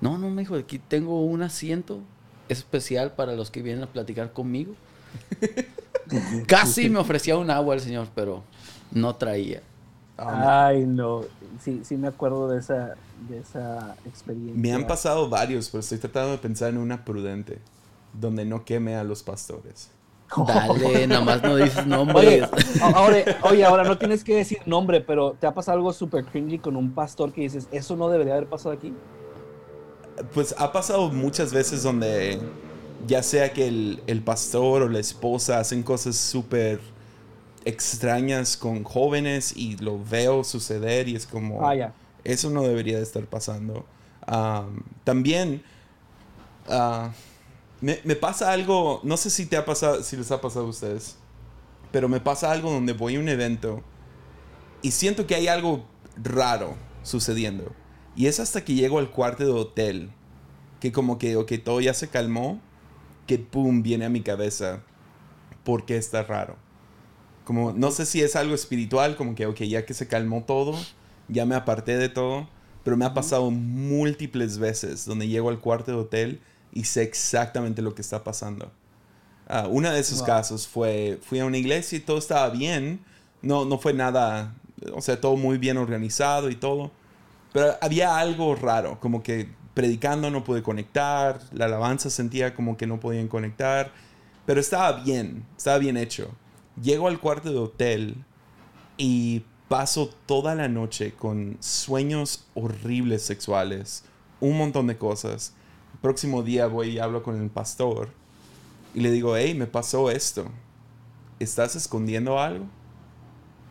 No, 0.00 0.18
no, 0.18 0.30
me 0.30 0.42
dijo, 0.42 0.56
aquí 0.56 0.78
tengo 0.78 1.24
un 1.24 1.42
asiento 1.42 2.00
especial 2.48 3.12
para 3.12 3.34
los 3.34 3.50
que 3.50 3.62
vienen 3.62 3.84
a 3.84 3.86
platicar 3.86 4.32
conmigo. 4.32 4.74
Casi 6.46 6.88
me 6.88 6.98
ofrecía 6.98 7.36
un 7.36 7.50
agua 7.50 7.74
el 7.74 7.80
señor, 7.80 8.08
pero 8.14 8.42
no 8.90 9.14
traía. 9.16 9.62
Ah, 10.16 10.66
Ay, 10.68 10.84
no. 10.86 11.22
Sí, 11.60 11.82
sí 11.84 11.96
me 11.96 12.08
acuerdo 12.08 12.48
de 12.48 12.58
esa, 12.58 12.96
de 13.28 13.38
esa 13.38 13.96
experiencia. 14.04 14.60
me 14.60 14.72
han 14.72 14.86
pasado 14.86 15.28
varios, 15.28 15.68
pero 15.70 15.80
estoy 15.80 15.98
tratando 15.98 16.32
de 16.32 16.38
pensar 16.38 16.70
en 16.70 16.78
una 16.78 17.04
prudente. 17.04 17.58
Donde 18.12 18.44
no 18.44 18.64
queme 18.64 18.96
a 18.96 19.04
los 19.04 19.22
pastores. 19.22 19.90
Dale, 20.46 21.06
nada 21.06 21.24
más 21.24 21.42
no 21.42 21.56
dices 21.56 21.78
Oye, 21.78 21.86
nombres. 21.86 22.42
a- 22.82 22.88
ahora, 22.90 23.16
oye, 23.42 23.64
ahora 23.64 23.84
no 23.84 23.96
tienes 23.96 24.22
que 24.24 24.36
decir 24.36 24.58
nombre, 24.66 25.00
pero 25.00 25.32
¿te 25.32 25.46
ha 25.46 25.54
pasado 25.54 25.78
algo 25.78 25.92
súper 25.92 26.24
cringy 26.26 26.58
con 26.58 26.76
un 26.76 26.92
pastor 26.92 27.32
que 27.32 27.40
dices, 27.42 27.66
eso 27.72 27.96
no 27.96 28.08
debería 28.10 28.34
haber 28.34 28.46
pasado 28.48 28.74
aquí? 28.74 28.92
Pues 30.34 30.54
ha 30.58 30.72
pasado 30.72 31.08
muchas 31.10 31.52
veces 31.52 31.82
donde 31.82 32.38
ya 33.06 33.22
sea 33.22 33.52
que 33.52 33.68
el, 33.68 34.02
el 34.06 34.20
pastor 34.22 34.82
o 34.82 34.88
la 34.88 34.98
esposa 34.98 35.60
hacen 35.60 35.82
cosas 35.82 36.16
súper 36.16 36.80
extrañas 37.64 38.56
con 38.56 38.82
jóvenes 38.84 39.56
y 39.56 39.76
lo 39.76 40.02
veo 40.02 40.42
suceder 40.44 41.08
y 41.08 41.16
es 41.16 41.26
como... 41.26 41.66
Ah, 41.66 41.74
ya. 41.74 41.92
Eso 42.24 42.50
no 42.50 42.62
debería 42.62 42.96
de 42.96 43.02
estar 43.02 43.24
pasando. 43.26 43.86
Am, 44.26 44.82
también 45.04 45.62
ah, 46.68 47.10
me, 47.80 48.00
me 48.04 48.16
pasa 48.16 48.52
algo, 48.52 49.00
no 49.04 49.16
sé 49.16 49.30
si 49.30 49.46
te 49.46 49.56
ha 49.56 49.64
pasado, 49.64 50.02
si 50.02 50.16
les 50.16 50.30
ha 50.30 50.40
pasado 50.40 50.66
a 50.66 50.68
ustedes, 50.68 51.16
pero 51.92 52.08
me 52.08 52.20
pasa 52.20 52.50
algo 52.50 52.70
donde 52.70 52.92
voy 52.92 53.16
a 53.16 53.20
un 53.20 53.28
evento 53.28 53.82
y 54.82 54.90
siento 54.90 55.26
que 55.26 55.34
hay 55.34 55.48
algo 55.48 55.86
raro 56.16 56.76
sucediendo. 57.02 57.72
Y 58.16 58.26
es 58.26 58.40
hasta 58.40 58.64
que 58.64 58.74
llego 58.74 58.98
al 58.98 59.10
cuarto 59.10 59.44
de 59.44 59.52
hotel, 59.52 60.10
que 60.80 60.92
como 60.92 61.18
que, 61.18 61.36
ok, 61.36 61.52
todo 61.64 61.80
ya 61.80 61.94
se 61.94 62.08
calmó, 62.08 62.60
que 63.26 63.38
pum, 63.38 63.82
viene 63.82 64.04
a 64.04 64.10
mi 64.10 64.22
cabeza, 64.22 64.82
¿por 65.64 65.84
qué 65.84 65.96
está 65.96 66.22
raro? 66.22 66.56
Como, 67.44 67.72
no 67.72 67.90
sé 67.90 68.06
si 68.06 68.20
es 68.20 68.36
algo 68.36 68.54
espiritual, 68.54 69.16
como 69.16 69.34
que, 69.34 69.46
ok, 69.46 69.62
ya 69.62 69.86
que 69.86 69.94
se 69.94 70.08
calmó 70.08 70.44
todo, 70.44 70.76
ya 71.28 71.46
me 71.46 71.54
aparté 71.54 71.96
de 71.96 72.08
todo, 72.08 72.48
pero 72.84 72.96
me 72.96 73.04
ha 73.04 73.14
pasado 73.14 73.50
múltiples 73.50 74.58
veces 74.58 75.04
donde 75.04 75.28
llego 75.28 75.48
al 75.48 75.60
cuarto 75.60 75.92
de 75.92 75.98
hotel 75.98 76.40
y 76.78 76.84
sé 76.84 77.02
exactamente 77.02 77.82
lo 77.82 77.94
que 77.94 78.02
está 78.02 78.22
pasando. 78.22 78.70
Ah, 79.48 79.66
uno 79.68 79.90
de 79.90 79.98
esos 79.98 80.18
Wow. 80.18 80.26
casos 80.26 80.68
fue, 80.68 81.18
fui 81.22 81.40
a 81.40 81.44
una 81.44 81.58
iglesia 81.58 81.98
y 81.98 82.00
todo 82.00 82.18
estaba 82.18 82.50
bien, 82.50 83.00
no, 83.42 83.64
no 83.64 83.78
fue 83.78 83.92
nada, 83.94 84.54
o 84.94 85.00
sea, 85.00 85.20
todo 85.20 85.36
muy 85.36 85.58
bien 85.58 85.76
organizado 85.76 86.50
y 86.50 86.54
todo, 86.54 86.92
pero 87.52 87.76
había 87.80 88.16
algo 88.18 88.54
raro, 88.54 89.00
como 89.00 89.22
que 89.24 89.48
predicando 89.74 90.30
no 90.30 90.44
pude 90.44 90.62
conectar, 90.62 91.40
la 91.52 91.64
alabanza 91.64 92.10
sentía 92.10 92.54
como 92.54 92.76
que 92.76 92.86
no 92.86 93.00
podían 93.00 93.26
conectar, 93.28 93.90
pero 94.46 94.60
estaba 94.60 94.92
bien, 95.02 95.44
estaba 95.56 95.78
bien 95.78 95.96
hecho. 95.96 96.30
Llego 96.80 97.08
al 97.08 97.18
cuarto 97.18 97.50
de 97.50 97.58
hotel 97.58 98.24
y 98.96 99.42
paso 99.68 100.10
toda 100.26 100.54
la 100.54 100.68
noche 100.68 101.12
con 101.14 101.56
sueños 101.60 102.44
horribles 102.54 103.22
sexuales, 103.22 104.04
un 104.40 104.56
montón 104.58 104.86
de 104.86 104.96
cosas. 104.96 105.54
Próximo 106.02 106.42
día 106.42 106.66
voy 106.66 106.90
y 106.90 106.98
hablo 106.98 107.22
con 107.22 107.40
el 107.40 107.50
pastor 107.50 108.10
y 108.94 109.00
le 109.00 109.10
digo, 109.10 109.36
hey, 109.36 109.54
me 109.54 109.66
pasó 109.66 110.10
esto. 110.10 110.50
¿estás 111.38 111.76
escondiendo 111.76 112.38
algo? 112.38 112.66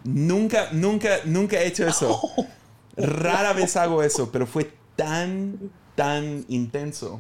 Nunca, 0.04 0.70
nunca, 0.72 1.10
nunca 1.26 1.58
he 1.58 1.68
hecho 1.68 1.88
eso. 1.88 2.22
Rara 2.98 3.54
vez 3.54 3.76
hago 3.76 4.02
eso, 4.04 4.32
pero 4.32 4.48
fue 4.48 4.72
tan, 4.96 5.72
tan 5.96 6.46
intenso 6.48 7.20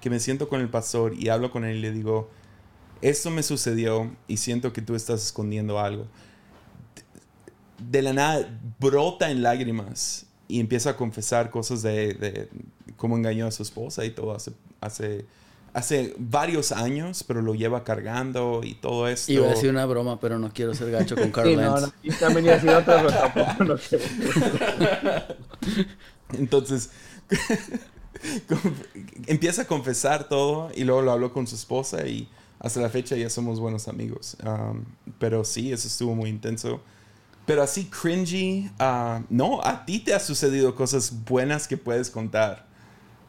que 0.00 0.10
me 0.10 0.20
siento 0.20 0.48
con 0.48 0.60
el 0.60 0.68
pastor 0.68 1.14
y 1.14 1.28
hablo 1.28 1.50
con 1.50 1.64
él 1.64 1.76
y 1.76 1.80
le 1.80 1.92
digo, 1.92 2.30
esto 3.00 3.30
me 3.30 3.42
sucedió 3.42 4.14
y 4.28 4.38
siento 4.38 4.72
que 4.72 4.82
tú 4.82 4.94
estás 4.94 5.24
escondiendo 5.24 5.78
algo. 5.78 6.06
De 7.78 8.02
la 8.02 8.12
nada 8.12 8.60
brota 8.78 9.30
en 9.30 9.42
lágrimas 9.42 10.26
y 10.50 10.60
empieza 10.60 10.90
a 10.90 10.96
confesar 10.96 11.50
cosas 11.50 11.82
de, 11.82 12.14
de 12.14 12.48
cómo 12.96 13.16
engañó 13.16 13.46
a 13.46 13.50
su 13.50 13.62
esposa 13.62 14.04
y 14.04 14.10
todo 14.10 14.34
hace, 14.34 14.52
hace, 14.80 15.24
hace 15.72 16.14
varios 16.18 16.72
años, 16.72 17.24
pero 17.26 17.40
lo 17.42 17.54
lleva 17.54 17.84
cargando 17.84 18.60
y 18.62 18.74
todo 18.74 19.08
esto. 19.08 19.32
Iba 19.32 19.46
a 19.46 19.50
decir 19.50 19.70
una 19.70 19.86
broma, 19.86 20.20
pero 20.20 20.38
no 20.38 20.52
quiero 20.52 20.74
ser 20.74 20.90
gacho 20.90 21.14
con 21.16 21.30
Carl 21.32 21.48
Sí, 21.48 21.56
no, 21.56 21.62
Lentz. 21.62 21.80
no, 21.82 21.92
y 22.02 22.10
también 22.12 22.44
iba 22.46 22.54
a 22.54 22.56
decir 22.56 22.70
otra, 22.70 23.02
pero 23.02 23.10
tampoco 23.10 23.64
no 23.64 23.76
quiero. 23.78 24.04
Entonces, 26.38 26.90
empieza 29.26 29.62
a 29.62 29.64
confesar 29.66 30.28
todo 30.28 30.70
y 30.74 30.84
luego 30.84 31.02
lo 31.02 31.12
habló 31.12 31.32
con 31.32 31.46
su 31.46 31.54
esposa 31.54 32.06
y 32.06 32.28
hasta 32.58 32.80
la 32.80 32.90
fecha 32.90 33.16
ya 33.16 33.30
somos 33.30 33.60
buenos 33.60 33.88
amigos. 33.88 34.36
Um, 34.44 34.84
pero 35.18 35.44
sí, 35.44 35.72
eso 35.72 35.88
estuvo 35.88 36.14
muy 36.14 36.28
intenso. 36.30 36.80
Pero 37.50 37.64
así 37.64 37.86
cringy, 37.86 38.70
ah, 38.78 39.22
no, 39.28 39.60
a 39.64 39.84
ti 39.84 39.98
te 39.98 40.14
ha 40.14 40.20
sucedido 40.20 40.76
cosas 40.76 41.12
buenas 41.28 41.66
que 41.66 41.76
puedes 41.76 42.08
contar. 42.08 42.64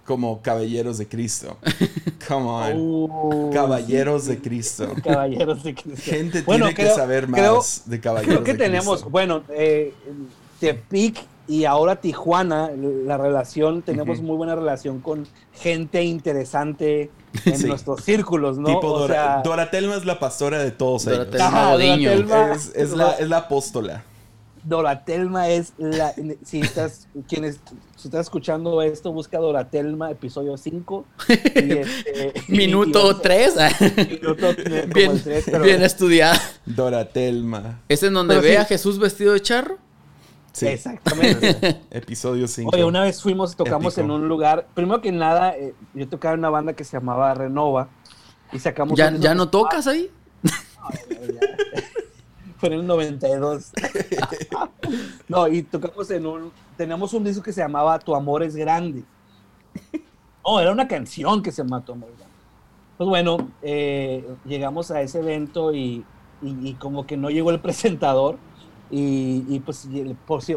Como 0.06 0.44
Caballeros 0.44 1.00
de 1.00 1.08
Cristo. 1.08 1.58
Come 2.28 2.46
on. 2.48 2.74
Uh, 2.76 3.50
Caballeros 3.52 4.26
sí, 4.26 4.30
de 4.30 4.38
Cristo. 4.42 4.94
Caballeros 5.04 5.64
de 5.64 5.74
Cristo. 5.74 6.02
Gente 6.04 6.42
Bueno, 6.44 6.66
tiene 6.68 6.76
que 6.76 6.84
creo- 6.84 6.96
saber 6.96 7.28
más 7.28 7.40
creo- 7.42 7.64
de 7.86 8.00
Caballeros 8.00 8.34
Creo 8.36 8.44
que 8.44 8.52
de 8.54 8.58
tenemos, 8.60 8.94
Cristo. 8.98 9.10
bueno, 9.10 9.44
eh, 9.50 9.94
Tepic 10.60 11.20
y 11.48 11.66
ahora 11.66 11.96
Tijuana, 11.96 12.70
la 12.76 13.18
relación, 13.18 13.82
tenemos 13.82 14.20
Ujú. 14.20 14.28
muy 14.28 14.38
buena 14.38 14.54
relación 14.56 15.00
con 15.02 15.28
gente 15.54 16.04
interesante 16.04 17.10
en 17.46 17.58
Sí. 17.58 17.66
nuestros 17.66 18.04
círculos, 18.04 18.60
¿no? 18.60 18.68
Tipo 18.68 18.88
o 18.88 19.00
Dora- 19.00 19.14
sea, 19.14 19.42
Doratelma 19.44 19.96
es 19.96 20.06
la 20.06 20.20
pastora 20.20 20.60
de 20.60 20.70
todos 20.70 21.08
ellos. 21.08 21.18
Doratelma 21.20 21.48
Ajá, 21.48 21.72
Godiño. 21.74 22.12
Doratelma. 22.12 22.56
Es, 22.56 22.72
es 22.76 22.92
la, 22.92 23.12
es 23.14 23.28
la 23.28 23.38
apóstola. 23.38 24.04
Doratelma 24.64 25.50
es 25.50 25.74
la. 25.78 26.14
Si 26.44 26.62
estás, 26.62 27.08
quienes, 27.28 27.60
si 27.96 28.08
estás 28.08 28.22
escuchando 28.22 28.82
esto, 28.82 29.12
busca 29.12 29.38
Doratelma, 29.40 30.12
episodio 30.12 30.58
5. 30.58 31.06
y 31.30 31.34
este- 31.74 32.34
Minuto 32.48 33.00
vamos 33.00 33.16
a- 33.16 33.22
3. 33.22 33.56
Minuto 34.10 34.50
eh, 34.50 34.82
como 34.84 34.94
bien, 34.94 35.12
el 35.12 35.24
tres, 35.24 35.46
pero- 35.46 35.64
bien 35.64 35.82
estudiado. 35.84 36.40
Doratelma. 36.66 37.82
¿Es 37.90 38.04
en 38.04 38.14
donde 38.14 38.36
Pero 38.36 38.44
ve 38.44 38.52
sí. 38.52 38.56
a 38.58 38.66
Jesús 38.66 39.00
vestido 39.00 39.34
de 39.34 39.42
charro? 39.42 39.78
Sí. 40.54 40.68
Exactamente. 40.68 41.82
Episodio 41.92 42.48
5. 42.48 42.72
Oye, 42.74 42.84
una 42.84 43.04
vez 43.04 43.22
fuimos, 43.22 43.56
tocamos 43.56 43.94
Épico. 43.98 44.06
en 44.16 44.22
un 44.22 44.28
lugar. 44.28 44.68
Primero 44.74 45.02
que 45.02 45.12
nada, 45.12 45.56
eh, 45.56 45.74
yo 45.94 46.08
tocaba 46.10 46.34
en 46.34 46.40
una 46.40 46.50
banda 46.50 46.74
que 46.74 46.84
se 46.84 46.98
llamaba 46.98 47.34
Renova. 47.34 47.88
Y 48.52 48.60
sacamos. 48.60 48.98
¿Ya, 48.98 49.16
¿Ya 49.16 49.34
no 49.34 49.48
tocas 49.50 49.88
ahí? 49.88 50.10
Fue 52.62 52.70
en 52.70 52.76
el 52.76 52.86
92. 52.88 53.72
no, 55.28 55.48
y 55.48 55.64
tocamos 55.64 56.10
en 56.12 56.26
un. 56.28 56.52
Teníamos 56.78 57.12
un 57.14 57.24
disco 57.24 57.42
que 57.44 57.52
se 57.54 57.62
llamaba 57.62 57.98
Tu 58.00 58.16
amor 58.16 58.44
es 58.44 58.56
grande. 58.56 59.04
No, 60.46 60.60
era 60.60 60.72
una 60.72 60.88
canción 60.88 61.42
que 61.42 61.52
se 61.52 61.64
llama 61.64 61.84
Tu 61.84 61.92
amor 61.92 62.10
es 62.12 62.18
grande. 62.18 62.36
Pues 62.98 63.10
bueno, 63.10 63.50
eh, 63.64 64.24
llegamos 64.46 64.92
a 64.92 65.02
ese 65.02 65.20
evento 65.20 65.74
y, 65.74 66.06
y- 66.44 66.70
y 66.70 66.74
como 66.76 67.06
que 67.08 67.18
no 67.18 67.30
llegó 67.32 67.50
el 67.52 67.60
presentador. 67.60 68.38
Y, 68.94 69.44
y 69.48 69.60
pues 69.62 69.88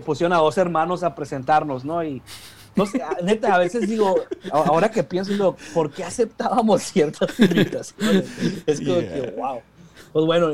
pusieron 0.04 0.32
a 0.32 0.38
dos 0.38 0.58
hermanos 0.58 1.04
a 1.04 1.14
presentarnos, 1.14 1.84
¿no? 1.84 2.02
Y 2.04 2.20
no 2.74 2.84
sé, 2.84 3.00
neta, 3.22 3.54
a 3.54 3.58
veces 3.58 3.88
digo, 3.88 4.16
ahora 4.52 4.90
que 4.90 5.04
pienso, 5.04 5.30
digo, 5.32 5.56
¿por 5.72 5.92
qué 5.92 6.02
aceptábamos 6.02 6.82
ciertas 6.82 7.38
invitaciones? 7.38 8.24
Es 8.66 8.80
como 8.80 8.98
Yeah. 9.00 9.14
que, 9.22 9.30
wow. 9.38 9.60
Pues 10.14 10.26
bueno, 10.26 10.50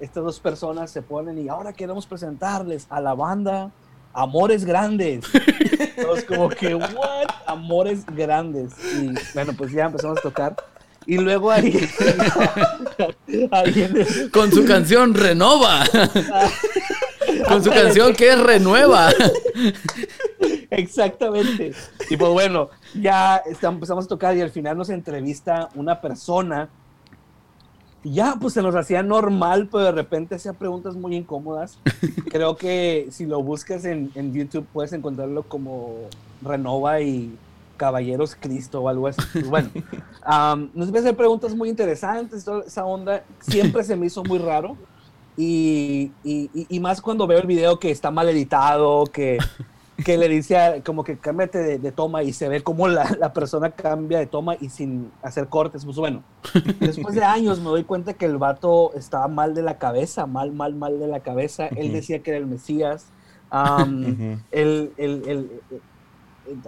estas 0.00 0.22
dos 0.22 0.38
personas 0.38 0.90
se 0.90 1.00
ponen 1.00 1.38
y 1.38 1.48
ahora 1.48 1.72
queremos 1.72 2.06
presentarles 2.06 2.86
a 2.90 3.00
la 3.00 3.14
banda 3.14 3.70
Amores 4.12 4.66
Grandes. 4.66 5.24
Entonces, 5.96 6.26
como 6.26 6.50
que, 6.50 6.74
¿what? 6.74 7.26
Amores 7.46 8.04
Grandes. 8.04 8.72
Y 9.00 9.14
bueno, 9.32 9.54
pues 9.56 9.72
ya 9.72 9.86
empezamos 9.86 10.18
a 10.18 10.20
tocar. 10.20 10.56
Y 11.06 11.16
luego 11.16 11.50
ahí. 11.50 11.88
ahí 13.50 13.80
el- 13.80 14.30
Con 14.30 14.52
su 14.52 14.66
canción 14.66 15.14
Renova. 15.14 15.84
Con 17.48 17.64
su 17.64 17.70
canción 17.70 18.12
que 18.14 18.28
es 18.28 18.38
Renueva. 18.38 19.08
Exactamente. 20.70 21.72
Y 22.10 22.16
pues 22.18 22.30
bueno, 22.30 22.68
ya 22.94 23.42
empezamos 23.62 24.04
a 24.04 24.08
tocar 24.08 24.36
y 24.36 24.42
al 24.42 24.50
final 24.50 24.76
nos 24.76 24.90
entrevista 24.90 25.70
una 25.76 25.98
persona. 25.98 26.68
Y 28.04 28.12
ya, 28.14 28.36
pues 28.40 28.54
se 28.54 28.62
nos 28.62 28.74
hacía 28.76 29.02
normal, 29.02 29.68
pero 29.70 29.84
de 29.84 29.92
repente 29.92 30.36
hacía 30.36 30.52
preguntas 30.52 30.94
muy 30.94 31.16
incómodas. 31.16 31.78
Creo 32.30 32.56
que 32.56 33.08
si 33.10 33.26
lo 33.26 33.42
buscas 33.42 33.84
en, 33.84 34.10
en 34.14 34.32
YouTube 34.32 34.66
puedes 34.72 34.92
encontrarlo 34.92 35.42
como 35.42 35.94
Renova 36.42 37.00
y 37.00 37.34
Caballeros 37.76 38.36
Cristo 38.38 38.82
o 38.82 38.88
algo 38.88 39.08
así. 39.08 39.20
Pues 39.32 39.48
bueno, 39.48 39.68
nos 40.74 40.88
empieza 40.88 41.08
a 41.08 41.10
hacer 41.10 41.16
preguntas 41.16 41.54
muy 41.54 41.68
interesantes, 41.68 42.44
toda 42.44 42.64
esa 42.64 42.84
onda. 42.84 43.24
Siempre 43.40 43.82
se 43.84 43.96
me 43.96 44.06
hizo 44.06 44.22
muy 44.24 44.38
raro. 44.38 44.76
Y- 45.36 46.10
y 46.24 46.80
más 46.80 47.00
cuando 47.00 47.26
veo 47.26 47.38
el 47.38 47.46
video 47.46 47.78
que 47.78 47.90
está 47.90 48.10
mal 48.10 48.28
editado, 48.28 49.04
que, 49.06 49.38
que 50.04 50.16
le 50.16 50.28
dice 50.28 50.56
a- 50.56 50.82
como 50.82 51.02
que 51.04 51.18
cámbiate 51.18 51.58
de, 51.58 51.78
de 51.78 51.92
toma 51.92 52.22
y 52.22 52.32
se 52.32 52.48
ve 52.48 52.62
como 52.62 52.86
la, 52.88 53.16
la 53.18 53.32
persona 53.32 53.70
cambia 53.70 54.18
de 54.18 54.26
toma 54.26 54.56
y 54.60 54.68
sin 54.68 55.10
hacer 55.22 55.48
cortes. 55.48 55.84
Pues 55.84 55.96
bueno, 55.96 56.22
después 56.80 57.14
de 57.14 57.24
años 57.24 57.58
me 57.58 57.66
doy 57.66 57.84
cuenta 57.84 58.14
que 58.14 58.24
el 58.26 58.38
vato 58.38 58.92
estaba 58.94 59.26
mal 59.28 59.54
de 59.54 59.62
la 59.62 59.78
cabeza, 59.78 60.26
mal, 60.26 60.52
mal, 60.52 60.74
mal 60.74 60.98
de 61.00 61.08
la 61.08 61.20
cabeza. 61.20 61.66
Él 61.68 61.92
decía 61.92 62.20
que 62.22 62.30
era 62.30 62.38
el 62.38 62.46
Mesías. 62.46 63.06
Am, 63.50 64.02
Ujú. 64.12 64.40
él- 64.52 64.92
él- 64.98 65.22
él- 65.26 65.50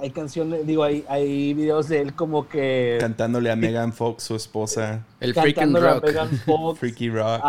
hay 0.03 0.11
canciones, 0.11 0.67
digo, 0.67 0.83
hay, 0.83 1.05
hay 1.09 1.55
videos 1.55 1.89
de 1.89 2.01
él 2.03 2.15
como 2.15 2.49
que 2.49 2.99
Cantándole 3.01 3.51
a 3.51 3.57
Megan 3.57 3.93
Fox, 3.95 4.25
su 4.25 4.35
esposa. 4.37 5.07
El 5.21 5.33
freaking 5.35 5.55
cantándole 5.73 5.89
a 5.89 5.95
rock. 5.95 6.05
Megan 6.07 6.29
Fox. 6.31 6.79
Freaky 6.81 7.09
Rock. 7.11 7.41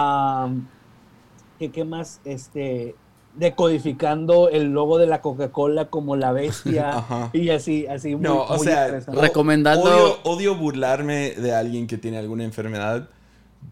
¿qué, 1.60 1.72
qué 1.72 1.84
más? 1.84 2.22
Este, 2.24 2.96
decodificando 3.36 4.50
el 4.50 4.72
logo 4.74 4.98
de 4.98 5.08
la 5.08 5.22
Coca-Cola 5.22 5.90
como 5.90 6.16
la 6.16 6.32
bestia. 6.32 7.06
Y 7.34 7.50
así, 7.50 7.88
así. 7.88 8.16
muy- 8.16 8.24
No, 8.24 8.42
o 8.44 8.58
muy 8.58 8.66
sea, 8.66 8.88
Recomendando- 9.08 9.84
Odio, 9.84 10.18
odio 10.24 10.56
burlarme 10.56 11.32
de 11.32 11.54
alguien 11.56 11.88
que 11.88 11.98
tiene 11.98 12.18
alguna 12.18 12.44
enfermedad, 12.44 13.10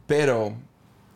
pero 0.07 0.53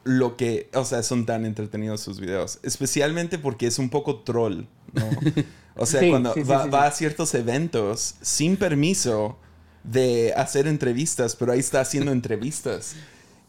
lo 0.04 0.36
que, 0.36 0.70
o 0.74 0.84
sea, 0.84 1.04
son 1.04 1.26
tan 1.26 1.46
entretenidos 1.46 2.02
sus 2.02 2.20
videos, 2.20 2.60
especialmente 2.64 3.40
porque 3.40 3.68
es 3.68 3.80
un 3.80 3.90
poco 3.90 4.18
troll, 4.22 4.64
¿no? 4.94 5.04
O 5.76 5.88
sea, 5.88 6.02
Sí, 6.02 6.12
cuando 6.12 6.34
sí, 6.36 6.42
sí, 6.44 6.48
va, 6.48 6.64
sí, 6.66 6.70
va 6.70 6.82
sí. 6.84 6.88
a 6.88 6.92
ciertos 6.92 7.34
eventos 7.34 8.14
sin 8.22 8.58
permiso 8.58 9.38
de 9.84 10.32
hacer 10.38 10.68
entrevistas, 10.68 11.36
pero 11.36 11.52
ahí 11.52 11.60
está 11.60 11.82
haciendo 11.82 12.12
entrevistas. 12.12 12.96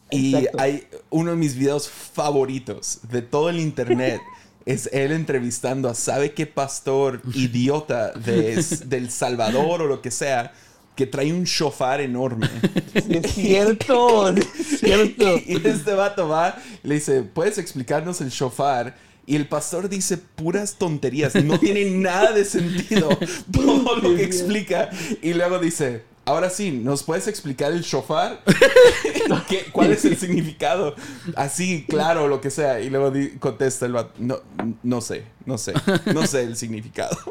Y 0.09 0.35
Exacto. 0.35 0.57
hay 0.59 0.87
uno 1.11 1.31
de 1.31 1.37
mis 1.37 1.55
videos 1.55 1.87
favoritos 1.87 2.99
de 3.11 3.21
todo 3.21 3.49
el 3.49 3.59
internet. 3.59 4.19
Es 4.65 4.89
él 4.91 5.11
entrevistando 5.11 5.89
a 5.89 5.93
sabe 5.93 6.33
qué 6.33 6.47
pastor 6.47 7.21
idiota 7.33 8.11
de, 8.11 8.63
del 8.85 9.11
Salvador 9.11 9.83
o 9.83 9.87
lo 9.87 10.01
que 10.01 10.11
sea 10.11 10.53
que 10.95 11.05
trae 11.05 11.33
un 11.33 11.43
shofar 11.43 12.01
enorme. 12.01 12.49
Sí, 12.93 13.17
es 13.17 13.31
cierto, 13.33 14.29
es 14.29 14.79
cierto. 14.79 15.37
y 15.45 15.61
este 15.63 15.93
vato 15.93 16.27
va, 16.27 16.57
le 16.83 16.95
dice, 16.95 17.21
¿puedes 17.23 17.57
explicarnos 17.57 18.21
el 18.21 18.29
shofar? 18.29 18.95
Y 19.27 19.35
el 19.35 19.47
pastor 19.47 19.89
dice 19.89 20.17
puras 20.17 20.75
tonterías, 20.75 21.35
no 21.43 21.59
tiene 21.59 21.85
nada 21.85 22.31
de 22.31 22.45
sentido 22.45 23.09
todo 23.51 23.95
lo 23.97 24.15
que 24.15 24.23
explica. 24.23 24.89
Y 25.21 25.33
luego 25.33 25.59
dice, 25.59 26.03
ahora 26.25 26.49
sí, 26.49 26.71
¿nos 26.71 27.03
puedes 27.03 27.27
explicar 27.27 27.71
el 27.71 27.81
shofar? 27.81 28.41
¿Qué- 29.49 29.65
¿Cuál 29.71 29.91
es 29.91 30.05
el 30.05 30.17
significado? 30.17 30.95
Así, 31.35 31.85
claro, 31.87 32.27
lo 32.27 32.41
que 32.41 32.49
sea. 32.49 32.79
Y 32.81 32.89
luego 32.89 33.11
contesta 33.39 33.85
el 33.85 33.93
vato, 33.93 34.11
no, 34.19 34.37
no 34.83 35.01
sé, 35.01 35.23
no 35.45 35.57
sé, 35.57 35.73
no 36.13 36.25
sé 36.27 36.43
el 36.43 36.55
significado. 36.57 37.15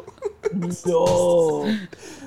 No. 0.85 0.99
Ok, 1.01 1.67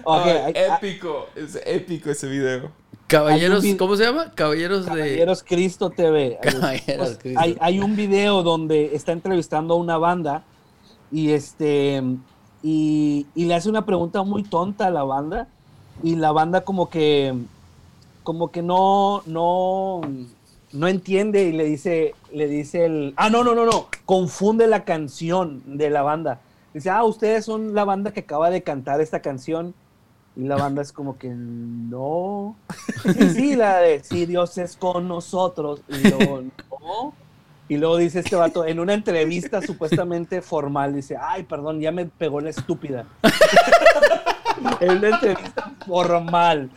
Ay, 0.04 0.30
hay- 0.30 0.54
hay- 0.56 0.70
épico, 0.76 1.26
es 1.34 1.58
épico 1.64 2.10
ese 2.10 2.28
video. 2.28 2.70
Caballeros, 3.06 3.62
vi- 3.62 3.76
¿cómo 3.76 3.96
se 3.96 4.04
llama? 4.04 4.32
Caballeros 4.34 4.84
de. 4.84 4.90
Caballeros 4.90 5.42
Cristo 5.42 5.88
TV. 5.88 6.38
Caballeros 6.42 7.06
Pues, 7.08 7.18
Cristo. 7.18 7.40
Hay, 7.40 7.56
hay 7.60 7.78
un 7.80 7.96
video 7.96 8.42
donde 8.42 8.94
está 8.94 9.12
entrevistando 9.12 9.74
a 9.74 9.76
una 9.78 9.96
banda 9.96 10.44
y 11.10 11.30
este 11.30 12.02
y, 12.62 13.26
y 13.34 13.44
le 13.46 13.54
hace 13.54 13.70
una 13.70 13.86
pregunta 13.86 14.22
muy 14.24 14.42
tonta 14.42 14.88
a 14.88 14.90
la 14.90 15.04
banda 15.04 15.48
y 16.02 16.16
la 16.16 16.32
banda 16.32 16.62
como 16.62 16.90
que 16.90 17.34
como 18.22 18.50
que 18.50 18.62
no 18.62 19.22
no 19.26 20.02
no 20.72 20.88
entiende 20.88 21.44
y 21.44 21.52
le 21.52 21.64
dice, 21.64 22.14
le 22.32 22.46
dice 22.46 22.84
el, 22.84 23.14
ah, 23.16 23.30
no, 23.30 23.44
no, 23.44 23.54
no, 23.54 23.64
no, 23.64 23.88
confunde 24.04 24.66
la 24.66 24.84
canción 24.84 25.62
de 25.78 25.90
la 25.90 26.02
banda. 26.02 26.40
Dice, 26.74 26.90
ah, 26.90 27.04
ustedes 27.04 27.44
son 27.44 27.74
la 27.74 27.84
banda 27.84 28.12
que 28.12 28.20
acaba 28.20 28.50
de 28.50 28.62
cantar 28.62 29.00
esta 29.00 29.20
canción. 29.20 29.74
Y 30.36 30.42
la 30.42 30.56
banda 30.56 30.82
es 30.82 30.92
como 30.92 31.18
que, 31.18 31.28
no. 31.28 32.54
Sí, 33.02 33.30
sí, 33.30 33.56
la 33.56 33.78
de, 33.78 34.04
si 34.04 34.26
Dios 34.26 34.56
es 34.58 34.76
con 34.76 35.08
nosotros. 35.08 35.82
Y 35.88 36.08
luego, 36.08 36.42
no. 36.70 37.14
Y 37.68 37.76
luego 37.76 37.96
dice 37.96 38.20
este 38.20 38.36
vato, 38.36 38.64
en 38.64 38.78
una 38.78 38.94
entrevista 38.94 39.60
supuestamente 39.60 40.40
formal, 40.40 40.94
dice, 40.94 41.16
ay, 41.20 41.42
perdón, 41.42 41.80
ya 41.80 41.90
me 41.90 42.06
pegó 42.06 42.40
la 42.40 42.50
estúpida. 42.50 43.06
en 44.80 44.90
una 44.90 45.08
entrevista 45.08 45.72
formal. 45.86 46.70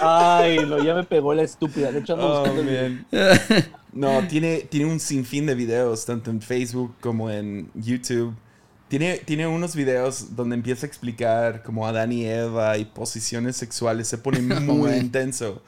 Ay, 0.00 0.58
no, 0.66 0.82
ya 0.82 0.94
me 0.94 1.04
pegó 1.04 1.34
la 1.34 1.42
estúpida. 1.42 1.90
De 1.92 2.00
hecho, 2.00 2.14
ando 2.14 2.42
Oh, 2.42 2.62
man. 2.62 3.06
No, 3.92 4.26
tiene, 4.26 4.60
tiene 4.70 4.86
un 4.86 4.98
sinfín 5.00 5.44
de 5.44 5.54
videos, 5.54 6.06
tanto 6.06 6.30
en 6.30 6.40
Facebook 6.40 6.94
como 7.00 7.30
en 7.30 7.70
YouTube. 7.74 8.34
Tiene, 8.88 9.18
tiene 9.18 9.46
unos 9.46 9.74
videos 9.76 10.34
donde 10.36 10.54
empieza 10.54 10.84
a 10.86 10.88
explicar 10.88 11.62
como 11.62 11.86
Adán 11.86 12.12
y 12.12 12.26
Eva 12.26 12.76
y 12.78 12.84
posiciones 12.86 13.56
sexuales. 13.56 14.08
Se 14.08 14.18
pone 14.18 14.40
muy 14.60 14.76
güey. 14.78 14.98
intenso. 14.98 15.62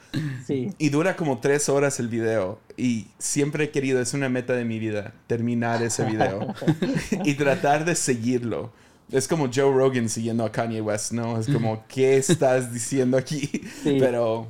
Sí. 0.45 0.71
Y 0.77 0.89
dura 0.89 1.15
como 1.15 1.39
tres 1.39 1.69
horas 1.69 1.99
el 1.99 2.07
video. 2.07 2.59
Y 2.77 3.07
siempre 3.19 3.65
he 3.65 3.69
querido, 3.69 4.01
es 4.01 4.13
una 4.13 4.29
meta 4.29 4.53
de 4.53 4.65
mi 4.65 4.79
vida, 4.79 5.13
terminar 5.27 5.81
ese 5.83 6.05
video. 6.05 6.53
y 7.23 7.35
tratar 7.35 7.85
de 7.85 7.95
seguirlo. 7.95 8.71
Es 9.11 9.27
como 9.27 9.49
Joe 9.53 9.71
Rogan 9.71 10.09
siguiendo 10.09 10.43
a 10.43 10.51
Kanye 10.51 10.81
West, 10.81 11.11
¿no? 11.11 11.39
Es 11.39 11.47
como, 11.47 11.83
¿qué 11.87 12.17
estás 12.17 12.73
diciendo 12.73 13.17
aquí? 13.17 13.49
Sí. 13.83 13.97
Pero, 13.99 14.47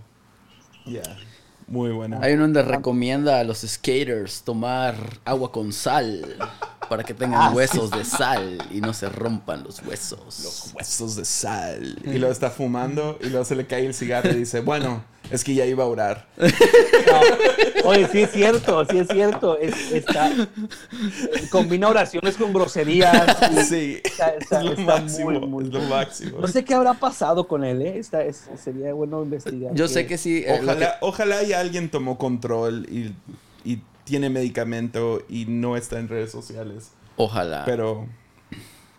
ya, 0.86 1.02
muy 1.68 1.92
bueno. 1.92 2.20
Hay 2.22 2.34
uno 2.34 2.44
donde 2.44 2.64
recomienda 2.64 3.40
a 3.40 3.44
los 3.44 3.60
skaters 3.60 4.44
tomar 4.44 4.96
agua 5.26 5.52
con 5.52 5.74
sal 5.74 6.38
para 6.90 7.04
que 7.04 7.14
tengan 7.14 7.42
Ah, 7.42 7.52
huesos 7.52 7.92
de 7.92 8.04
sal 8.06 8.58
y 8.72 8.82
no 8.82 8.94
se 8.94 9.10
rompan 9.10 9.64
los 9.64 9.82
huesos. 9.86 10.20
Los 10.44 10.74
huesos 10.74 11.16
de 11.16 11.26
sal. 11.26 11.98
Y 12.04 12.18
luego 12.18 12.32
está 12.32 12.50
fumando 12.50 13.18
y 13.22 13.28
luego 13.30 13.46
se 13.46 13.56
le 13.56 13.66
cae 13.68 13.86
el 13.86 13.94
cigarro 13.94 14.32
y 14.32 14.36
dice, 14.36 14.62
bueno, 14.62 15.04
es 15.32 15.44
que 15.44 15.54
ya 15.56 15.66
iba 15.66 15.84
a 15.84 15.88
orar. 15.88 16.28
No. 16.38 17.90
Oye, 17.90 18.08
sí 18.12 18.22
es 18.24 18.32
cierto, 18.32 18.86
sí 18.86 18.98
es 19.00 19.08
cierto. 19.08 19.58
Es- 19.60 19.92
está, 19.92 20.32
combina 21.52 21.88
oraciones 21.90 22.36
con 22.36 22.54
groserías. 22.54 23.38
y 23.52 23.64
Sí, 23.64 24.02
está- 24.04 24.30
está- 24.30 24.60
es 24.60 24.66
lo 24.66 24.72
está 24.74 25.00
máximo. 25.02 25.32
muy, 25.32 25.40
muy 25.48 25.64
es 25.66 25.70
lo 25.72 25.82
máximo. 25.82 26.40
No 26.40 26.48
sé 26.48 26.64
qué 26.66 26.74
habrá 26.74 26.94
pasado 26.96 27.48
con 27.48 27.64
él, 27.64 27.82
¿eh? 27.82 27.98
Está- 28.00 28.24
es- 28.24 28.46
sería 28.64 28.94
bueno 28.94 29.24
investigar. 29.24 29.74
Yo 29.74 29.88
sé 29.88 30.06
que 30.08 30.18
sí. 30.18 30.44
eh, 30.46 30.60
lo 30.62 30.66
que- 30.78 30.86
Ojalá, 30.86 30.98
ojalá 31.02 31.44
y 31.44 31.54
alguien 31.54 31.90
tomó 31.90 32.18
control 32.18 32.88
y, 32.90 33.14
y 33.64 33.82
tiene 34.06 34.30
medicamento 34.30 35.22
y 35.30 35.46
no 35.48 35.76
está 35.78 36.00
en 36.00 36.08
redes 36.08 36.32
sociales. 36.32 36.94
Ojalá. 37.18 37.64
Pero 37.66 38.08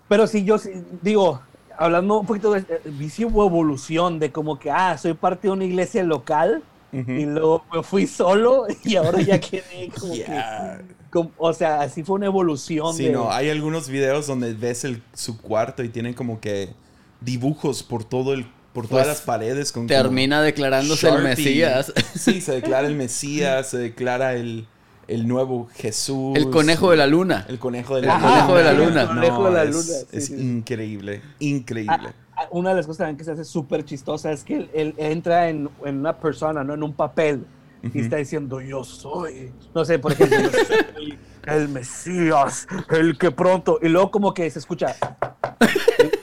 Pero 0.08 0.26
sí, 0.26 0.44
yo 0.44 0.58
sí, 0.58 0.70
digo, 1.02 1.40
hablando 1.78 2.20
un 2.20 2.26
poquito 2.26 2.52
de 2.52 2.60
eh, 2.60 2.80
vi 2.84 3.10
sí 3.10 3.24
hubo 3.24 3.46
evolución 3.46 4.18
de 4.18 4.30
como 4.32 4.58
que, 4.58 4.70
ah, 4.70 4.96
soy 4.98 5.14
parte 5.14 5.48
de 5.48 5.52
una 5.52 5.64
iglesia 5.64 6.02
local 6.04 6.62
y 6.92 7.26
luego 7.26 7.64
me 7.74 7.82
fui 7.82 8.06
solo 8.06 8.66
y 8.84 8.96
ahora 8.96 9.20
ya 9.20 9.38
quedé 9.40 9.90
como 10.00 10.14
Yeah. 10.14 10.78
que, 10.78 10.94
como- 11.10 11.32
o 11.36 11.52
sea, 11.52 11.82
así 11.82 12.02
fue 12.04 12.16
una 12.16 12.26
evolución 12.26 12.94
Sí, 12.94 13.04
de... 13.06 13.12
no, 13.12 13.30
hay 13.30 13.50
algunos 13.50 13.88
videos 13.90 14.26
donde 14.26 14.54
ves 14.54 14.84
el, 14.84 15.02
su 15.12 15.38
cuarto 15.40 15.82
y 15.82 15.90
tienen 15.90 16.14
como 16.14 16.40
que 16.40 16.74
dibujos 17.20 17.82
por 17.82 18.04
todo 18.04 18.32
el 18.34 18.46
por 18.72 18.88
todas 18.88 19.06
Pues, 19.06 19.16
las 19.18 19.24
paredes 19.26 19.72
con 19.72 19.86
Termina 19.86 20.42
declarándose 20.42 21.08
el. 21.08 21.22
Mesías. 21.22 21.92
Sí, 22.14 22.40
se 22.42 22.52
declara 22.60 22.86
el 22.86 22.94
Mesías, 22.94 23.70
se 23.70 23.78
declara 23.78 24.34
el, 24.34 24.66
el 25.08 25.26
nuevo 25.28 25.68
Jesús. 25.74 26.36
El 26.36 26.50
conejo 26.50 26.90
de 26.90 26.96
la 26.96 27.06
luna. 27.06 27.44
El 27.48 27.58
conejo 27.58 27.94
de 27.94 28.00
El 28.02 28.06
la 28.08 28.18
conejo 28.20 28.54
de 28.56 28.64
la 28.64 28.72
luna. 28.72 29.02
El 29.02 29.08
conejo 29.08 29.44
de 29.46 29.52
la 29.52 29.62
es- 29.64 29.70
luna, 29.70 29.84
sí, 29.84 30.06
Es 30.12 30.26
sí. 30.26 30.34
increíble, 30.34 31.22
increíble. 31.38 32.08
Una 32.50 32.70
de 32.70 32.76
las 32.76 32.86
cosas 32.86 32.98
también 32.98 33.16
que 33.16 33.24
se 33.24 33.30
hace 33.32 33.44
súper 33.44 33.84
chistosa 33.84 34.30
es 34.30 34.44
que 34.44 34.56
él, 34.56 34.70
él 34.74 34.94
entra 34.98 35.48
en, 35.48 35.70
en 35.84 35.98
una 36.00 36.12
persona, 36.18 36.62
no 36.62 36.74
en 36.74 36.82
un 36.82 36.92
papel, 36.92 37.46
y 37.82 37.88
Ujú. 37.88 37.98
está 38.00 38.16
diciendo, 38.16 38.60
yo 38.60 38.84
soy, 38.84 39.52
no 39.74 39.84
sé, 39.84 39.98
por 39.98 40.12
ejemplo, 40.12 40.38
yo 40.40 40.50
soy 40.50 41.18
el 41.46 41.68
Mesías, 41.68 42.66
el 42.90 43.16
que 43.16 43.30
pronto, 43.30 43.78
y 43.80 43.88
luego 43.88 44.10
como 44.10 44.34
que 44.34 44.50
se 44.50 44.58
escucha, 44.58 44.96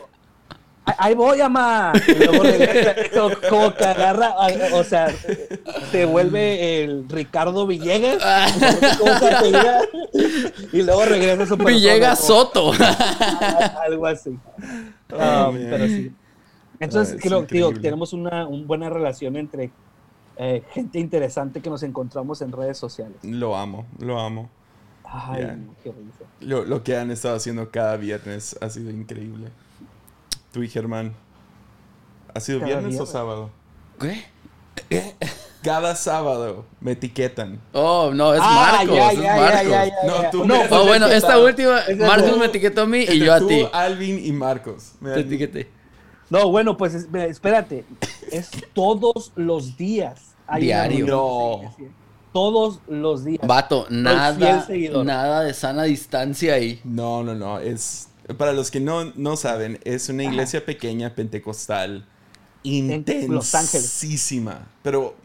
"Ahí- 0.86 1.16
voy, 1.16 1.40
ama, 1.42 1.94
y 2.08 2.14
luego 2.16 2.44
regresa, 2.44 2.96
como, 3.50 3.74
que 3.74 3.86
agarra, 3.86 4.36
o 4.74 4.84
sea, 4.84 5.08
se 5.92 6.06
vuelve 6.06 6.84
el 6.84 7.08
Ricardo 7.10 7.66
Villegas, 7.66 8.22
cómo 9.00 9.14
se 9.20 10.78
y 10.78 10.82
luego 10.82 11.06
regresa 11.06 11.46
su 11.46 11.56
Villegas 11.58 12.20
como- 12.20 12.28
Soto. 12.42 12.72
algo 13.86 14.06
así. 14.08 14.38
Oh, 15.12 15.50
Um, 15.50 15.58
pero 15.70 15.88
sí. 15.88 16.12
Entonces, 16.80 17.16
es 17.16 17.22
creo 17.22 17.46
que 17.48 17.56
digo, 17.56 17.72
tenemos 17.74 18.14
una, 18.14 18.48
una 18.48 18.66
buena 18.66 18.90
relación 18.90 19.36
entre 19.38 19.72
eh, 20.38 20.64
gente 20.72 21.00
interesante 21.00 21.62
que 21.62 21.70
nos 21.70 21.84
encontramos 21.84 22.42
en 22.42 22.52
redes 22.52 22.78
sociales. 22.78 23.18
Lo 23.24 23.56
amo, 23.56 23.86
lo 24.00 24.20
amo. 24.20 24.50
Ay, 25.06 25.42
Yeah. 25.42 25.58
qué 25.84 25.92
risa. 25.92 26.26
Lo, 26.42 26.66
lo 26.66 26.84
que 26.84 26.98
han 26.98 27.12
estado 27.12 27.36
haciendo 27.36 27.70
cada 27.70 27.96
viernes 27.98 28.58
ha 28.60 28.70
sido 28.70 28.90
increíble. 28.90 29.50
Tú 30.54 30.64
y 30.64 30.70
Germán. 30.70 31.14
¿Ha 32.34 32.39
sido 32.39 32.60
Cada 32.62 32.72
viernes 32.80 32.97
o 32.99 33.06
sábado? 33.06 33.49
¿Qué? 33.99 34.24
Cada 35.64 35.95
sábado 35.95 36.66
me 36.80 36.91
etiquetan. 36.91 37.60
Oh, 37.74 38.12
no, 38.14 38.34
es 38.34 38.39
Ah, 38.43 38.76
Marcos. 38.78 38.95
ya, 38.95 39.12
es 39.12 39.20
ya, 39.22 39.36
Marcos. 39.36 39.72
ya, 39.72 39.86
ya, 39.86 39.93
No, 40.06 40.30
tú 40.30 40.45
No, 40.45 40.56
me- 40.60 40.68
Oh, 40.72 40.86
bueno, 40.86 41.08
esta 41.08 41.39
última, 41.39 41.80
es 41.80 41.97
Marcos 41.97 42.32
tú- 42.32 42.38
me 42.38 42.45
etiquetó 42.45 42.82
a 42.84 42.86
mí 42.86 42.99
y 43.10 43.20
yo 43.20 43.34
a 43.34 43.39
tú, 43.39 43.47
ti. 43.47 43.66
Alvin 43.74 44.24
y 44.26 44.32
Marcos. 44.32 44.93
Me 45.01 45.12
Te 45.12 45.22
etiqueté. 45.22 45.70
No, 46.30 46.49
bueno, 46.51 46.78
pues 46.78 46.93
espérate. 46.95 47.84
Es 48.32 48.51
todos 48.74 49.32
los 49.36 49.76
días. 49.78 50.36
hay 50.45 50.64
Diario. 50.64 51.08
No. 51.08 51.76
Todos 52.34 52.80
los 52.88 53.24
días. 53.26 53.47
Vato, 53.47 53.88
nada, 53.89 54.66
nada 55.04 55.41
de 55.43 55.54
sana 55.54 55.84
distancia 55.84 56.56
ahí. 56.56 56.80
No, 56.84 57.24
no, 57.24 57.34
no. 57.36 57.60
Es. 57.60 58.10
Para 58.38 58.54
los 58.54 58.72
que 58.72 58.80
no, 58.80 59.12
no 59.16 59.36
saben, 59.36 59.80
es 59.84 60.10
una 60.10 60.24
iglesia 60.24 60.66
pequeña 60.66 61.14
pentecostal. 61.16 62.06
Los 62.64 63.54
Ángeles. 63.56 63.74
Intensísima. 63.74 64.68
Pero 64.82 65.16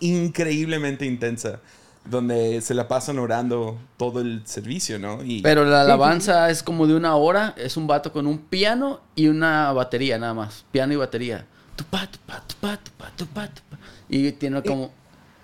increíblemente 0.00 1.04
intensa. 1.06 1.60
Donde 2.04 2.62
se 2.62 2.72
la 2.72 2.88
pasan 2.88 3.18
orando 3.18 3.76
todo 3.98 4.20
el 4.20 4.40
servicio, 4.46 4.98
¿no? 4.98 5.22
Y 5.22 5.42
Pero 5.42 5.66
la 5.66 5.82
alabanza 5.82 6.48
es 6.48 6.62
como 6.62 6.86
de 6.86 6.94
una 6.94 7.16
hora. 7.16 7.54
Es 7.58 7.76
un 7.76 7.86
vato 7.86 8.12
con 8.12 8.26
un 8.26 8.38
piano 8.38 9.00
y 9.14 9.26
una 9.28 9.72
batería 9.72 10.18
nada 10.18 10.32
más. 10.32 10.64
Piano 10.72 10.94
y 10.94 10.96
batería. 10.96 11.44
Tupa, 11.76 12.06
tupa, 12.10 12.42
tupa, 12.46 12.78
tupa, 12.78 13.10
tupa, 13.14 13.48
tupa. 13.48 13.78
Y 14.08 14.32
tiene 14.32 14.62
como... 14.62 14.90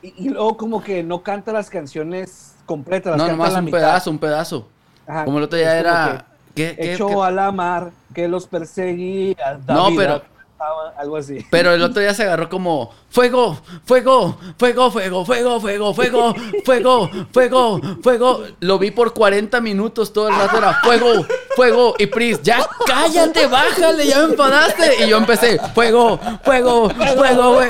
Y, 0.01 0.15
y 0.27 0.29
luego 0.31 0.57
como 0.57 0.83
que 0.83 1.03
no 1.03 1.23
canta 1.23 1.53
las 1.53 1.69
canciones 1.69 2.55
completas. 2.65 3.11
las 3.13 3.19
No, 3.19 3.25
canta 3.27 3.37
nomás 3.37 3.53
la 3.53 3.59
un 3.59 3.65
mitad. 3.67 3.79
pedazo, 3.79 4.11
un 4.11 4.19
pedazo. 4.19 4.69
Ajá, 5.07 5.25
Como 5.27 5.37
el 5.39 5.45
otro 5.45 5.59
día 5.59 5.79
era... 5.79 6.19
¿Qué, 6.19 6.25
que 6.25 6.34
qué- 6.55 6.75
Echó 6.79 7.09
qué? 7.09 7.15
a 7.23 7.31
la 7.31 7.53
mar 7.53 7.91
que 8.15 8.29
los 8.29 8.47
perseguía. 8.47 9.59
No, 9.67 9.85
David 9.85 9.97
pero- 9.99 10.13
cantaba, 10.21 10.95
Algo 10.97 11.17
así. 11.17 11.45
Pero 11.51 11.73
el 11.75 11.83
otro 11.83 12.01
día 12.01 12.15
se 12.15 12.23
agarró 12.23 12.49
como 12.49 12.91
fuego, 13.11 13.59
fuego, 13.85 14.39
fuego, 14.57 14.91
fuego, 14.91 15.25
fuego, 15.27 15.61
fuego, 15.61 15.93
fuego, 15.95 16.35
fuego, 16.65 17.11
fuego, 17.33 17.81
fuego. 18.03 18.43
Lo 18.61 18.79
vi 18.79 18.91
por 18.91 19.13
40 19.13 19.61
minutos 19.61 20.13
todo 20.13 20.29
el 20.29 20.35
rato 20.37 20.57
era 20.59 20.75
fuego, 20.83 21.27
fuego 21.57 21.95
y 21.99 22.07
Pris, 22.07 22.41
ya 22.43 22.67
cállate, 22.87 23.47
bájale, 23.47 24.07
ya 24.07 24.19
me 24.21 24.25
enfadaste. 24.33 25.05
Y 25.05 25.09
yo 25.09 25.19
empecé, 25.19 25.59
fuego, 25.75 26.19
fuego, 26.45 26.89
fuego, 26.91 27.55
fuego. 27.57 27.61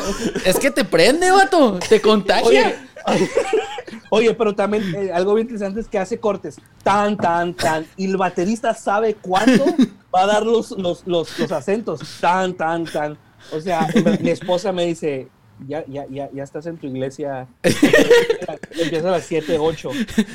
Es 0.45 0.59
que 0.59 0.70
te 0.70 0.85
prende, 0.85 1.30
vato, 1.32 1.78
te 1.89 2.01
contagia. 2.01 2.47
Oye, 2.47 2.76
oye, 4.11 4.34
pero 4.34 4.55
también 4.55 4.94
eh, 4.94 5.12
algo 5.12 5.34
bien 5.34 5.46
interesante 5.46 5.80
es 5.80 5.88
que 5.88 5.98
hace 5.98 6.18
cortes 6.18 6.57
tan, 6.82 7.16
tan, 7.16 7.55
tan. 7.55 7.86
Y 7.96 8.07
el 8.07 8.16
baterista 8.16 8.74
sabe 8.74 9.14
cuándo 9.14 9.64
va 10.14 10.22
a 10.22 10.26
dar 10.26 10.44
los, 10.44 10.72
los, 10.72 11.07
los, 11.07 11.52
acentos 11.52 12.00
tan, 12.20 12.55
tan, 12.55 12.84
tan. 12.84 13.18
O 13.52 13.61
sea, 13.61 13.86
mi 14.20 14.30
esposa 14.30 14.72
me 14.72 14.86
dice, 14.86 15.28
ya, 15.66 15.84
ya, 15.86 16.07
ya, 16.09 16.30
ya 16.32 16.42
estás 16.42 16.66
en 16.66 16.76
tu 16.76 16.86
iglesia. 16.86 17.46
Empieza 17.62 19.09
a 19.09 19.12
las 19.12 19.24
7, 19.24 19.59
8. 19.59 19.90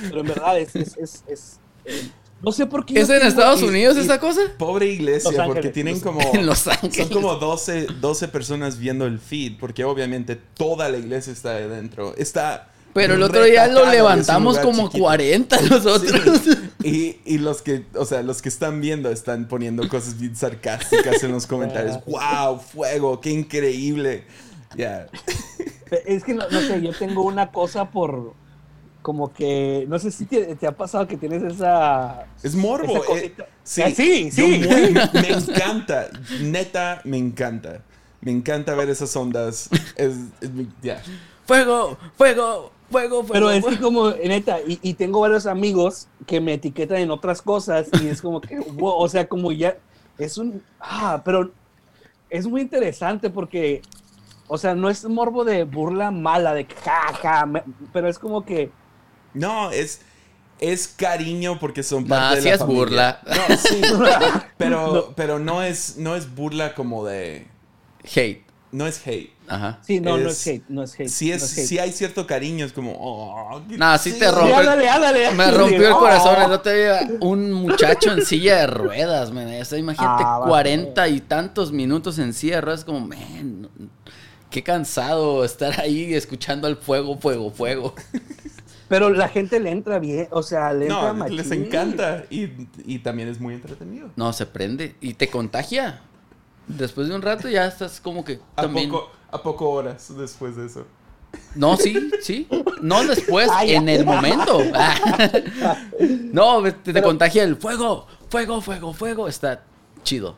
Pero 0.09 0.21
en 0.21 0.27
verdad 0.27 0.59
es, 0.59 0.75
es, 0.75 0.97
es, 0.97 1.23
es, 1.27 1.59
eh, 1.85 2.09
no 2.41 2.51
sé 2.51 2.65
por 2.65 2.85
qué. 2.85 2.99
¿Es 2.99 3.09
en 3.09 3.25
Estados 3.25 3.61
Unidos 3.61 3.97
y- 3.97 4.01
esa 4.01 4.19
cosa? 4.19 4.41
Pobre 4.57 4.87
iglesia, 4.87 5.31
Los 5.31 5.45
porque 5.45 5.59
Ángeles. 5.59 5.73
tienen 5.73 5.93
Los- 5.95 6.03
como. 6.03 6.21
En 6.33 6.45
Los 6.45 6.67
Ángeles. 6.67 6.95
Son 6.95 7.09
como 7.09 7.35
12, 7.35 7.87
12 7.99 8.27
personas 8.29 8.77
viendo 8.79 9.05
el 9.05 9.19
feed, 9.19 9.53
porque 9.59 9.83
obviamente 9.83 10.35
toda 10.35 10.89
la 10.89 10.97
iglesia 10.97 11.33
está 11.33 11.55
ahí 11.55 11.67
dentro. 11.67 12.15
Está. 12.17 12.69
Pero 12.93 13.13
el 13.13 13.21
otro 13.23 13.43
día 13.43 13.67
lo 13.67 13.85
levantamos 13.85 14.57
como 14.59 14.87
chiquito. 14.87 15.03
40 15.03 15.61
nosotros. 15.69 16.41
Sí. 16.43 16.51
Y, 17.25 17.33
y 17.35 17.37
los 17.37 17.61
que, 17.61 17.85
o 17.93 18.03
sea, 18.03 18.23
los 18.23 18.41
que 18.41 18.49
están 18.49 18.81
viendo 18.81 19.11
están 19.11 19.47
poniendo 19.47 19.87
cosas 19.87 20.17
bien 20.19 20.35
sarcásticas 20.35 21.21
en 21.23 21.31
los 21.33 21.45
comentarios. 21.45 21.99
¡Wow! 22.07 22.59
¡Fuego! 22.59 23.21
¡Qué 23.21 23.29
increíble! 23.29 24.23
Ya. 24.75 25.07
Es 26.05 26.23
que 26.23 26.33
no, 26.33 26.49
no 26.49 26.61
sé, 26.61 26.81
yo 26.81 26.91
tengo 26.93 27.23
una 27.23 27.51
cosa 27.51 27.89
por, 27.91 28.33
como 29.01 29.33
que, 29.33 29.85
no 29.87 29.97
sé 29.99 30.11
si 30.11 30.25
te, 30.25 30.55
te 30.55 30.67
ha 30.67 30.71
pasado 30.71 31.07
que 31.07 31.17
tienes 31.17 31.41
esa... 31.43 32.25
Es 32.43 32.55
morbo. 32.55 33.01
esa 33.15 33.25
eh, 33.25 33.33
sí, 33.63 33.81
Ah, 33.81 33.91
sí, 33.91 34.31
sí. 34.31 34.61
muero- 34.65 35.09
me 35.13 35.29
encanta. 35.29 36.09
Neta, 36.41 37.01
me 37.05 37.17
encanta. 37.17 37.81
Me 38.21 38.31
encanta 38.31 38.75
ver 38.75 38.89
esas 38.89 39.15
ondas. 39.15 39.69
Es, 39.95 40.15
es 40.41 40.51
mi- 40.51 40.69
ya. 40.81 41.01
Fuego, 41.45 41.97
fuego, 42.17 42.71
fuego, 42.91 43.23
fuego. 43.23 43.27
Pero 43.33 43.49
es 43.51 43.65
que 43.65 43.79
como, 43.79 44.09
neta, 44.11 44.59
y, 44.67 44.79
y 44.81 44.93
tengo 44.95 45.21
varios 45.21 45.45
amigos 45.45 46.07
que 46.27 46.41
me 46.41 46.53
etiquetan 46.53 46.97
en 46.97 47.11
otras 47.11 47.41
cosas 47.41 47.87
y 48.03 48.07
es 48.07 48.21
como 48.21 48.41
que, 48.41 48.59
wow, 48.59 48.95
o 48.97 49.07
sea, 49.07 49.27
como 49.27 49.51
ya, 49.51 49.77
es 50.17 50.37
un, 50.37 50.61
ah, 50.79 51.21
pero 51.23 51.51
es 52.29 52.45
muy 52.45 52.61
interesante 52.61 53.29
porque, 53.29 53.81
o 54.47 54.57
sea, 54.57 54.75
no 54.75 54.89
es 54.89 55.05
morbo 55.05 55.43
de 55.45 55.63
burla 55.63 56.11
mala, 56.11 56.53
de 56.53 56.65
jaja, 56.65 57.45
me- 57.45 57.63
pero 57.93 58.09
es 58.09 58.19
como 58.19 58.43
que, 58.45 58.71
No, 59.33 59.71
es, 59.71 60.01
es 60.59 60.87
cariño 60.87 61.59
porque 61.59 61.83
son 61.83 62.03
Nah, 62.07 62.09
parte 62.09 62.35
de 62.37 62.41
sí 62.41 62.47
la 62.49 62.53
es 62.55 62.59
familia. 62.59 62.79
burla. 62.79 63.21
No, 63.25 63.57
sí. 63.57 63.81
Pero, 64.57 64.93
No. 64.93 65.15
pero 65.15 65.39
no 65.39 65.63
es, 65.63 65.97
no 65.97 66.15
es 66.15 66.33
burla 66.35 66.75
como 66.75 67.05
de. 67.05 67.47
Hate. 68.03 68.43
No 68.71 68.85
es 68.85 69.01
hate. 69.07 69.31
Ajá. 69.47 69.79
sí, 69.81 69.99
no, 69.99 70.15
no 70.17 70.29
Es- 70.29 70.45
hate, 70.45 70.63
no 70.69 70.83
es 70.83 70.93
hate. 70.93 71.07
Sí, 71.09 71.31
es, 71.31 71.41
no 71.41 71.47
hate. 71.47 71.67
sí 71.67 71.79
hay 71.79 71.91
cierto 71.91 72.27
cariño, 72.27 72.65
es 72.65 72.71
como. 72.73 72.91
Oh, 72.99 73.61
Nah, 73.69 73.97
sí 73.97 74.13
te 74.13 74.29
rompe. 74.29 74.49
Sí, 74.51 74.53
ándale, 74.59 74.89
ándale. 74.89 75.31
Me 75.31 75.49
rompió 75.51 75.87
el 75.87 75.93
Oh. 75.93 75.99
corazón 75.99 76.35
el 76.41 76.51
otro 76.51 76.71
día 76.71 76.99
un 77.21 77.51
muchacho 77.51 78.11
en 78.11 78.23
silla 78.25 78.57
de 78.57 78.67
ruedas, 78.67 79.31
man. 79.31 79.47
O 79.59 79.65
sea, 79.65 79.79
imagínate 79.79 80.23
Ah, 80.23 80.39
va, 80.39 80.47
cuarenta 80.47 81.07
y 81.07 81.19
tantos 81.21 81.71
minutos 81.71 82.19
en 82.19 82.33
silla 82.33 82.55
de 82.55 82.61
ruedas, 82.61 82.85
como, 82.85 82.99
man, 83.07 83.69
qué 84.51 84.61
cansado 84.61 85.43
estar 85.43 85.79
ahí 85.81 86.13
escuchando 86.13 86.67
al 86.67 86.77
fuego, 86.77 87.17
fuego, 87.17 87.49
fuego. 87.49 87.95
Pero 88.89 89.11
la 89.11 89.29
gente 89.29 89.59
le 89.59 89.69
entra 89.69 89.99
bien, 89.99 90.27
o 90.31 90.43
sea, 90.43 90.73
le 90.73 90.87
entra 90.87 91.13
No, 91.13 91.27
les 91.27 91.51
encanta. 91.51 92.25
Y, 92.29 92.49
y 92.85 92.99
también 92.99 93.29
es 93.29 93.39
muy 93.39 93.53
entretenido. 93.53 94.09
No, 94.15 94.33
se 94.33 94.45
prende 94.45 94.95
y 94.99 95.13
te 95.13 95.29
contagia. 95.29 96.01
Después 96.67 97.07
de 97.07 97.15
un 97.15 97.21
rato 97.21 97.47
ya 97.47 97.65
estás 97.67 98.01
como 98.01 98.25
que 98.25 98.39
¿A 98.55 98.63
también. 98.63 98.89
poco, 98.89 99.09
¿A 99.31 99.41
poco 99.41 99.69
horas 99.69 100.11
después 100.17 100.55
de 100.55 100.65
eso? 100.65 100.85
No, 101.55 101.77
sí, 101.77 102.09
sí. 102.21 102.47
No 102.81 103.03
después, 103.05 103.49
Ay, 103.53 103.75
en 103.75 103.87
el 103.87 104.05
momento. 104.05 104.59
no, 106.31 106.63
te, 106.63 106.93
te 106.93 107.01
contagia 107.01 107.43
el 107.43 107.55
fuego, 107.55 108.07
fuego, 108.29 108.61
fuego, 108.61 108.93
fuego. 108.93 109.27
Está 109.27 109.63
chido. 110.03 110.35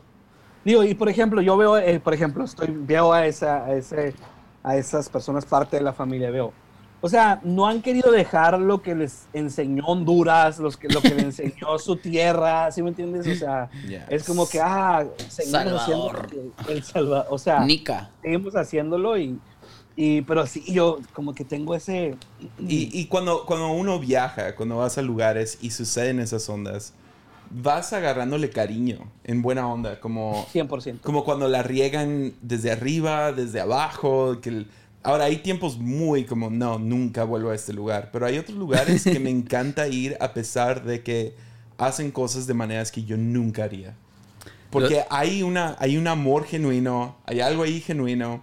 Digo, 0.64 0.84
y 0.84 0.94
por 0.94 1.08
ejemplo, 1.08 1.40
yo 1.40 1.56
veo, 1.56 1.76
eh, 1.78 2.00
por 2.00 2.14
ejemplo, 2.14 2.44
estoy, 2.44 2.68
veo 2.70 3.12
a, 3.12 3.26
esa, 3.26 3.64
a, 3.64 3.74
ese, 3.74 4.14
a 4.62 4.76
esas 4.76 5.08
personas 5.08 5.44
parte 5.44 5.76
de 5.76 5.82
la 5.82 5.92
familia, 5.92 6.30
veo. 6.30 6.52
O 7.04 7.08
sea, 7.08 7.40
no 7.42 7.66
han 7.66 7.82
querido 7.82 8.12
dejar 8.12 8.60
lo 8.60 8.80
que 8.80 8.94
les 8.94 9.26
enseñó 9.32 9.84
Honduras, 9.86 10.58
los 10.60 10.76
que, 10.76 10.88
lo 10.88 11.02
que 11.02 11.10
les 11.10 11.24
enseñó 11.40 11.76
su 11.80 11.96
tierra, 11.96 12.70
¿sí 12.70 12.80
me 12.80 12.90
entiendes? 12.90 13.26
O 13.26 13.34
sea, 13.34 13.68
es 14.08 14.22
como 14.24 14.48
que, 14.48 14.60
ah, 14.60 15.04
seguimos 15.28 15.82
haciendo 15.82 16.08
Salvador. 16.12 16.28
el 16.68 16.82
Salvador. 16.84 17.26
O 17.30 17.38
sea, 17.38 17.64
Nica. 17.64 18.10
seguimos 18.22 18.54
haciéndolo 18.54 19.18
y, 19.18 19.36
y, 19.96 20.22
pero 20.22 20.46
sí, 20.46 20.62
yo 20.72 21.00
como 21.12 21.34
que 21.34 21.44
tengo 21.44 21.74
ese... 21.74 22.16
Y, 22.60 22.96
y 22.96 23.06
cuando, 23.06 23.46
cuando 23.46 23.72
uno 23.72 23.98
viaja, 23.98 24.54
cuando 24.54 24.76
vas 24.76 24.96
a 24.96 25.02
lugares 25.02 25.58
y 25.60 25.72
suceden 25.72 26.20
esas 26.20 26.48
ondas, 26.48 26.94
vas 27.50 27.92
agarrándole 27.92 28.48
cariño, 28.48 29.10
en 29.24 29.42
buena 29.42 29.66
onda, 29.66 29.98
como, 30.00 30.46
100%. 30.54 31.00
como 31.00 31.24
cuando 31.24 31.48
la 31.48 31.64
riegan 31.64 32.32
desde 32.40 32.70
arriba, 32.70 33.32
desde 33.32 33.60
abajo. 33.60 34.40
Que 34.40 34.48
el- 34.50 34.66
Ahora, 35.02 35.24
hay 35.24 35.38
tiempos 35.38 35.78
muy 35.78 36.24
como, 36.24 36.48
no, 36.50 36.78
nunca 36.78 37.24
vuelvo 37.24 37.50
a 37.50 37.54
este 37.54 37.72
lugar, 37.72 38.10
pero 38.12 38.26
hay 38.26 38.38
otros 38.38 38.56
lugares 38.56 39.02
que 39.04 39.18
me 39.18 39.30
encanta 39.38 39.88
ir 39.88 40.16
a 40.20 40.32
pesar 40.32 40.84
de 40.84 41.02
que 41.02 41.34
hacen 41.78 42.12
cosas 42.12 42.46
de 42.46 42.54
maneras 42.54 42.92
que 42.92 43.04
yo 43.04 43.16
nunca 43.16 43.64
haría. 43.64 43.94
Porque 44.70 45.04
hay, 45.10 45.42
una, 45.42 45.76
hay 45.80 45.96
un 45.98 46.06
amor 46.08 46.44
genuino, 46.44 47.16
hay 47.26 47.40
algo 47.40 47.64
ahí 47.64 47.80
genuino. 47.80 48.42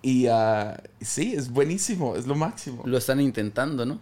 Y 0.00 0.26
ah, 0.28 0.80
sí, 1.00 1.34
es 1.34 1.50
buenísimo, 1.50 2.14
es 2.16 2.26
lo 2.26 2.34
máximo. 2.36 2.82
Lo 2.86 2.96
están 2.96 3.20
intentando, 3.20 3.84
¿no? 3.84 3.98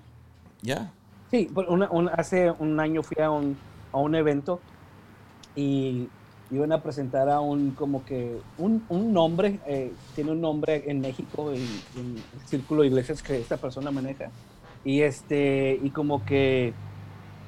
Ya. 0.62 0.92
Sí, 1.30 1.48
por 1.52 1.66
una- 1.68 1.90
un- 1.90 2.08
hace 2.10 2.50
un 2.52 2.78
año 2.78 3.02
fui 3.02 3.20
a 3.22 3.30
un, 3.30 3.56
a 3.92 3.98
un 3.98 4.14
evento 4.14 4.60
y 5.56 6.08
iban 6.50 6.70
a 6.72 6.82
presentar 6.82 7.28
a 7.28 7.40
un 7.40 7.72
como 7.72 8.04
que 8.04 8.38
un, 8.58 8.84
un 8.88 9.12
nombre, 9.12 9.58
eh, 9.66 9.92
tiene 10.14 10.30
un 10.32 10.40
nombre 10.40 10.84
en 10.86 11.00
México, 11.00 11.50
en, 11.50 11.62
en 11.96 12.16
el 12.16 12.46
círculo 12.46 12.82
de 12.82 12.88
iglesias 12.88 13.22
que 13.22 13.38
esta 13.38 13.56
persona 13.56 13.90
maneja. 13.90 14.30
Y 14.84 15.00
este, 15.02 15.78
y 15.82 15.90
como 15.90 16.24
que 16.24 16.72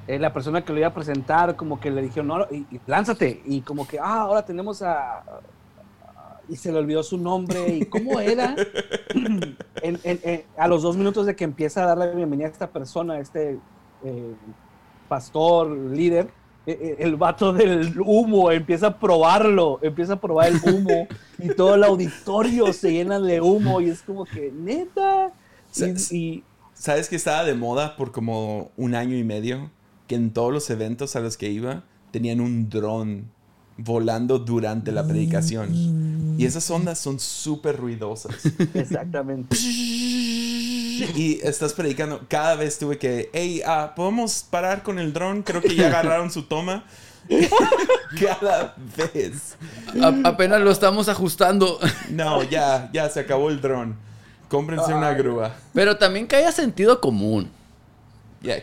eh, 0.07 0.19
la 0.19 0.33
persona 0.33 0.65
que 0.65 0.73
lo 0.73 0.79
iba 0.79 0.87
a 0.89 0.93
presentar, 0.93 1.55
como 1.55 1.79
que 1.79 1.91
le 1.91 2.01
dijeron, 2.01 2.27
no, 2.27 2.39
y, 2.51 2.65
y 2.75 2.81
lánzate. 2.87 3.41
Y 3.45 3.61
como 3.61 3.87
que, 3.87 3.99
ah, 3.99 4.21
ahora 4.21 4.43
tenemos 4.43 4.81
a, 4.81 5.19
a- 5.19 5.23
y 6.49 6.55
se 6.55 6.71
le 6.71 6.79
olvidó 6.79 7.03
su 7.03 7.17
nombre 7.17 7.67
y 7.69 7.85
cómo 7.85 8.19
era. 8.19 8.55
En- 9.81 9.97
en- 10.03 10.19
en- 10.23 10.43
a 10.57 10.67
los 10.67 10.81
dos 10.83 10.97
minutos 10.97 11.25
de 11.25 11.35
que 11.35 11.43
empieza 11.45 11.83
a 11.83 11.87
dar 11.87 11.97
la 11.97 12.07
bienvenida 12.07 12.47
a 12.47 12.51
esta 12.51 12.67
persona, 12.67 13.13
a 13.13 13.19
este 13.19 13.57
eh, 14.03 14.35
pastor, 15.07 15.69
líder, 15.69 16.29
el 16.99 17.15
vato 17.15 17.53
del 17.53 17.93
humo 17.99 18.51
empieza 18.51 18.87
a 18.87 18.99
probarlo, 18.99 19.79
empieza 19.81 20.13
a 20.13 20.21
probar 20.21 20.49
el 20.49 20.59
humo 20.73 21.07
y 21.37 21.49
todo 21.55 21.75
el 21.75 21.83
auditorio 21.83 22.71
se 22.73 22.91
llena 22.91 23.19
de 23.19 23.41
humo 23.41 23.81
y 23.81 23.89
es 23.89 24.01
como 24.01 24.25
que, 24.25 24.51
neta. 24.51 25.31
Y, 26.11 26.15
y- 26.15 26.43
¿Sabes 26.73 27.09
que 27.09 27.15
estaba 27.17 27.43
de 27.43 27.55
moda 27.55 27.95
por 27.97 28.11
como 28.11 28.71
un 28.77 28.95
año 28.95 29.17
y 29.17 29.23
medio? 29.23 29.69
Que 30.07 30.15
en 30.15 30.31
todos 30.31 30.53
los 30.53 30.69
eventos 30.69 31.15
a 31.15 31.19
los 31.19 31.35
que 31.37 31.49
iba 31.49 31.83
tenían 32.11 32.39
un 32.39 32.69
dron 32.69 33.25
volando 33.77 34.39
durante 34.39 34.91
la 34.91 35.05
predicación. 35.05 36.35
Y 36.37 36.45
esas 36.45 36.69
ondas 36.71 36.99
son 36.99 37.19
súper 37.19 37.77
ruidosas. 37.77 38.33
exactamente. 38.73 39.55
Y 41.15 41.39
estás 41.43 41.73
predicando. 41.73 42.21
Cada 42.27 42.55
vez 42.55 42.77
tuve 42.79 42.97
que, 42.97 43.29
hey, 43.33 43.61
ah, 43.65 43.93
¿podemos 43.95 44.45
parar 44.49 44.83
con 44.83 44.99
el 44.99 45.13
dron? 45.13 45.43
Creo 45.43 45.61
que 45.61 45.75
ya 45.75 45.87
agarraron 45.87 46.31
su 46.31 46.43
toma. 46.43 46.83
Cada 48.19 48.75
vez. 49.13 49.55
A- 50.01 50.27
apenas 50.29 50.61
lo 50.61 50.71
estamos 50.71 51.09
ajustando. 51.09 51.79
No, 52.09 52.43
ya, 52.43 52.89
ya 52.91 53.09
se 53.09 53.19
acabó 53.21 53.49
el 53.49 53.61
dron. 53.61 53.95
Cómprense 54.49 54.93
una 54.93 55.13
grúa. 55.13 55.53
Pero 55.73 55.97
también 55.97 56.27
que 56.27 56.35
haya 56.37 56.51
sentido 56.51 56.99
común. 56.99 57.49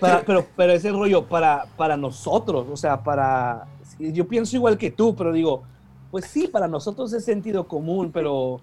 Para- 0.01 0.23
creo- 0.23 0.25
pero, 0.25 0.47
pero 0.57 0.73
ese 0.73 0.91
rollo 0.91 1.25
para, 1.27 1.67
para 1.77 1.97
nosotros, 1.97 2.67
o 2.71 2.77
sea, 2.77 3.03
para... 3.03 3.67
Yo 3.99 4.27
pienso 4.27 4.57
igual 4.57 4.77
que 4.77 4.91
tú, 4.91 5.15
pero 5.15 5.33
digo, 5.33 5.63
pues 6.11 6.25
sí, 6.27 6.49
para 6.49 6.67
nosotros 6.69 7.13
es 7.13 7.25
sentido 7.25 7.67
común, 7.69 8.11
pero 8.13 8.61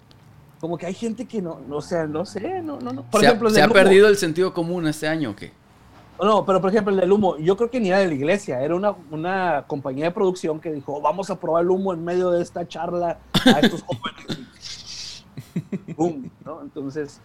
como 0.64 0.78
que 0.78 0.86
hay 0.86 0.94
gente 0.94 1.26
que 1.26 1.42
no, 1.42 1.60
no, 1.68 1.76
o 1.76 1.82
sea, 1.82 2.06
no 2.06 2.24
sé, 2.24 2.62
no, 2.62 2.80
no, 2.80 2.90
no. 2.90 3.02
Por 3.10 3.20
¿Se, 3.20 3.26
ejemplo, 3.26 3.48
ha, 3.48 3.50
el 3.50 3.54
se 3.54 3.60
del 3.60 3.64
ha 3.64 3.66
humo. 3.66 3.74
perdido 3.74 4.08
el 4.08 4.16
sentido 4.16 4.54
común 4.54 4.86
este 4.86 5.06
año 5.06 5.32
o 5.32 5.36
qué? 5.36 5.52
No, 6.18 6.46
pero 6.46 6.58
por 6.62 6.70
ejemplo, 6.70 6.90
el 6.94 6.98
del 7.00 7.12
humo, 7.12 7.36
yo 7.36 7.54
creo 7.54 7.68
que 7.70 7.78
ni 7.80 7.88
era 7.90 7.98
de 7.98 8.06
la 8.06 8.14
iglesia, 8.14 8.62
era 8.62 8.74
una, 8.74 8.94
una 9.10 9.64
compañía 9.66 10.06
de 10.06 10.10
producción 10.12 10.58
que 10.60 10.72
dijo, 10.72 11.02
vamos 11.02 11.28
a 11.28 11.38
probar 11.38 11.64
el 11.64 11.70
humo 11.70 11.92
en 11.92 12.02
medio 12.02 12.30
de 12.30 12.40
esta 12.40 12.66
charla 12.66 13.18
a 13.44 13.60
estos 13.60 13.82
jóvenes. 13.86 15.24
Boom, 15.96 16.30
¿no? 16.46 16.62
Entonces, 16.62 17.20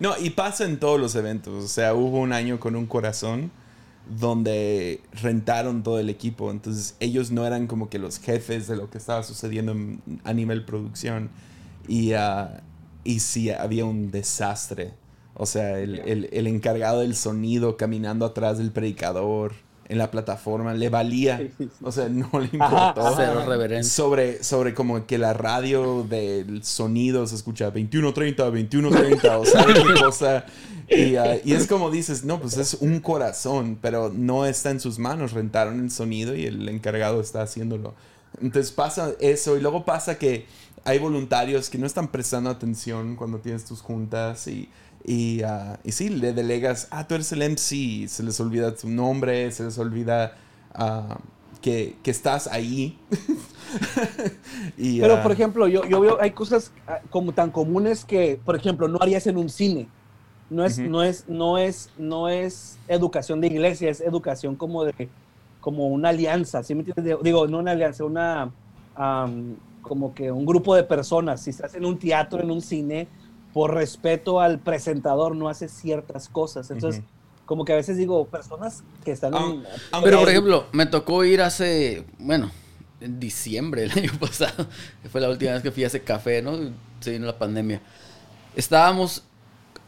No, 0.00 0.14
y 0.18 0.30
pasa 0.30 0.64
en 0.64 0.80
todos 0.80 0.98
los 0.98 1.14
eventos. 1.14 1.64
O 1.64 1.68
sea, 1.68 1.94
hubo 1.94 2.18
un 2.18 2.32
año 2.32 2.58
con 2.58 2.74
un 2.74 2.86
corazón 2.86 3.52
donde 4.18 5.00
rentaron 5.22 5.84
todo 5.84 6.00
el 6.00 6.08
equipo. 6.10 6.50
Entonces, 6.50 6.96
ellos 6.98 7.30
no 7.30 7.46
eran 7.46 7.68
como 7.68 7.88
que 7.88 8.00
los 8.00 8.18
jefes 8.18 8.66
de 8.66 8.74
lo 8.74 8.90
que 8.90 8.98
estaba 8.98 9.22
sucediendo 9.22 9.70
en- 9.70 10.02
a 10.24 10.32
nivel 10.32 10.64
producción. 10.64 11.30
Y, 11.88 12.12
ah, 12.14 12.62
y 13.04 13.20
sí, 13.20 13.50
había 13.50 13.84
un 13.84 14.10
desastre. 14.10 14.92
O 15.34 15.46
sea, 15.46 15.78
el, 15.78 15.98
el- 16.00 16.28
el 16.32 16.46
encargado 16.46 17.00
del 17.00 17.16
sonido 17.16 17.76
caminando 17.76 18.26
atrás 18.26 18.58
del 18.58 18.70
predicador 18.70 19.52
en 19.88 19.98
la 19.98 20.10
plataforma 20.10 20.72
le 20.74 20.88
valía. 20.88 21.48
O 21.82 21.90
sea, 21.92 22.08
no 22.08 22.30
le 22.34 22.44
importó. 22.52 23.06
ajá. 23.06 23.14
Cero 23.16 23.44
reverencia. 23.46 23.92
Sobre, 23.92 24.42
sobre 24.44 24.74
como 24.74 25.06
que 25.06 25.18
la 25.18 25.32
radio 25.32 26.04
del 26.08 26.62
sonido 26.64 27.26
se 27.26 27.34
escucha 27.34 27.66
2130, 27.66 28.42
2130, 28.44 29.38
o 29.38 29.44
sea, 29.44 29.66
qué 29.66 30.00
cosa. 30.00 30.44
Y, 30.88 31.16
ah, 31.16 31.36
y 31.44 31.54
es 31.54 31.66
como 31.66 31.90
dices, 31.90 32.24
no, 32.24 32.40
pues 32.40 32.56
es 32.58 32.74
un 32.74 33.00
corazón, 33.00 33.78
pero 33.80 34.10
no 34.14 34.46
está 34.46 34.70
en 34.70 34.80
sus 34.80 34.98
manos. 34.98 35.32
Rentaron 35.32 35.80
el 35.80 35.90
sonido 35.90 36.34
y 36.36 36.44
el 36.46 36.68
encargado 36.68 37.20
está 37.20 37.42
haciéndolo. 37.42 37.94
Entonces 38.40 38.72
pasa 38.72 39.12
eso 39.20 39.56
y 39.56 39.60
luego 39.60 39.84
pasa 39.84 40.16
que 40.18 40.46
hay 40.84 40.98
voluntarios 40.98 41.70
que 41.70 41.78
no 41.78 41.86
están 41.86 42.08
prestando 42.08 42.50
atención 42.50 43.16
cuando 43.16 43.38
tienes 43.38 43.64
tus 43.64 43.80
juntas 43.80 44.46
y, 44.48 44.68
y, 45.04 45.42
ah, 45.42 45.78
y 45.84 45.92
sí, 45.92 46.08
le 46.08 46.32
delegas, 46.32 46.88
ah, 46.90 47.06
tú 47.06 47.14
eres 47.14 47.32
el 47.32 47.42
MC, 47.42 48.08
se 48.08 48.22
les 48.22 48.38
olvida 48.40 48.74
tu 48.74 48.88
nombre, 48.88 49.50
se 49.52 49.64
les 49.64 49.78
olvida 49.78 50.36
ah, 50.74 51.18
que, 51.60 51.96
que 52.02 52.10
estás 52.10 52.46
ahí. 52.46 52.98
Y, 54.76 55.00
Pero, 55.00 55.14
ah, 55.14 55.22
por 55.22 55.32
ejemplo, 55.32 55.66
yo, 55.66 55.86
yo 55.86 55.98
veo, 55.98 56.20
hay 56.20 56.32
cosas 56.32 56.72
como 57.08 57.32
tan 57.32 57.50
comunes 57.50 58.04
que, 58.04 58.38
por 58.44 58.54
ejemplo, 58.54 58.86
no 58.86 58.98
harías 59.00 59.26
en 59.26 59.38
un 59.38 59.48
cine. 59.48 59.88
No 60.50 60.62
es, 60.66 60.78
no 60.78 61.02
es, 61.02 61.26
no 61.26 61.56
es, 61.56 61.88
no 61.96 62.28
es 62.28 62.78
educación 62.86 63.40
de 63.40 63.46
iglesia, 63.46 63.88
es 63.88 64.02
educación 64.02 64.56
como 64.56 64.84
de, 64.84 65.08
como 65.62 65.88
una 65.88 66.10
alianza, 66.10 66.62
¿sí 66.62 66.74
me 66.74 66.82
entiendes? 66.82 67.16
Digo, 67.22 67.46
no 67.46 67.60
una 67.60 67.70
alianza, 67.70 68.04
una, 68.04 68.52
como 69.82 70.14
que 70.14 70.32
un 70.32 70.46
grupo 70.46 70.74
de 70.74 70.84
personas. 70.84 71.42
Si 71.42 71.50
estás 71.50 71.74
en 71.74 71.84
un 71.84 71.98
teatro, 71.98 72.40
en 72.40 72.50
un 72.50 72.62
cine, 72.62 73.08
por 73.52 73.74
respeto 73.74 74.40
al 74.40 74.58
presentador, 74.58 75.36
no 75.36 75.48
haces 75.48 75.72
ciertas 75.72 76.28
cosas. 76.28 76.70
Entonces, 76.70 77.02
como 77.44 77.64
que 77.64 77.72
a 77.72 77.76
veces 77.76 77.96
digo, 77.96 78.26
personas 78.26 78.82
que 79.04 79.12
están 79.12 79.34
en... 79.34 79.64
Pero, 80.02 80.20
por 80.20 80.28
ejemplo, 80.28 80.66
me 80.72 80.86
tocó 80.86 81.24
ir 81.24 81.42
hace, 81.42 82.06
bueno, 82.18 82.50
en 83.00 83.20
diciembre 83.20 83.84
el 83.84 83.90
año 83.98 84.12
pasado, 84.18 84.66
que 85.02 85.08
fue 85.08 85.20
la 85.20 85.28
última 85.28 85.52
vez 85.52 85.62
que 85.62 85.70
fui 85.70 85.84
a 85.84 85.88
ese 85.88 86.02
café, 86.02 86.40
¿no? 86.40 86.72
Se 87.00 87.10
vino 87.10 87.26
la 87.26 87.38
pandemia. 87.38 87.82
Estábamos, 88.56 89.24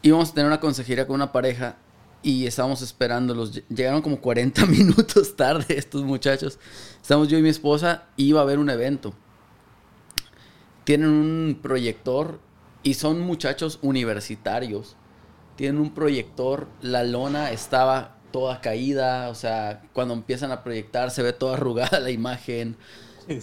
íbamos 0.01 0.29
a 0.29 0.33
tener 0.33 0.47
una 0.47 0.59
consejería 0.59 1.07
con 1.07 1.15
una 1.15 1.31
pareja 1.31 1.77
y 2.21 2.45
estábamos 2.45 2.81
esperándolos. 2.81 3.61
Llegaron 3.69 4.01
como 4.01 4.19
40 4.19 4.65
minutos 4.67 5.35
tarde 5.35 5.77
estos 5.77 6.03
muchachos. 6.03 6.59
Estamos 7.01 7.27
yo 7.27 7.37
y 7.37 7.41
mi 7.41 7.49
esposa 7.49 8.03
y 8.17 8.25
iba 8.25 8.41
a 8.41 8.43
haber 8.43 8.59
un 8.59 8.69
evento. 8.69 9.13
Tienen 10.85 11.09
un 11.09 11.59
proyector 11.61 12.39
y 12.83 12.93
son 12.93 13.19
muchachos 13.19 13.79
universitarios. 13.81 14.95
Tienen 15.57 15.81
un 15.81 15.93
proyector, 15.93 16.67
la 16.81 17.03
lona 17.03 17.51
estaba 17.51 18.15
toda 18.31 18.61
caída, 18.61 19.29
o 19.29 19.35
sea, 19.35 19.81
cuando 19.93 20.13
empiezan 20.13 20.51
a 20.51 20.63
proyectar 20.63 21.09
se 21.09 21.23
ve 21.23 21.33
toda 21.33 21.55
arrugada 21.55 21.99
la 21.99 22.11
imagen. 22.11 22.77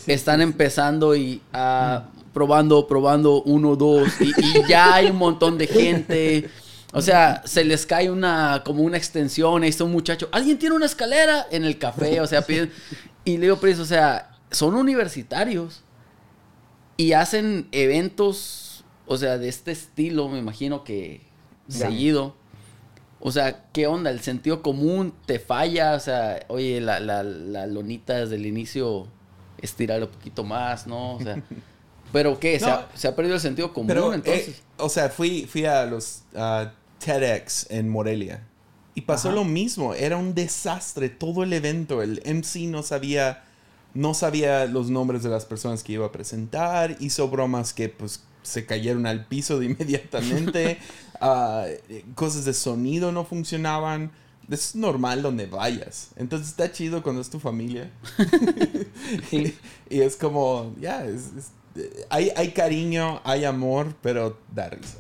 Están 0.07 0.41
empezando 0.41 1.17
y 1.17 1.43
uh, 1.53 2.03
probando, 2.33 2.87
probando, 2.87 3.43
uno, 3.43 3.75
dos, 3.75 4.09
y, 4.21 4.33
ya 4.69 4.95
hay 4.95 5.07
un 5.11 5.17
montón 5.17 5.59
de 5.59 5.67
gente. 5.67 6.49
O 6.93 7.01
sea, 7.01 7.43
se 7.45 7.65
les 7.65 7.85
cae 7.87 8.11
una, 8.11 8.63
como 8.65 8.83
una 8.83 8.97
extensión, 8.97 9.63
ahí 9.63 9.71
está 9.71 9.83
un 9.83 9.93
muchacho, 9.93 10.29
alguien 10.31 10.59
tiene 10.59 10.77
una 10.77 10.87
escalera 10.87 11.47
en 11.51 11.65
el 11.65 11.79
café, 11.79 12.21
o 12.21 12.27
sea, 12.27 12.43
piden, 12.43 12.71
y 13.25 13.39
le 13.39 13.47
digo, 13.47 13.57
pues, 13.57 13.79
o 13.79 13.85
sea, 13.85 14.31
son 14.51 14.75
universitarios 14.75 15.83
y 17.03 17.15
hacen 17.15 17.67
eventos, 17.73 18.85
o 19.07 19.17
sea, 19.17 19.37
de 19.37 19.49
este 19.49 19.73
estilo, 19.73 20.29
me 20.29 20.39
imagino 20.39 20.85
que 20.85 21.21
seguido. 21.69 22.37
O 23.19 23.33
sea, 23.33 23.65
¿qué 23.73 23.89
onda? 23.89 24.11
El 24.11 24.21
sentido 24.21 24.63
común 24.63 25.13
te 25.27 25.41
falla, 25.41 25.95
o 25.95 26.01
sea, 26.01 26.45
oye, 26.47 26.81
la, 26.81 27.01
la, 27.01 27.25
la 27.25 27.67
lonita 27.67 28.19
desde 28.19 28.37
el 28.37 28.47
inicio 28.47 29.09
estirarlo 29.59 30.07
un 30.07 30.13
poquito 30.13 30.45
más, 30.45 30.87
¿no? 30.87 31.17
O 31.17 31.21
sea, 31.21 31.43
pero 32.13 32.39
¿qué? 32.39 32.61
¿Se, 32.61 33.09
ha, 33.09 33.17
perdido 33.17 33.35
el 33.35 33.41
sentido 33.41 33.73
común 33.73 33.91
eh, 33.91 34.15
entonces? 34.15 34.63
o 34.77 34.89
sea, 34.89 35.09
fui, 35.09 35.47
fui 35.47 35.65
a 35.65 35.85
los 35.87 36.23
TEDx 37.01 37.69
en 37.69 37.89
Morelia 37.89 38.47
y 38.95 39.01
pasó 39.01 39.33
lo 39.33 39.43
mismo, 39.43 39.93
era 39.93 40.17
un 40.17 40.35
desastre 40.37 41.09
todo 41.09 41.43
el 41.43 41.53
evento, 41.53 42.01
el 42.01 42.23
MC 42.25 42.69
no 42.69 42.85
sabía 42.85 43.43
no 43.95 44.15
sabía 44.15 44.67
los 44.67 44.91
nombres 44.91 45.23
de 45.23 45.29
las 45.29 45.45
personas 45.45 45.83
que 45.83 45.93
iba 45.93 46.07
a 46.07 46.13
presentar, 46.13 46.97
hizo 47.01 47.29
bromas 47.29 47.73
que 47.73 47.89
pues 47.89 48.23
se 48.43 48.67
cayeron 48.67 49.07
al 49.07 49.27
piso 49.27 49.59
de 49.59 49.67
inmediatamente, 49.71 50.79
ah, 51.21 51.67
cosas 52.15 52.45
de 52.45 52.55
sonido 52.55 53.13
no 53.13 53.25
funcionaban. 53.25 54.11
Es 54.51 54.75
normal 54.75 55.23
donde 55.23 55.47
vayas. 55.47 56.11
Entonces 56.17 56.49
está 56.49 56.71
chido 56.71 57.03
cuando 57.03 57.23
es 57.23 57.31
tu 57.31 57.39
familia. 57.39 57.91
y, 59.31 59.55
es 59.89 60.17
como, 60.17 60.75
ya, 60.81 61.07
hay, 62.11 62.31
hay 62.37 62.51
cariño, 62.51 63.21
hay 63.25 63.45
amor, 63.45 63.95
pero 64.03 64.37
da 64.53 64.69
risa. 64.69 64.99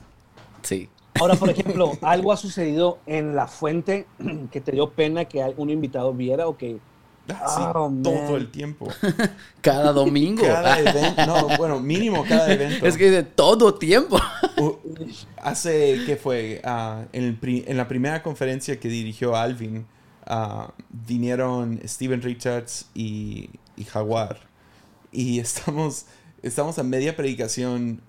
Sí. 0.62 0.88
Ahora, 1.20 1.34
por 1.34 1.50
ejemplo, 1.50 1.92
algo 2.02 2.32
ha 2.32 2.36
sucedido 2.36 2.98
en 3.04 3.34
la 3.34 3.46
fuente 3.46 4.06
que 4.50 4.60
te 4.60 4.72
dio 4.72 4.90
pena 4.90 5.26
que 5.26 5.42
un 5.56 5.68
invitado 5.68 6.14
viera 6.14 6.46
o 6.46 6.56
que 6.56 6.78
Ah, 7.28 7.72
oh, 7.74 7.92
todo 8.02 8.36
el 8.36 8.50
tiempo. 8.50 8.88
cada 9.60 9.92
domingo. 9.92 10.42
Cada 10.42 10.80
evento. 10.80 11.26
No, 11.26 11.56
bueno, 11.56 11.80
mínimo 11.80 12.24
cada 12.24 12.52
evento. 12.52 12.86
Es 12.86 12.96
que 12.96 13.10
de 13.10 13.22
todo 13.22 13.74
tiempo. 13.74 14.20
hace, 15.36 16.00
¿qué 16.04 16.16
fue? 16.16 16.60
Ah, 16.64 17.04
en, 17.12 17.38
la 17.76 17.86
primera 17.86 18.22
conferencia 18.22 18.78
que 18.80 18.88
dirigió 18.88 19.36
Alvin, 19.36 19.86
uh, 20.28 20.70
vinieron 20.90 21.80
Steven 21.86 22.22
Richards 22.22 22.86
y, 22.94 23.50
y, 23.76 23.84
Jaguar. 23.84 24.40
Y 25.12 25.38
estamos, 25.40 26.06
estamos 26.42 26.78
a 26.78 26.82
media 26.82 27.14
predicación. 27.16 28.00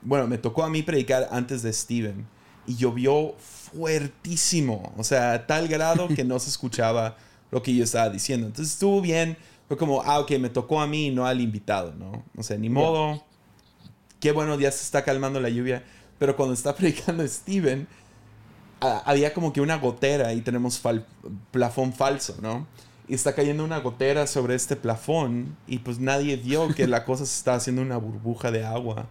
Bueno, 0.00 0.26
me 0.26 0.38
tocó 0.38 0.64
a 0.64 0.70
mí 0.70 0.82
predicar 0.82 1.28
antes 1.30 1.62
de 1.62 1.72
Steven. 1.72 2.26
Y 2.66 2.76
llovió 2.76 3.34
fuertísimo. 3.38 4.92
O 4.96 5.04
sea, 5.04 5.34
a 5.34 5.46
tal 5.46 5.68
grado 5.68 6.08
que 6.08 6.24
no 6.24 6.38
se 6.38 6.50
escuchaba 6.50 7.16
lo 7.50 7.62
que 7.62 7.74
yo 7.74 7.84
estaba 7.84 8.10
diciendo. 8.10 8.46
Entonces 8.46 8.74
estuvo 8.74 9.00
bien. 9.00 9.36
Fue 9.68 9.76
como, 9.76 10.02
ah, 10.02 10.20
ok, 10.20 10.32
me 10.38 10.48
tocó 10.48 10.80
a 10.80 10.86
mí 10.86 11.06
y 11.06 11.10
no 11.10 11.26
al 11.26 11.40
invitado, 11.40 11.92
¿no? 11.94 12.24
O 12.36 12.42
sea, 12.42 12.56
ni 12.56 12.68
modo. 12.68 13.22
Qué 14.20 14.32
bueno, 14.32 14.58
ya 14.58 14.70
se 14.70 14.82
está 14.84 15.02
calmando 15.04 15.40
la 15.40 15.48
lluvia. 15.48 15.84
Pero 16.18 16.36
cuando 16.36 16.54
está 16.54 16.74
predicando 16.76 17.26
Steven, 17.26 17.86
había 18.80 19.32
como 19.32 19.52
que 19.52 19.60
una 19.60 19.76
gotera 19.76 20.32
y 20.32 20.40
tenemos 20.40 20.80
plafón 21.50 21.92
falso, 21.92 22.36
¿no? 22.40 22.66
Y 23.08 23.14
está 23.14 23.34
cayendo 23.34 23.64
una 23.64 23.78
gotera 23.78 24.26
sobre 24.26 24.54
este 24.54 24.74
plafón 24.74 25.56
y 25.66 25.78
pues 25.78 26.00
nadie 26.00 26.36
vio 26.36 26.74
que 26.74 26.86
la 26.86 27.04
cosa 27.04 27.24
se 27.24 27.36
estaba 27.36 27.56
haciendo 27.56 27.82
una 27.82 27.96
burbuja 27.96 28.50
de 28.50 28.64
agua. 28.64 29.06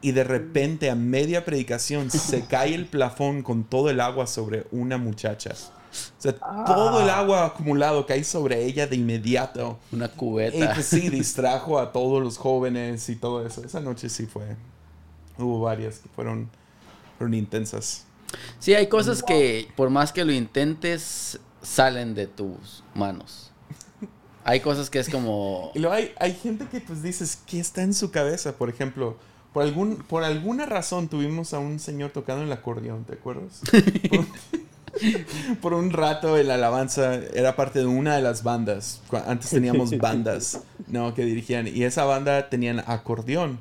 Y 0.00 0.12
de 0.12 0.24
repente 0.24 0.90
a 0.90 0.94
media 0.94 1.44
predicación 1.44 2.10
se 2.10 2.44
cae 2.46 2.74
el 2.74 2.86
plafón 2.86 3.42
con 3.42 3.64
todo 3.64 3.90
el 3.90 4.00
agua 4.00 4.26
sobre 4.26 4.66
una 4.70 4.98
muchacha. 4.98 5.54
O 6.18 6.20
sea, 6.20 6.34
todo 6.34 7.02
el 7.02 7.10
ah. 7.10 7.18
agua 7.18 7.46
acumulado 7.46 8.06
cae 8.06 8.24
sobre 8.24 8.64
ella 8.64 8.86
de 8.86 8.96
inmediato. 8.96 9.78
Una 9.92 10.08
cubeta. 10.08 10.56
Y 10.56 10.74
pues 10.74 10.86
sí, 10.86 11.08
distrajo 11.10 11.78
a 11.78 11.92
todos 11.92 12.22
los 12.22 12.38
jóvenes 12.38 13.08
y 13.08 13.16
todo 13.16 13.46
eso. 13.46 13.64
Esa 13.64 13.80
noche 13.80 14.08
sí 14.08 14.26
fue. 14.26 14.56
Hubo 15.38 15.60
varias 15.60 15.98
que 15.98 16.08
fueron, 16.08 16.50
fueron 17.18 17.34
intensas. 17.34 18.04
Sí, 18.58 18.74
hay 18.74 18.88
cosas 18.88 19.22
que 19.22 19.68
por 19.76 19.90
más 19.90 20.12
que 20.12 20.24
lo 20.24 20.32
intentes, 20.32 21.38
salen 21.62 22.14
de 22.14 22.26
tus 22.26 22.84
manos. 22.94 23.50
Hay 24.44 24.60
cosas 24.60 24.90
que 24.90 25.00
es 25.00 25.08
como... 25.08 25.72
Y 25.74 25.80
luego 25.80 25.94
hay, 25.94 26.12
hay 26.18 26.34
gente 26.34 26.66
que 26.66 26.80
pues 26.80 27.02
dices, 27.02 27.40
¿qué 27.46 27.58
está 27.58 27.82
en 27.82 27.94
su 27.94 28.10
cabeza? 28.10 28.56
Por 28.56 28.68
ejemplo, 28.68 29.16
por, 29.52 29.64
algún, 29.64 29.96
por 29.96 30.22
alguna 30.22 30.66
razón 30.66 31.08
tuvimos 31.08 31.52
a 31.52 31.58
un 31.58 31.80
señor 31.80 32.10
tocando 32.12 32.44
el 32.44 32.52
acordeón, 32.52 33.04
¿te 33.04 33.14
acuerdas? 33.14 33.62
por 35.60 35.74
un 35.74 35.90
rato 35.90 36.36
el 36.36 36.50
alabanza 36.50 37.14
era 37.14 37.56
parte 37.56 37.80
de 37.80 37.86
una 37.86 38.16
de 38.16 38.22
las 38.22 38.42
bandas. 38.42 39.02
Antes 39.26 39.50
teníamos 39.50 39.96
bandas, 39.98 40.60
¿no? 40.86 41.14
Que 41.14 41.24
dirigían. 41.24 41.66
Y 41.66 41.84
esa 41.84 42.04
banda 42.04 42.48
tenían 42.48 42.80
acordeón. 42.86 43.58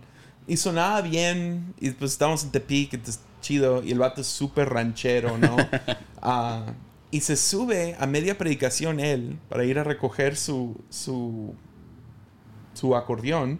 Y 0.47 0.57
sonaba 0.57 1.01
bien. 1.01 1.73
Y 1.79 1.91
pues 1.91 2.11
estábamos 2.11 2.43
en 2.43 2.51
Tepic, 2.51 2.93
es 2.93 3.19
chido. 3.41 3.83
Y 3.83 3.91
el 3.91 3.99
vato 3.99 4.21
es 4.21 4.27
súper 4.27 4.69
ranchero, 4.69 5.37
¿no? 5.37 5.55
Ah, 6.27 6.65
y 7.11 7.21
se 7.21 7.35
sube 7.37 7.95
a 7.99 8.07
media 8.07 8.35
predicación 8.35 8.99
él 8.99 9.37
para 9.47 9.63
ir 9.63 9.77
a 9.77 9.83
recoger 9.83 10.35
su, 10.35 10.75
su, 10.89 11.53
su 12.73 12.95
acordeón. 12.95 13.59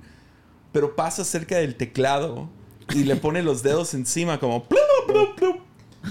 Pero 0.71 0.95
pasa 0.95 1.23
cerca 1.23 1.57
del 1.57 1.75
teclado 1.75 2.49
y 2.95 3.03
le 3.03 3.15
pone 3.17 3.43
los 3.43 3.61
dedos 3.61 3.93
encima 3.93 4.39
como... 4.39 4.65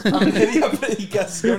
media 0.04 0.70
predicación. 0.70 1.58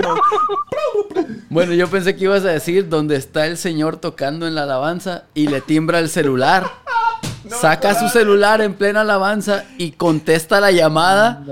Bueno, 1.50 1.74
yo 1.74 1.90
pensé 1.90 2.16
que 2.16 2.26
ibas 2.26 2.44
a 2.44 2.50
decir 2.50 2.90
donde 2.90 3.16
está 3.16 3.48
el 3.48 3.58
señor 3.58 3.98
tocando 3.98 4.48
en 4.48 4.56
la 4.56 4.64
alabanza 4.64 5.26
y 5.34 5.48
le 5.48 5.62
timbra 5.62 6.00
el 6.00 6.10
celular. 6.10 6.70
Saca 7.50 7.98
su 8.00 8.10
celular 8.10 8.62
en 8.62 8.74
plena 8.74 9.02
alabanza 9.02 9.66
y 9.78 9.92
contesta 9.92 10.60
la 10.60 10.72
llamada. 10.72 11.44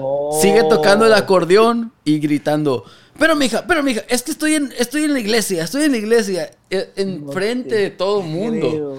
Sigue 0.41 0.63
tocando 0.63 1.05
el 1.05 1.13
acordeón 1.13 1.91
y 2.03 2.19
gritando. 2.19 2.83
Pero 3.17 3.35
mija, 3.35 3.65
pero 3.67 3.83
mija, 3.83 4.01
es 4.09 4.23
que 4.23 4.31
estoy 4.31 4.55
en, 4.55 4.73
estoy 4.77 5.03
en 5.03 5.13
la 5.13 5.19
iglesia, 5.19 5.63
estoy 5.63 5.83
en 5.83 5.91
la 5.91 5.97
iglesia, 5.97 6.51
e, 6.69 6.89
en 6.95 7.31
frente 7.31 7.75
de 7.75 7.89
todo 7.91 8.21
el 8.21 8.27
mundo. 8.27 8.97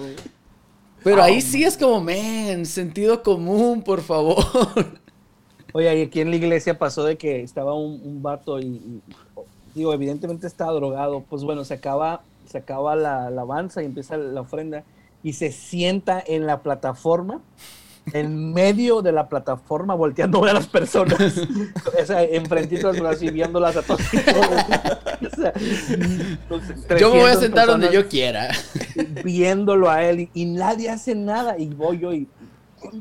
Pero 1.03 1.21
ahí 1.21 1.41
sí 1.41 1.63
es 1.63 1.77
como, 1.77 2.01
men, 2.01 2.65
sentido 2.65 3.21
común, 3.21 3.83
por 3.83 4.01
favor. 4.01 4.43
Oye, 5.75 6.03
aquí 6.03 6.21
en 6.21 6.29
la 6.29 6.37
iglesia 6.37 6.79
pasó 6.79 7.03
de 7.03 7.17
que 7.17 7.41
estaba 7.41 7.73
un, 7.73 7.99
un 8.01 8.23
vato 8.23 8.61
y, 8.61 9.01
digo, 9.73 9.93
evidentemente 9.93 10.47
estaba 10.47 10.71
drogado. 10.71 11.25
Pues 11.29 11.43
bueno, 11.43 11.65
se 11.65 11.73
acaba, 11.73 12.21
se 12.49 12.59
acaba 12.59 12.95
la 12.95 13.27
alabanza 13.27 13.83
y 13.83 13.87
empieza 13.87 14.15
la 14.15 14.39
ofrenda 14.39 14.85
y 15.21 15.33
se 15.33 15.51
sienta 15.51 16.23
en 16.25 16.47
la 16.47 16.61
plataforma, 16.61 17.41
en 18.13 18.53
medio 18.53 19.01
de 19.01 19.11
la 19.11 19.27
plataforma, 19.27 19.95
volteando 19.95 20.45
a 20.45 20.53
las 20.53 20.67
personas. 20.67 21.41
o 22.01 22.05
sea, 22.05 22.23
enfrentito 22.23 22.91
así, 23.05 23.29
viéndolas 23.29 23.75
a 23.75 23.81
todos. 23.81 23.99
yo 26.97 27.13
me 27.13 27.19
voy 27.19 27.31
a 27.31 27.35
sentar 27.35 27.67
donde 27.67 27.91
yo 27.91 28.07
quiera. 28.07 28.47
Viéndolo 29.25 29.89
a 29.89 30.05
él 30.05 30.21
y, 30.21 30.29
y 30.33 30.45
nadie 30.45 30.89
hace 30.89 31.15
nada. 31.15 31.59
Y 31.59 31.67
voy 31.67 31.99
yo 31.99 32.13
y 32.13 32.29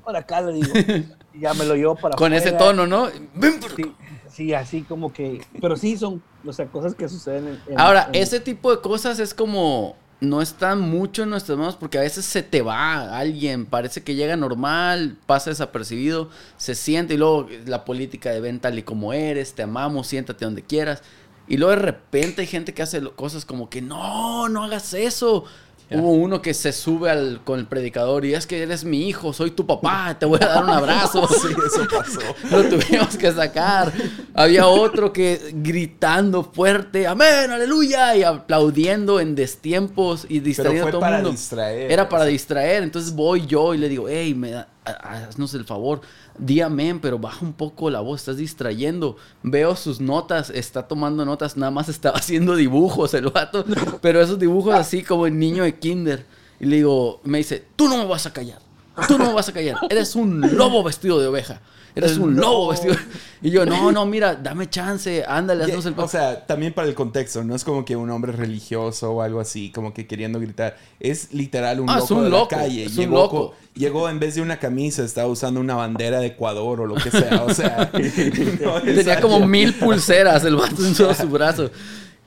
para 0.04 0.20
acá 0.20 0.40
le 0.40 0.54
digo 0.54 0.72
ya 1.34 1.54
me 1.54 1.64
lo 1.64 1.74
llevo 1.74 1.96
para 1.96 2.16
Con 2.16 2.32
ese 2.32 2.52
tono, 2.52 2.86
¿no? 2.86 3.08
Sí, 3.08 3.94
Sí, 4.30 4.52
así 4.52 4.82
como 4.82 5.12
que, 5.12 5.44
pero 5.60 5.76
sí 5.76 5.96
son, 5.96 6.20
o 6.44 6.52
sea, 6.52 6.66
cosas 6.66 6.96
que 6.96 7.08
suceden 7.08 7.60
en... 7.68 7.78
Ahora, 7.78 8.08
en- 8.12 8.20
ese 8.20 8.40
tipo 8.40 8.72
de 8.74 8.80
cosas 8.80 9.20
es 9.20 9.32
como 9.32 9.94
no 10.20 10.42
están 10.42 10.80
mucho 10.80 11.22
en 11.22 11.30
nuestras 11.30 11.56
manos 11.56 11.76
porque 11.76 11.98
a 11.98 12.00
veces 12.00 12.24
se 12.24 12.42
te 12.42 12.62
va 12.62 13.16
alguien, 13.16 13.66
parece 13.66 14.02
que 14.02 14.16
llega 14.16 14.36
normal, 14.36 15.18
pasa 15.26 15.50
desapercibido, 15.50 16.30
se 16.56 16.74
siente 16.74 17.14
y 17.14 17.16
luego 17.16 17.48
la 17.66 17.84
política 17.84 18.30
de 18.30 18.40
ven 18.40 18.58
tal 18.58 18.78
y 18.78 18.82
como 18.82 19.12
eres, 19.12 19.54
te 19.54 19.62
amamos, 19.62 20.08
siéntate 20.08 20.44
donde 20.44 20.62
quieras. 20.62 21.02
Y 21.46 21.58
luego 21.58 21.76
de 21.76 21.82
repente 21.82 22.40
hay 22.40 22.46
gente 22.46 22.72
que 22.74 22.82
hace 22.82 23.02
cosas 23.12 23.44
como 23.44 23.68
que 23.68 23.82
no, 23.82 24.48
no 24.48 24.64
hagas 24.64 24.94
eso. 24.94 25.44
Hubo 25.90 26.12
uno 26.12 26.42
que 26.42 26.54
se 26.54 26.72
sube 26.72 27.10
al, 27.10 27.40
con 27.44 27.60
el 27.60 27.66
predicador 27.66 28.24
y 28.24 28.34
es 28.34 28.46
que 28.46 28.62
eres 28.62 28.84
mi 28.84 29.06
hijo, 29.08 29.32
soy 29.32 29.50
tu 29.52 29.66
papá, 29.66 30.16
te 30.18 30.26
voy 30.26 30.38
a 30.42 30.46
dar 30.46 30.64
un 30.64 30.70
abrazo. 30.70 31.28
Sí, 31.28 31.48
eso 31.48 31.86
pasó. 31.90 32.20
Lo 32.50 32.64
tuvimos 32.68 33.16
que 33.16 33.30
sacar. 33.32 33.92
Había 34.34 34.66
otro 34.66 35.12
que 35.12 35.52
gritando 35.52 36.42
fuerte, 36.42 37.06
amén, 37.06 37.50
aleluya, 37.50 38.16
y 38.16 38.22
aplaudiendo 38.22 39.20
en 39.20 39.34
destiempos 39.34 40.24
y 40.28 40.40
Pero 40.40 40.44
distrayendo 40.46 40.86
a 40.88 40.90
todo 40.90 40.98
el 40.98 41.04
para 41.04 41.16
mundo. 41.16 41.30
distraer. 41.32 41.92
Era 41.92 42.08
para 42.08 42.22
o 42.22 42.26
sea, 42.26 42.32
distraer. 42.32 42.82
Entonces 42.82 43.12
voy 43.14 43.46
yo 43.46 43.74
y 43.74 43.78
le 43.78 43.88
digo, 43.88 44.06
hey, 44.08 44.34
me 44.34 44.50
da- 44.52 44.68
haznos 44.84 45.54
el 45.54 45.64
favor, 45.64 46.00
di 46.38 46.60
amén, 46.60 47.00
pero 47.00 47.18
baja 47.18 47.44
un 47.44 47.52
poco 47.52 47.90
la 47.90 48.00
voz, 48.00 48.20
estás 48.20 48.36
distrayendo. 48.36 49.16
Veo 49.42 49.76
sus 49.76 50.00
notas, 50.00 50.50
está 50.50 50.86
tomando 50.86 51.24
notas, 51.24 51.56
nada 51.56 51.70
más 51.70 51.88
estaba 51.88 52.16
haciendo 52.18 52.56
dibujos 52.56 53.14
el 53.14 53.28
vato, 53.28 53.64
pero 54.00 54.20
esos 54.20 54.38
dibujos 54.38 54.74
así 54.74 55.02
como 55.02 55.26
el 55.26 55.38
niño 55.38 55.64
de 55.64 55.78
kinder. 55.78 56.26
Y 56.60 56.66
le 56.66 56.76
digo, 56.76 57.20
me 57.24 57.38
dice, 57.38 57.64
tú 57.76 57.88
no 57.88 57.96
me 57.96 58.04
vas 58.06 58.26
a 58.26 58.32
callar, 58.32 58.60
tú 59.08 59.18
no 59.18 59.26
me 59.26 59.32
vas 59.34 59.48
a 59.48 59.52
callar, 59.52 59.76
eres 59.90 60.14
un 60.14 60.40
lobo 60.56 60.82
vestido 60.82 61.18
de 61.18 61.26
oveja. 61.26 61.60
Eres 61.96 62.16
un 62.18 62.34
lobo 62.36 62.68
vestido. 62.70 62.96
Y 63.40 63.50
yo, 63.50 63.64
no, 63.66 63.92
no, 63.92 64.04
mira, 64.06 64.34
dame 64.34 64.68
chance, 64.70 65.24
ándale, 65.28 65.64
haznos 65.64 65.86
el 65.86 65.94
o 65.96 66.08
sea, 66.08 66.44
también 66.46 66.72
para 66.72 66.88
el 66.88 66.94
contexto, 66.94 67.44
no 67.44 67.54
es 67.54 67.62
como 67.62 67.84
que 67.84 67.94
un 67.94 68.10
hombre 68.10 68.32
religioso 68.32 69.12
o 69.12 69.22
algo 69.22 69.38
así, 69.38 69.70
como 69.70 69.92
que 69.94 70.06
queriendo 70.06 70.40
gritar. 70.40 70.76
Es 70.98 71.32
literal 71.32 71.80
un 71.80 71.90
Ah, 71.90 71.94
es 71.98 72.00
loco 72.10 72.14
un 72.16 72.24
de 72.24 72.30
loco, 72.30 72.48
la 72.50 72.58
calle. 72.62 72.84
es 72.86 72.92
un 72.92 72.96
llegó, 73.04 73.16
loco. 73.16 73.36
co- 73.50 73.54
llegó 73.74 74.08
en 74.08 74.18
vez 74.18 74.34
de 74.34 74.40
una 74.42 74.58
camisa, 74.58 75.04
estaba 75.04 75.28
usando 75.28 75.60
una 75.60 75.74
bandera 75.76 76.20
de 76.20 76.28
Ecuador 76.28 76.80
o 76.80 76.86
lo 76.86 76.94
que 76.96 77.10
sea. 77.10 77.44
O 77.44 77.52
sea, 77.54 77.90
no 78.62 78.80
Tenía 78.82 79.20
como 79.20 79.46
mil 79.46 79.74
pulseras 79.74 80.44
el 80.44 80.56
vato 80.56 80.82
en 80.86 80.94
todo 80.94 81.14
su 81.14 81.28
brazo. 81.28 81.70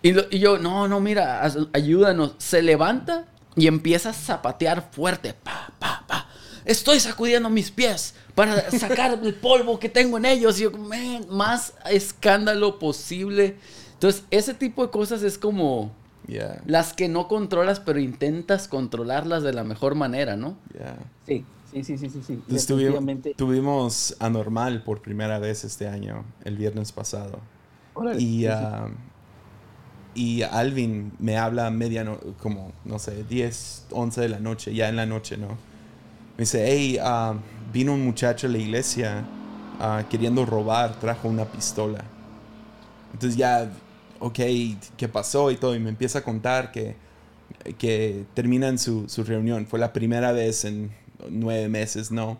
Y, 0.03 0.11
lo- 0.13 0.25
y 0.29 0.39
yo, 0.39 0.59
no, 0.59 0.87
no, 0.87 0.99
mira, 0.99 1.41
ayúdanos. 1.73 2.33
Se 2.37 2.61
levanta 2.61 3.25
y 3.55 3.65
empieza 3.67 4.11
a 4.11 4.13
zapatear 4.13 4.89
fuerte. 4.91 5.33
Pa, 5.33 5.71
pa, 5.79 6.03
pa. 6.07 6.27
Estoy 6.67 6.99
sacudiendo 6.99 7.49
mis 7.49 7.71
pies 7.71 8.13
para 8.35 8.69
sacar 8.71 9.19
el 9.23 9.33
polvo 9.33 9.79
que 9.79 9.89
tengo 9.89 10.17
en 10.17 10.25
ellos. 10.25 10.59
Y 10.59 10.63
yo, 10.63 10.71
"Man, 10.71 11.25
más 11.29 11.73
escándalo 11.89 12.77
posible. 12.77 13.55
Entonces, 13.93 14.23
ese 14.31 14.53
tipo 14.53 14.85
de 14.85 14.91
cosas 14.91 15.23
es 15.23 15.37
como 15.37 15.91
Yeah, 16.27 16.61
las 16.65 16.91
que 16.91 17.07
no 17.07 17.29
controlas, 17.29 17.79
pero 17.79 17.99
intentas 17.99 18.67
controlarlas 18.67 19.43
de 19.43 19.53
la 19.53 19.63
mejor 19.63 19.95
manera, 19.95 20.35
¿no? 20.35 20.57
yeah. 20.73 20.97
Sí, 21.25 21.45
sí, 21.71 21.83
sí, 21.85 21.97
sí, 21.97 22.09
sí, 22.09 22.21
sí. 22.21 22.33
Entonces, 22.33 23.35
tuvimos 23.37 24.15
Anormal 24.19 24.83
por 24.83 25.01
primera 25.01 25.39
vez 25.39 25.63
este 25.63 25.87
año, 25.87 26.25
el 26.43 26.57
viernes 26.57 26.91
pasado. 26.91 27.39
Órale, 27.93 28.21
Y, 28.21 28.25
sí, 28.25 28.41
sí. 28.41 28.47
ah, 28.49 28.89
y 30.15 30.41
Alvin 30.41 31.13
me 31.19 31.37
habla 31.37 31.67
a 31.67 31.71
mediano, 31.71 32.19
como, 32.41 32.73
no 32.83 32.99
sé, 32.99 33.23
10, 33.23 33.85
11 33.91 34.19
de 34.19 34.29
la 34.29 34.39
noche, 34.39 34.73
ya 34.75 34.89
en 34.89 34.97
la 34.97 35.05
noche, 35.05 35.37
¿no? 35.37 35.57
Me 36.37 36.43
dice, 36.43 36.63
hey, 36.67 36.99
ah, 37.01 37.33
vino 37.73 37.93
un 37.93 38.05
muchacho 38.05 38.45
a 38.45 38.49
la 38.49 38.59
iglesia 38.59 39.25
ah, 39.79 40.03
queriendo 40.09 40.45
robar, 40.45 40.99
trajo 40.99 41.27
una 41.27 41.45
pistola. 41.45 42.03
Entonces 43.13 43.37
ya, 43.37 43.71
ok, 44.19 44.39
¿qué 44.97 45.07
pasó? 45.11 45.49
Y 45.49 45.57
todo, 45.57 45.75
y 45.75 45.79
me 45.79 45.89
empieza 45.89 46.19
a 46.19 46.21
contar 46.21 46.71
que, 46.71 46.95
que 47.79 48.25
terminan 48.35 48.77
su, 48.77 49.09
su 49.09 49.23
reunión. 49.23 49.65
Fue 49.65 49.79
la 49.79 49.93
primera 49.93 50.31
vez 50.31 50.63
en 50.65 50.91
nueve 51.29 51.69
meses, 51.69 52.11
¿no? 52.11 52.37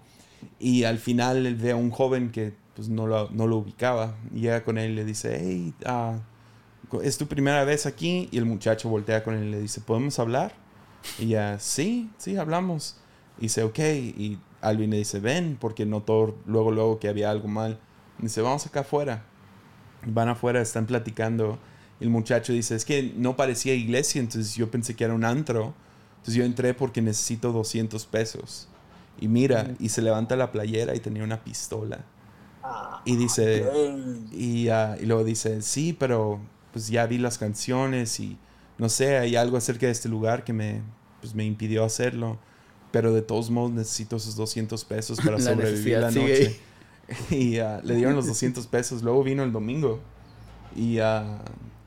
Y 0.59 0.83
al 0.83 0.99
final 0.99 1.55
ve 1.55 1.71
a 1.71 1.75
un 1.75 1.89
joven 1.89 2.31
que 2.31 2.53
pues 2.75 2.89
no 2.89 3.07
lo, 3.07 3.29
no 3.31 3.47
lo 3.47 3.57
ubicaba. 3.57 4.15
Y 4.31 4.41
llega 4.41 4.63
con 4.63 4.77
él 4.77 4.91
y 4.91 4.95
le 4.95 5.05
dice, 5.05 5.39
hey, 5.41 5.73
ah, 5.85 6.19
¿es 7.01 7.17
tu 7.17 7.27
primera 7.27 7.63
vez 7.63 7.87
aquí? 7.87 8.29
Y 8.31 8.37
el 8.37 8.45
muchacho 8.45 8.89
voltea 8.89 9.23
con 9.23 9.33
él 9.33 9.45
y 9.45 9.51
le 9.51 9.59
dice, 9.59 9.81
¿podemos 9.81 10.19
hablar? 10.19 10.53
Y 11.17 11.29
ya, 11.29 11.57
sí, 11.59 12.11
sí, 12.19 12.37
hablamos. 12.37 12.97
Y 13.39 13.43
dice, 13.43 13.63
ok. 13.63 13.79
Y 13.79 14.39
Alvin 14.61 14.89
le 14.91 14.97
dice, 14.97 15.19
ven, 15.19 15.57
porque 15.59 15.85
notó 15.85 16.35
luego, 16.45 16.71
luego 16.71 16.99
que 16.99 17.07
había 17.09 17.31
algo 17.31 17.47
mal. 17.47 17.79
Y 18.19 18.23
dice, 18.23 18.41
vamos 18.41 18.65
acá 18.65 18.81
afuera. 18.81 19.23
Van 20.05 20.29
afuera, 20.29 20.61
están 20.61 20.85
platicando. 20.85 21.59
Y 21.99 22.05
el 22.05 22.09
muchacho 22.09 22.53
dice, 22.53 22.75
es 22.75 22.85
que 22.85 23.13
no 23.15 23.35
parecía 23.35 23.73
iglesia, 23.73 24.19
entonces 24.19 24.55
yo 24.55 24.69
pensé 24.69 24.95
que 24.95 25.03
era 25.03 25.13
un 25.13 25.25
antro. 25.25 25.73
Entonces 26.17 26.35
yo 26.35 26.43
entré 26.43 26.73
porque 26.73 27.01
necesito 27.01 27.51
200 27.51 28.05
pesos. 28.05 28.67
Y 29.19 29.27
mira, 29.27 29.71
y 29.79 29.89
se 29.89 30.01
levanta 30.01 30.35
la 30.35 30.51
playera 30.51 30.95
y 30.95 30.99
tenía 30.99 31.23
una 31.23 31.43
pistola. 31.43 32.05
Ah, 32.63 33.01
Y 33.05 33.15
dice, 33.15 33.65
y, 34.31 34.69
ah, 34.69 34.97
y 34.99 35.05
luego 35.05 35.23
dice, 35.23 35.61
sí, 35.61 35.93
pero 35.93 36.39
pues 36.71 36.88
ya 36.89 37.05
vi 37.07 37.17
las 37.17 37.38
canciones 37.38 38.19
y 38.19 38.38
no 38.77 38.89
sé, 38.89 39.17
hay 39.17 39.35
algo 39.35 39.57
acerca 39.57 39.88
de 39.88 39.91
este 39.91 40.09
lugar 40.09 40.43
que 40.43 40.53
me, 40.53 40.81
pues, 41.21 41.33
me 41.33 41.45
impidió 41.45 41.83
hacerlo. 41.83 42.39
Pero 42.91 43.13
de 43.13 43.21
todos 43.21 43.49
modos 43.49 43.71
necesito 43.71 44.15
esos 44.15 44.35
200 44.35 44.85
pesos 44.85 45.19
para 45.19 45.31
La 45.38 45.43
sobrevivir 45.43 45.99
la 45.99 46.11
sigue 46.11 46.39
noche. 46.39 46.59
Y 47.31 47.59
ah, 47.59 47.79
le 47.83 47.95
dieron 47.95 48.15
los 48.15 48.27
200 48.27 48.67
pesos. 48.67 49.01
Luego 49.01 49.23
vino 49.23 49.43
el 49.43 49.51
domingo 49.51 49.99
y, 50.75 50.99
ah, 50.99 51.39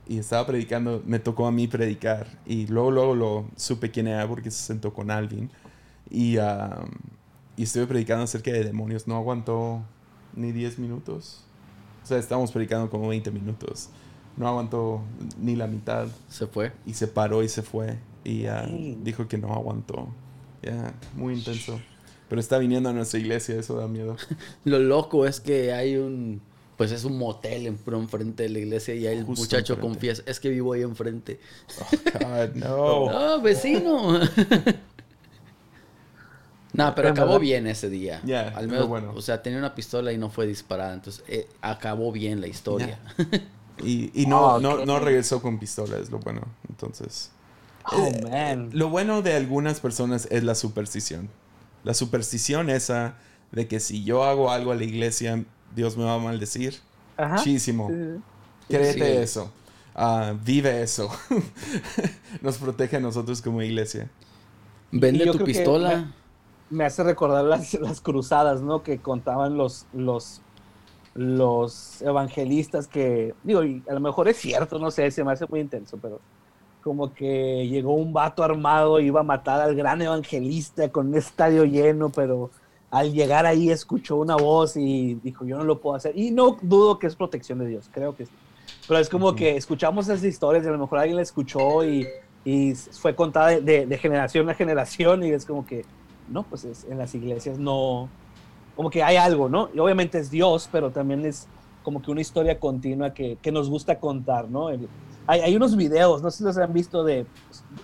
y 0.09 0.19
estaba 0.19 0.47
predicando. 0.47 1.03
Me 1.07 1.19
tocó 1.19 1.47
a 1.47 1.53
mí 1.53 1.69
predicar. 1.69 2.27
Y 2.47 2.67
luego, 2.67 2.91
luego 2.91 3.15
lo 3.15 3.51
supe 3.57 3.91
quién 3.91 4.09
era 4.09 4.27
porque 4.27 4.51
se 4.51 4.63
sentó 4.63 4.93
con 4.93 5.11
Alvin. 5.11 5.51
Y, 6.11 6.39
ah, 6.39 6.85
y 7.57 7.65
estuve 7.65 7.87
predicando 7.87 8.25
acerca 8.25 8.51
de 8.51 8.65
demonios. 8.65 9.07
No 9.07 9.17
aguantó 9.17 9.83
ni 10.35 10.53
10 10.53 10.79
minutos. 10.79 11.45
O 12.03 12.07
sea, 12.07 12.19
estábamos 12.19 12.51
predicando 12.51 12.89
como 12.89 13.09
20 13.09 13.31
minutos. 13.31 13.91
No 14.37 14.49
aguantó 14.49 15.03
ni 15.39 15.57
la 15.57 15.67
mitad. 15.67 16.09
Se 16.29 16.47
fue. 16.47 16.73
Y 16.87 16.95
se 16.95 17.07
paró 17.07 17.43
y 17.43 17.49
se 17.49 17.63
fue. 17.63 17.99
Y 18.25 18.47
dijo 19.03 19.29
que 19.29 19.39
no 19.39 19.53
aguantó. 19.53 20.09
Ya, 20.63 20.95
muy 21.15 21.35
intenso. 21.35 21.81
Pero 22.29 22.41
está 22.41 22.59
viniendo 22.59 22.89
a 22.89 22.93
nuestra 22.93 23.19
iglesia, 23.19 23.57
eso 23.57 23.77
da 23.77 23.89
miedo. 23.89 24.17
Lo 24.65 24.79
loco 24.79 25.27
es 25.27 25.41
que 25.41 25.73
hay 25.73 25.97
un, 25.97 26.41
pues 26.77 26.93
es 26.93 27.05
un 27.05 27.19
motel 27.19 27.67
en, 27.67 27.79
enfrente 27.87 28.45
de 28.45 28.49
la 28.51 28.59
iglesia 28.61 28.95
y 28.95 29.07
ahí 29.07 29.19
el 29.19 29.25
Justo 29.25 29.43
muchacho 29.43 29.73
enfrente. 29.75 29.95
confiesa, 29.95 30.23
es 30.27 30.39
que 30.39 30.49
vivo 30.49 30.73
ahí 30.73 30.83
enfrente. 30.83 31.41
Oh, 31.81 32.19
God, 32.19 32.55
no. 32.55 33.11
Ah, 33.35 33.39
vecino. 33.43 34.21
no, 36.73 36.95
pero 36.95 37.09
acabó 37.09 37.41
bien 37.41 37.67
ese 37.67 37.91
día. 37.91 38.21
Ya, 38.25 38.51
Al 38.51 38.69
menos, 38.69 38.87
bueno. 38.87 39.13
o 39.15 39.23
sea, 39.23 39.43
tenía 39.43 39.59
una 39.59 39.75
pistola 39.75 40.13
y 40.13 40.19
no 40.19 40.31
fue 40.31 40.47
disparada, 40.47 40.95
entonces 40.95 41.25
eh, 41.27 41.49
acabó 41.61 42.13
bien 42.13 42.41
la 42.41 42.47
historia. 42.47 43.01
Y, 43.83 44.23
y 44.23 44.27
no, 44.27 44.55
Oh, 44.55 44.61
no, 44.61 44.87
no 44.87 45.01
regresó 45.01 45.43
con 45.43 45.59
pistola, 45.59 45.99
es 45.99 46.11
lo 46.11 46.21
bueno. 46.21 46.43
Entonces, 46.69 47.33
Oh, 47.85 48.07
Eh, 48.07 48.57
man. 48.57 48.71
lo 48.73 48.89
bueno 48.89 49.23
de 49.23 49.35
algunas 49.35 49.81
personas 49.81 50.29
es 50.31 50.45
la 50.45 50.55
superstición. 50.55 51.29
La 51.85 51.95
superstición 51.95 52.69
esa 52.71 53.15
de 53.53 53.67
que 53.69 53.81
si 53.81 54.05
yo 54.05 54.25
hago 54.25 54.51
algo 54.51 54.73
a 54.73 54.75
la 54.75 54.85
iglesia, 54.85 55.45
Dios 55.75 55.97
me 55.97 56.05
va 56.05 56.15
a 56.15 56.19
maldecir. 56.19 56.77
Ajá. 57.17 57.37
Muchísimo. 57.37 57.89
Sí. 57.89 58.21
Créete 58.69 59.17
Sí. 59.17 59.23
eso. 59.23 59.53
Ah, 59.95 60.35
vive 60.45 60.83
eso. 60.83 61.11
Nos 62.43 62.59
protege 62.59 62.97
a 62.97 63.01
nosotros 63.01 63.43
como 63.43 63.63
iglesia. 63.63 64.09
Vende 64.93 65.27
tu 65.33 65.45
pistola. 65.45 66.13
me 66.71 66.85
hace 66.85 67.03
recordar 67.03 67.45
las, 67.45 67.75
las 67.75 68.01
cruzadas, 68.01 68.61
¿no? 68.63 68.83
Que 68.83 68.99
contaban 68.99 69.57
los, 69.57 69.87
los, 69.93 70.41
los 71.15 72.01
evangelistas 72.03 72.87
que, 72.87 73.35
digo, 73.43 73.65
y 73.65 73.83
a 73.89 73.95
lo 73.95 74.01
mejor 74.01 74.29
es 74.29 74.37
cierto, 74.37 74.79
no 74.79 74.91
sé, 74.91 75.11
se 75.11 75.25
me 75.25 75.33
hace 75.33 75.47
muy 75.49 75.61
intenso, 75.61 75.99
pero 76.01 76.21
como 76.83 77.13
que 77.13 77.67
llegó 77.69 77.95
un 77.95 78.13
vato 78.13 78.43
armado, 78.43 79.01
iba 79.01 79.21
a 79.21 79.25
matar 79.25 79.61
al 79.61 79.75
gran 79.75 80.01
evangelista 80.03 80.89
con 80.91 81.09
un 81.09 81.17
estadio 81.17 81.65
lleno, 81.65 82.11
pero 82.11 82.51
al 82.91 83.13
llegar 83.13 83.47
ahí 83.47 83.71
escuchó 83.71 84.17
una 84.17 84.37
voz 84.37 84.77
y 84.77 85.15
dijo, 85.17 85.45
yo 85.45 85.57
no 85.59 85.65
lo 85.65 85.81
puedo 85.81 85.97
hacer. 85.97 86.17
Y 86.19 86.31
no 86.31 86.57
dudo 86.63 86.99
que 86.99 87.07
es 87.07 87.15
protección 87.17 87.59
de 87.59 87.67
Dios, 87.67 87.89
creo 87.93 88.17
que 88.17 88.27
sí. 88.27 88.33
Pero 88.89 88.99
es 88.99 89.09
como 89.09 89.29
Ujú. 89.29 89.37
que 89.37 89.57
escuchamos 89.57 90.09
esas 90.09 90.25
historias 90.25 90.65
y 90.65 90.69
a 90.69 90.73
lo 90.73 90.79
mejor 90.79 90.99
alguien 90.99 91.17
la 91.17 91.23
escuchó 91.23 91.85
y, 91.85 92.07
y 92.45 92.75
fue 92.75 93.15
contada 93.15 93.49
de, 93.49 93.61
de- 93.61 93.87
de 93.87 93.99
generación 93.99 94.49
a 94.49 94.55
generación 94.55 95.23
y 95.23 95.31
es 95.31 95.45
como 95.45 95.65
que, 95.67 95.85
no, 96.29 96.43
pues 96.45 96.65
es- 96.65 96.85
en 96.85 96.99
las 96.99 97.15
iglesias 97.15 97.59
no, 97.59 98.09
como 98.75 98.91
que 98.91 99.03
hay 99.03 99.17
algo, 99.17 99.49
¿no? 99.49 99.69
Y 99.75 99.79
obviamente 99.79 100.19
es 100.19 100.31
Dios, 100.31 100.69
pero 100.73 100.91
también 100.91 101.25
es 101.27 101.47
como 101.85 102.01
que 102.03 102.11
una 102.11 102.21
historia 102.23 102.59
continua 102.59 103.13
que, 103.15 103.37
que 103.41 103.53
nos 103.53 103.69
gusta 103.69 103.99
contar, 104.01 104.49
¿no? 104.49 104.71
El- 104.71 104.89
hay, 105.31 105.41
hay 105.41 105.57
unos 105.57 105.77
videos, 105.77 106.23
no 106.23 106.31
sé 106.31 106.39
si 106.39 106.45
los 106.45 106.59
han 106.59 106.73
visto 106.73 107.05
de 107.05 107.27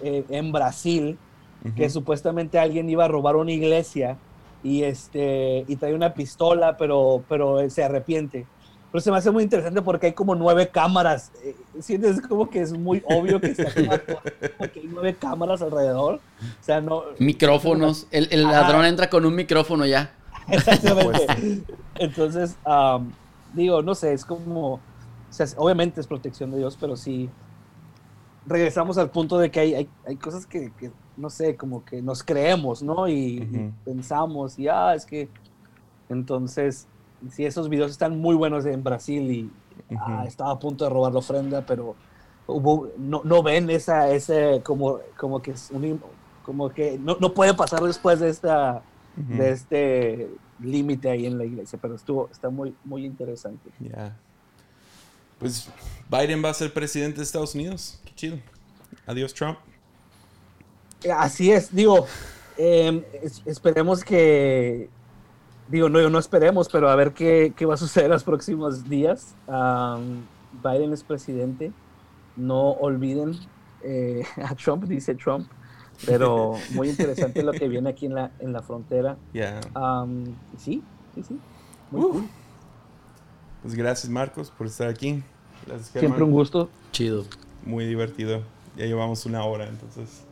eh, 0.00 0.24
en 0.28 0.52
Brasil, 0.52 1.18
que 1.74 1.84
Ujú. 1.84 1.90
supuestamente 1.92 2.58
alguien 2.58 2.88
iba 2.90 3.04
a 3.04 3.08
robar 3.08 3.36
una 3.36 3.52
iglesia 3.52 4.18
y 4.62 4.82
este 4.82 5.64
y 5.68 5.76
trae 5.76 5.94
una 5.94 6.14
pistola, 6.14 6.76
pero 6.76 7.24
pero 7.28 7.60
él 7.60 7.70
se 7.70 7.84
arrepiente 7.84 8.46
Pero 8.90 9.00
se 9.02 9.10
me 9.10 9.18
hace 9.18 9.30
muy 9.30 9.42
interesante 9.44 9.82
porque 9.82 10.06
hay 10.06 10.14
como 10.14 10.34
nueve 10.34 10.70
cámaras. 10.70 11.32
Eh, 11.44 11.54
Sientes 11.80 12.20
como 12.22 12.48
que 12.50 12.60
es 12.62 12.72
muy 12.72 13.02
obvio 13.04 13.40
que 13.40 13.50
está 13.50 13.70
porque 14.58 14.80
hay 14.80 14.86
nueve 14.88 15.16
cámaras 15.18 15.60
alrededor. 15.62 16.14
O 16.60 16.62
sea, 16.62 16.80
no. 16.80 17.02
Micrófonos. 17.18 18.06
El, 18.10 18.28
el 18.30 18.42
ladrón 18.44 18.84
entra 18.84 19.10
con 19.10 19.26
un 19.26 19.34
micrófono 19.34 19.84
ya. 19.86 20.14
Exactamente. 20.48 21.26
Entonces, 21.98 22.56
am, 22.64 23.12
digo, 23.52 23.82
no 23.82 23.94
sé, 23.94 24.12
es 24.12 24.24
como, 24.24 24.80
sea, 25.36 25.46
obviamente 25.58 26.00
es 26.00 26.06
protección 26.06 26.50
de 26.50 26.58
Dios, 26.58 26.76
pero 26.80 26.96
sí, 26.96 27.28
regresamos 28.46 28.96
al 28.98 29.10
punto 29.10 29.38
de 29.38 29.50
que 29.50 29.60
hay, 29.60 29.74
hay, 29.74 29.88
hay 30.06 30.16
cosas 30.16 30.46
que, 30.46 30.72
que, 30.78 30.90
no 31.16 31.30
sé, 31.30 31.56
como 31.56 31.84
que 31.84 32.00
nos 32.00 32.22
creemos, 32.22 32.82
¿no? 32.82 33.08
Y, 33.08 33.70
pensamos, 33.84 34.58
y 34.58 34.68
ah, 34.68 34.94
es 34.94 35.04
que, 35.04 35.28
entonces, 36.08 36.86
sí, 37.30 37.44
esos 37.44 37.68
videos 37.68 37.90
están 37.90 38.18
muy 38.18 38.34
buenos 38.34 38.64
en 38.66 38.82
Brasil 38.82 39.30
y 39.30 39.50
ah, 39.96 40.24
estaba 40.26 40.52
a 40.52 40.58
punto 40.58 40.84
de 40.84 40.90
robar 40.90 41.12
la 41.12 41.18
ofrenda, 41.18 41.64
pero 41.66 41.94
hubo, 42.46 42.88
no, 42.98 43.22
no 43.24 43.42
ven 43.42 43.68
esa, 43.70 44.10
ese, 44.10 44.62
como, 44.64 45.00
como 45.18 45.42
que 45.42 45.52
es 45.52 45.70
un, 45.70 46.00
como 46.44 46.70
que 46.70 46.98
no, 46.98 47.16
no 47.20 47.34
puede 47.34 47.54
pasar 47.54 47.82
después 47.82 48.20
de 48.20 48.28
esta 48.28 48.82
Ujú. 49.16 49.42
de 49.42 49.50
este 49.50 50.28
límite 50.60 51.10
ahí 51.10 51.26
en 51.26 51.38
la 51.38 51.44
iglesia, 51.44 51.78
pero 51.80 51.94
estuvo, 51.94 52.28
está 52.30 52.50
muy, 52.50 52.74
muy 52.84 53.04
interesante. 53.04 53.70
Pues 55.38 55.68
Biden 56.10 56.42
va 56.44 56.50
a 56.50 56.54
ser 56.54 56.72
presidente 56.72 57.18
de 57.18 57.22
Estados 57.24 57.54
Unidos. 57.54 58.00
Qué 58.04 58.12
chido. 58.14 58.38
Adiós, 59.06 59.34
Trump. 59.34 59.58
Así 61.16 61.52
es, 61.52 61.74
digo, 61.74 62.06
eh, 62.56 63.06
es- 63.22 63.42
esperemos 63.44 64.02
que, 64.02 64.88
digo, 65.68 65.88
no, 65.88 66.08
no 66.08 66.18
esperemos, 66.18 66.68
pero 66.68 66.88
a 66.88 66.96
ver 66.96 67.12
qué, 67.12 67.52
qué 67.56 67.66
va 67.66 67.74
a 67.74 67.76
suceder 67.76 68.06
en 68.06 68.12
los 68.12 68.24
próximos 68.24 68.88
días. 68.88 69.34
Am, 69.46 70.24
Biden 70.64 70.92
es 70.92 71.04
presidente, 71.04 71.70
no 72.36 72.70
olviden 72.72 73.38
eh, 73.82 74.24
a 74.42 74.54
Trump, 74.54 74.84
dice 74.84 75.14
Trump, 75.14 75.46
pero 76.06 76.54
muy 76.72 76.88
interesante 76.88 77.42
lo 77.42 77.52
que 77.52 77.68
viene 77.68 77.90
aquí 77.90 78.06
en 78.06 78.14
la, 78.14 78.30
en 78.40 78.52
la 78.52 78.62
frontera. 78.62 79.16
Ya. 79.34 79.60
Am, 79.74 80.24
sí, 80.58 80.82
sí, 81.14 81.22
sí. 81.22 81.38
Muy 81.90 82.00
Uh, 82.00 82.10
cool. 82.12 82.24
Pues 83.66 83.74
gracias, 83.74 84.08
Marcos, 84.08 84.52
por 84.56 84.68
estar 84.68 84.86
aquí. 84.86 85.24
Gracias, 85.66 85.88
Siempre 85.88 86.22
un 86.22 86.30
gusto. 86.30 86.70
Chido. 86.92 87.24
Muy 87.64 87.84
divertido. 87.84 88.44
Ya 88.76 88.86
llevamos 88.86 89.26
una 89.26 89.42
hora, 89.42 89.66
entonces. 89.66 90.22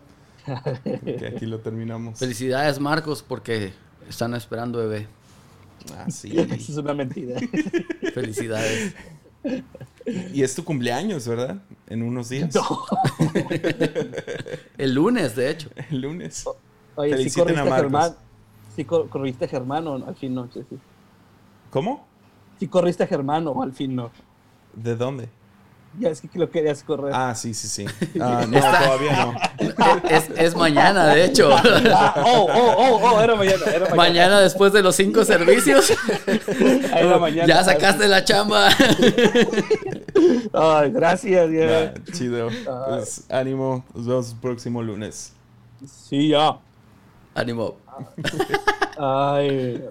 que 1.04 1.32
aquí 1.34 1.44
lo 1.44 1.58
terminamos. 1.58 2.16
Felicidades, 2.16 2.78
Marcos, 2.78 3.24
porque 3.26 3.72
están 4.08 4.34
esperando 4.34 4.78
bebé. 4.78 5.08
Ah, 5.96 6.08
sí. 6.12 6.30
Eso 6.38 6.54
es 6.54 6.78
una 6.78 6.94
mentira. 6.94 7.40
Felicidades. 8.14 8.94
Y 10.32 10.44
es 10.44 10.54
tu 10.54 10.62
cumpleaños, 10.62 11.26
¿verdad? 11.26 11.60
En 11.88 12.04
unos 12.04 12.28
días. 12.28 12.54
No. 12.54 12.86
El 14.78 14.94
lunes, 14.94 15.34
de 15.34 15.50
hecho. 15.50 15.70
El 15.90 16.02
lunes. 16.02 16.44
Oye, 16.94 17.10
si 17.10 17.16
Feliciten 17.16 17.42
corriste 17.42 17.60
a 17.60 17.64
Marcos. 17.64 17.82
Germán. 17.82 18.14
Si 18.76 18.84
corriste 18.84 19.44
a 19.46 19.48
Germán 19.48 19.88
o 19.88 19.98
no? 19.98 20.06
al 20.06 20.14
fin 20.14 20.36
no. 20.36 20.48
Sí, 20.52 20.60
sí. 20.70 20.78
¿Cómo? 21.72 22.13
Si 22.58 22.68
corriste 22.68 23.04
a 23.04 23.06
Germán 23.06 23.46
o 23.48 23.62
al 23.62 23.72
fin 23.72 23.94
no. 23.96 24.10
¿De 24.74 24.96
dónde? 24.96 25.28
Ya 25.98 26.08
es 26.08 26.20
que 26.20 26.38
lo 26.38 26.50
querías 26.50 26.82
correr. 26.82 27.12
Ah, 27.14 27.34
sí, 27.34 27.54
sí, 27.54 27.68
sí. 27.68 27.86
Ah, 28.20 28.44
no, 28.48 28.58
todavía 28.58 29.26
no. 29.26 29.34
Es, 30.08 30.28
es 30.36 30.56
mañana, 30.56 31.06
de 31.06 31.24
hecho. 31.24 31.50
Ah, 31.52 32.14
oh, 32.26 32.48
oh, 32.52 32.74
oh, 32.76 33.00
oh, 33.02 33.20
era 33.20 33.36
mañana, 33.36 33.64
era 33.66 33.78
mañana. 33.80 33.94
Mañana 33.94 34.40
después 34.40 34.72
de 34.72 34.82
los 34.82 34.96
cinco 34.96 35.24
servicios. 35.24 35.92
Era 36.26 37.18
mañana. 37.18 37.46
Ya 37.46 37.62
sacaste 37.62 38.08
la 38.08 38.24
chamba. 38.24 38.68
Ay, 40.52 40.90
gracias. 40.90 41.50
ya. 41.50 41.94
Ah, 41.94 42.12
chido. 42.12 42.48
Pues 42.88 43.24
ánimo. 43.30 43.84
Nos 43.94 44.06
vemos 44.06 44.30
el 44.32 44.38
próximo 44.38 44.82
lunes. 44.82 45.32
Sí, 45.86 46.28
ya. 46.28 46.58
Ánimo. 47.34 47.76
Ay. 48.98 49.82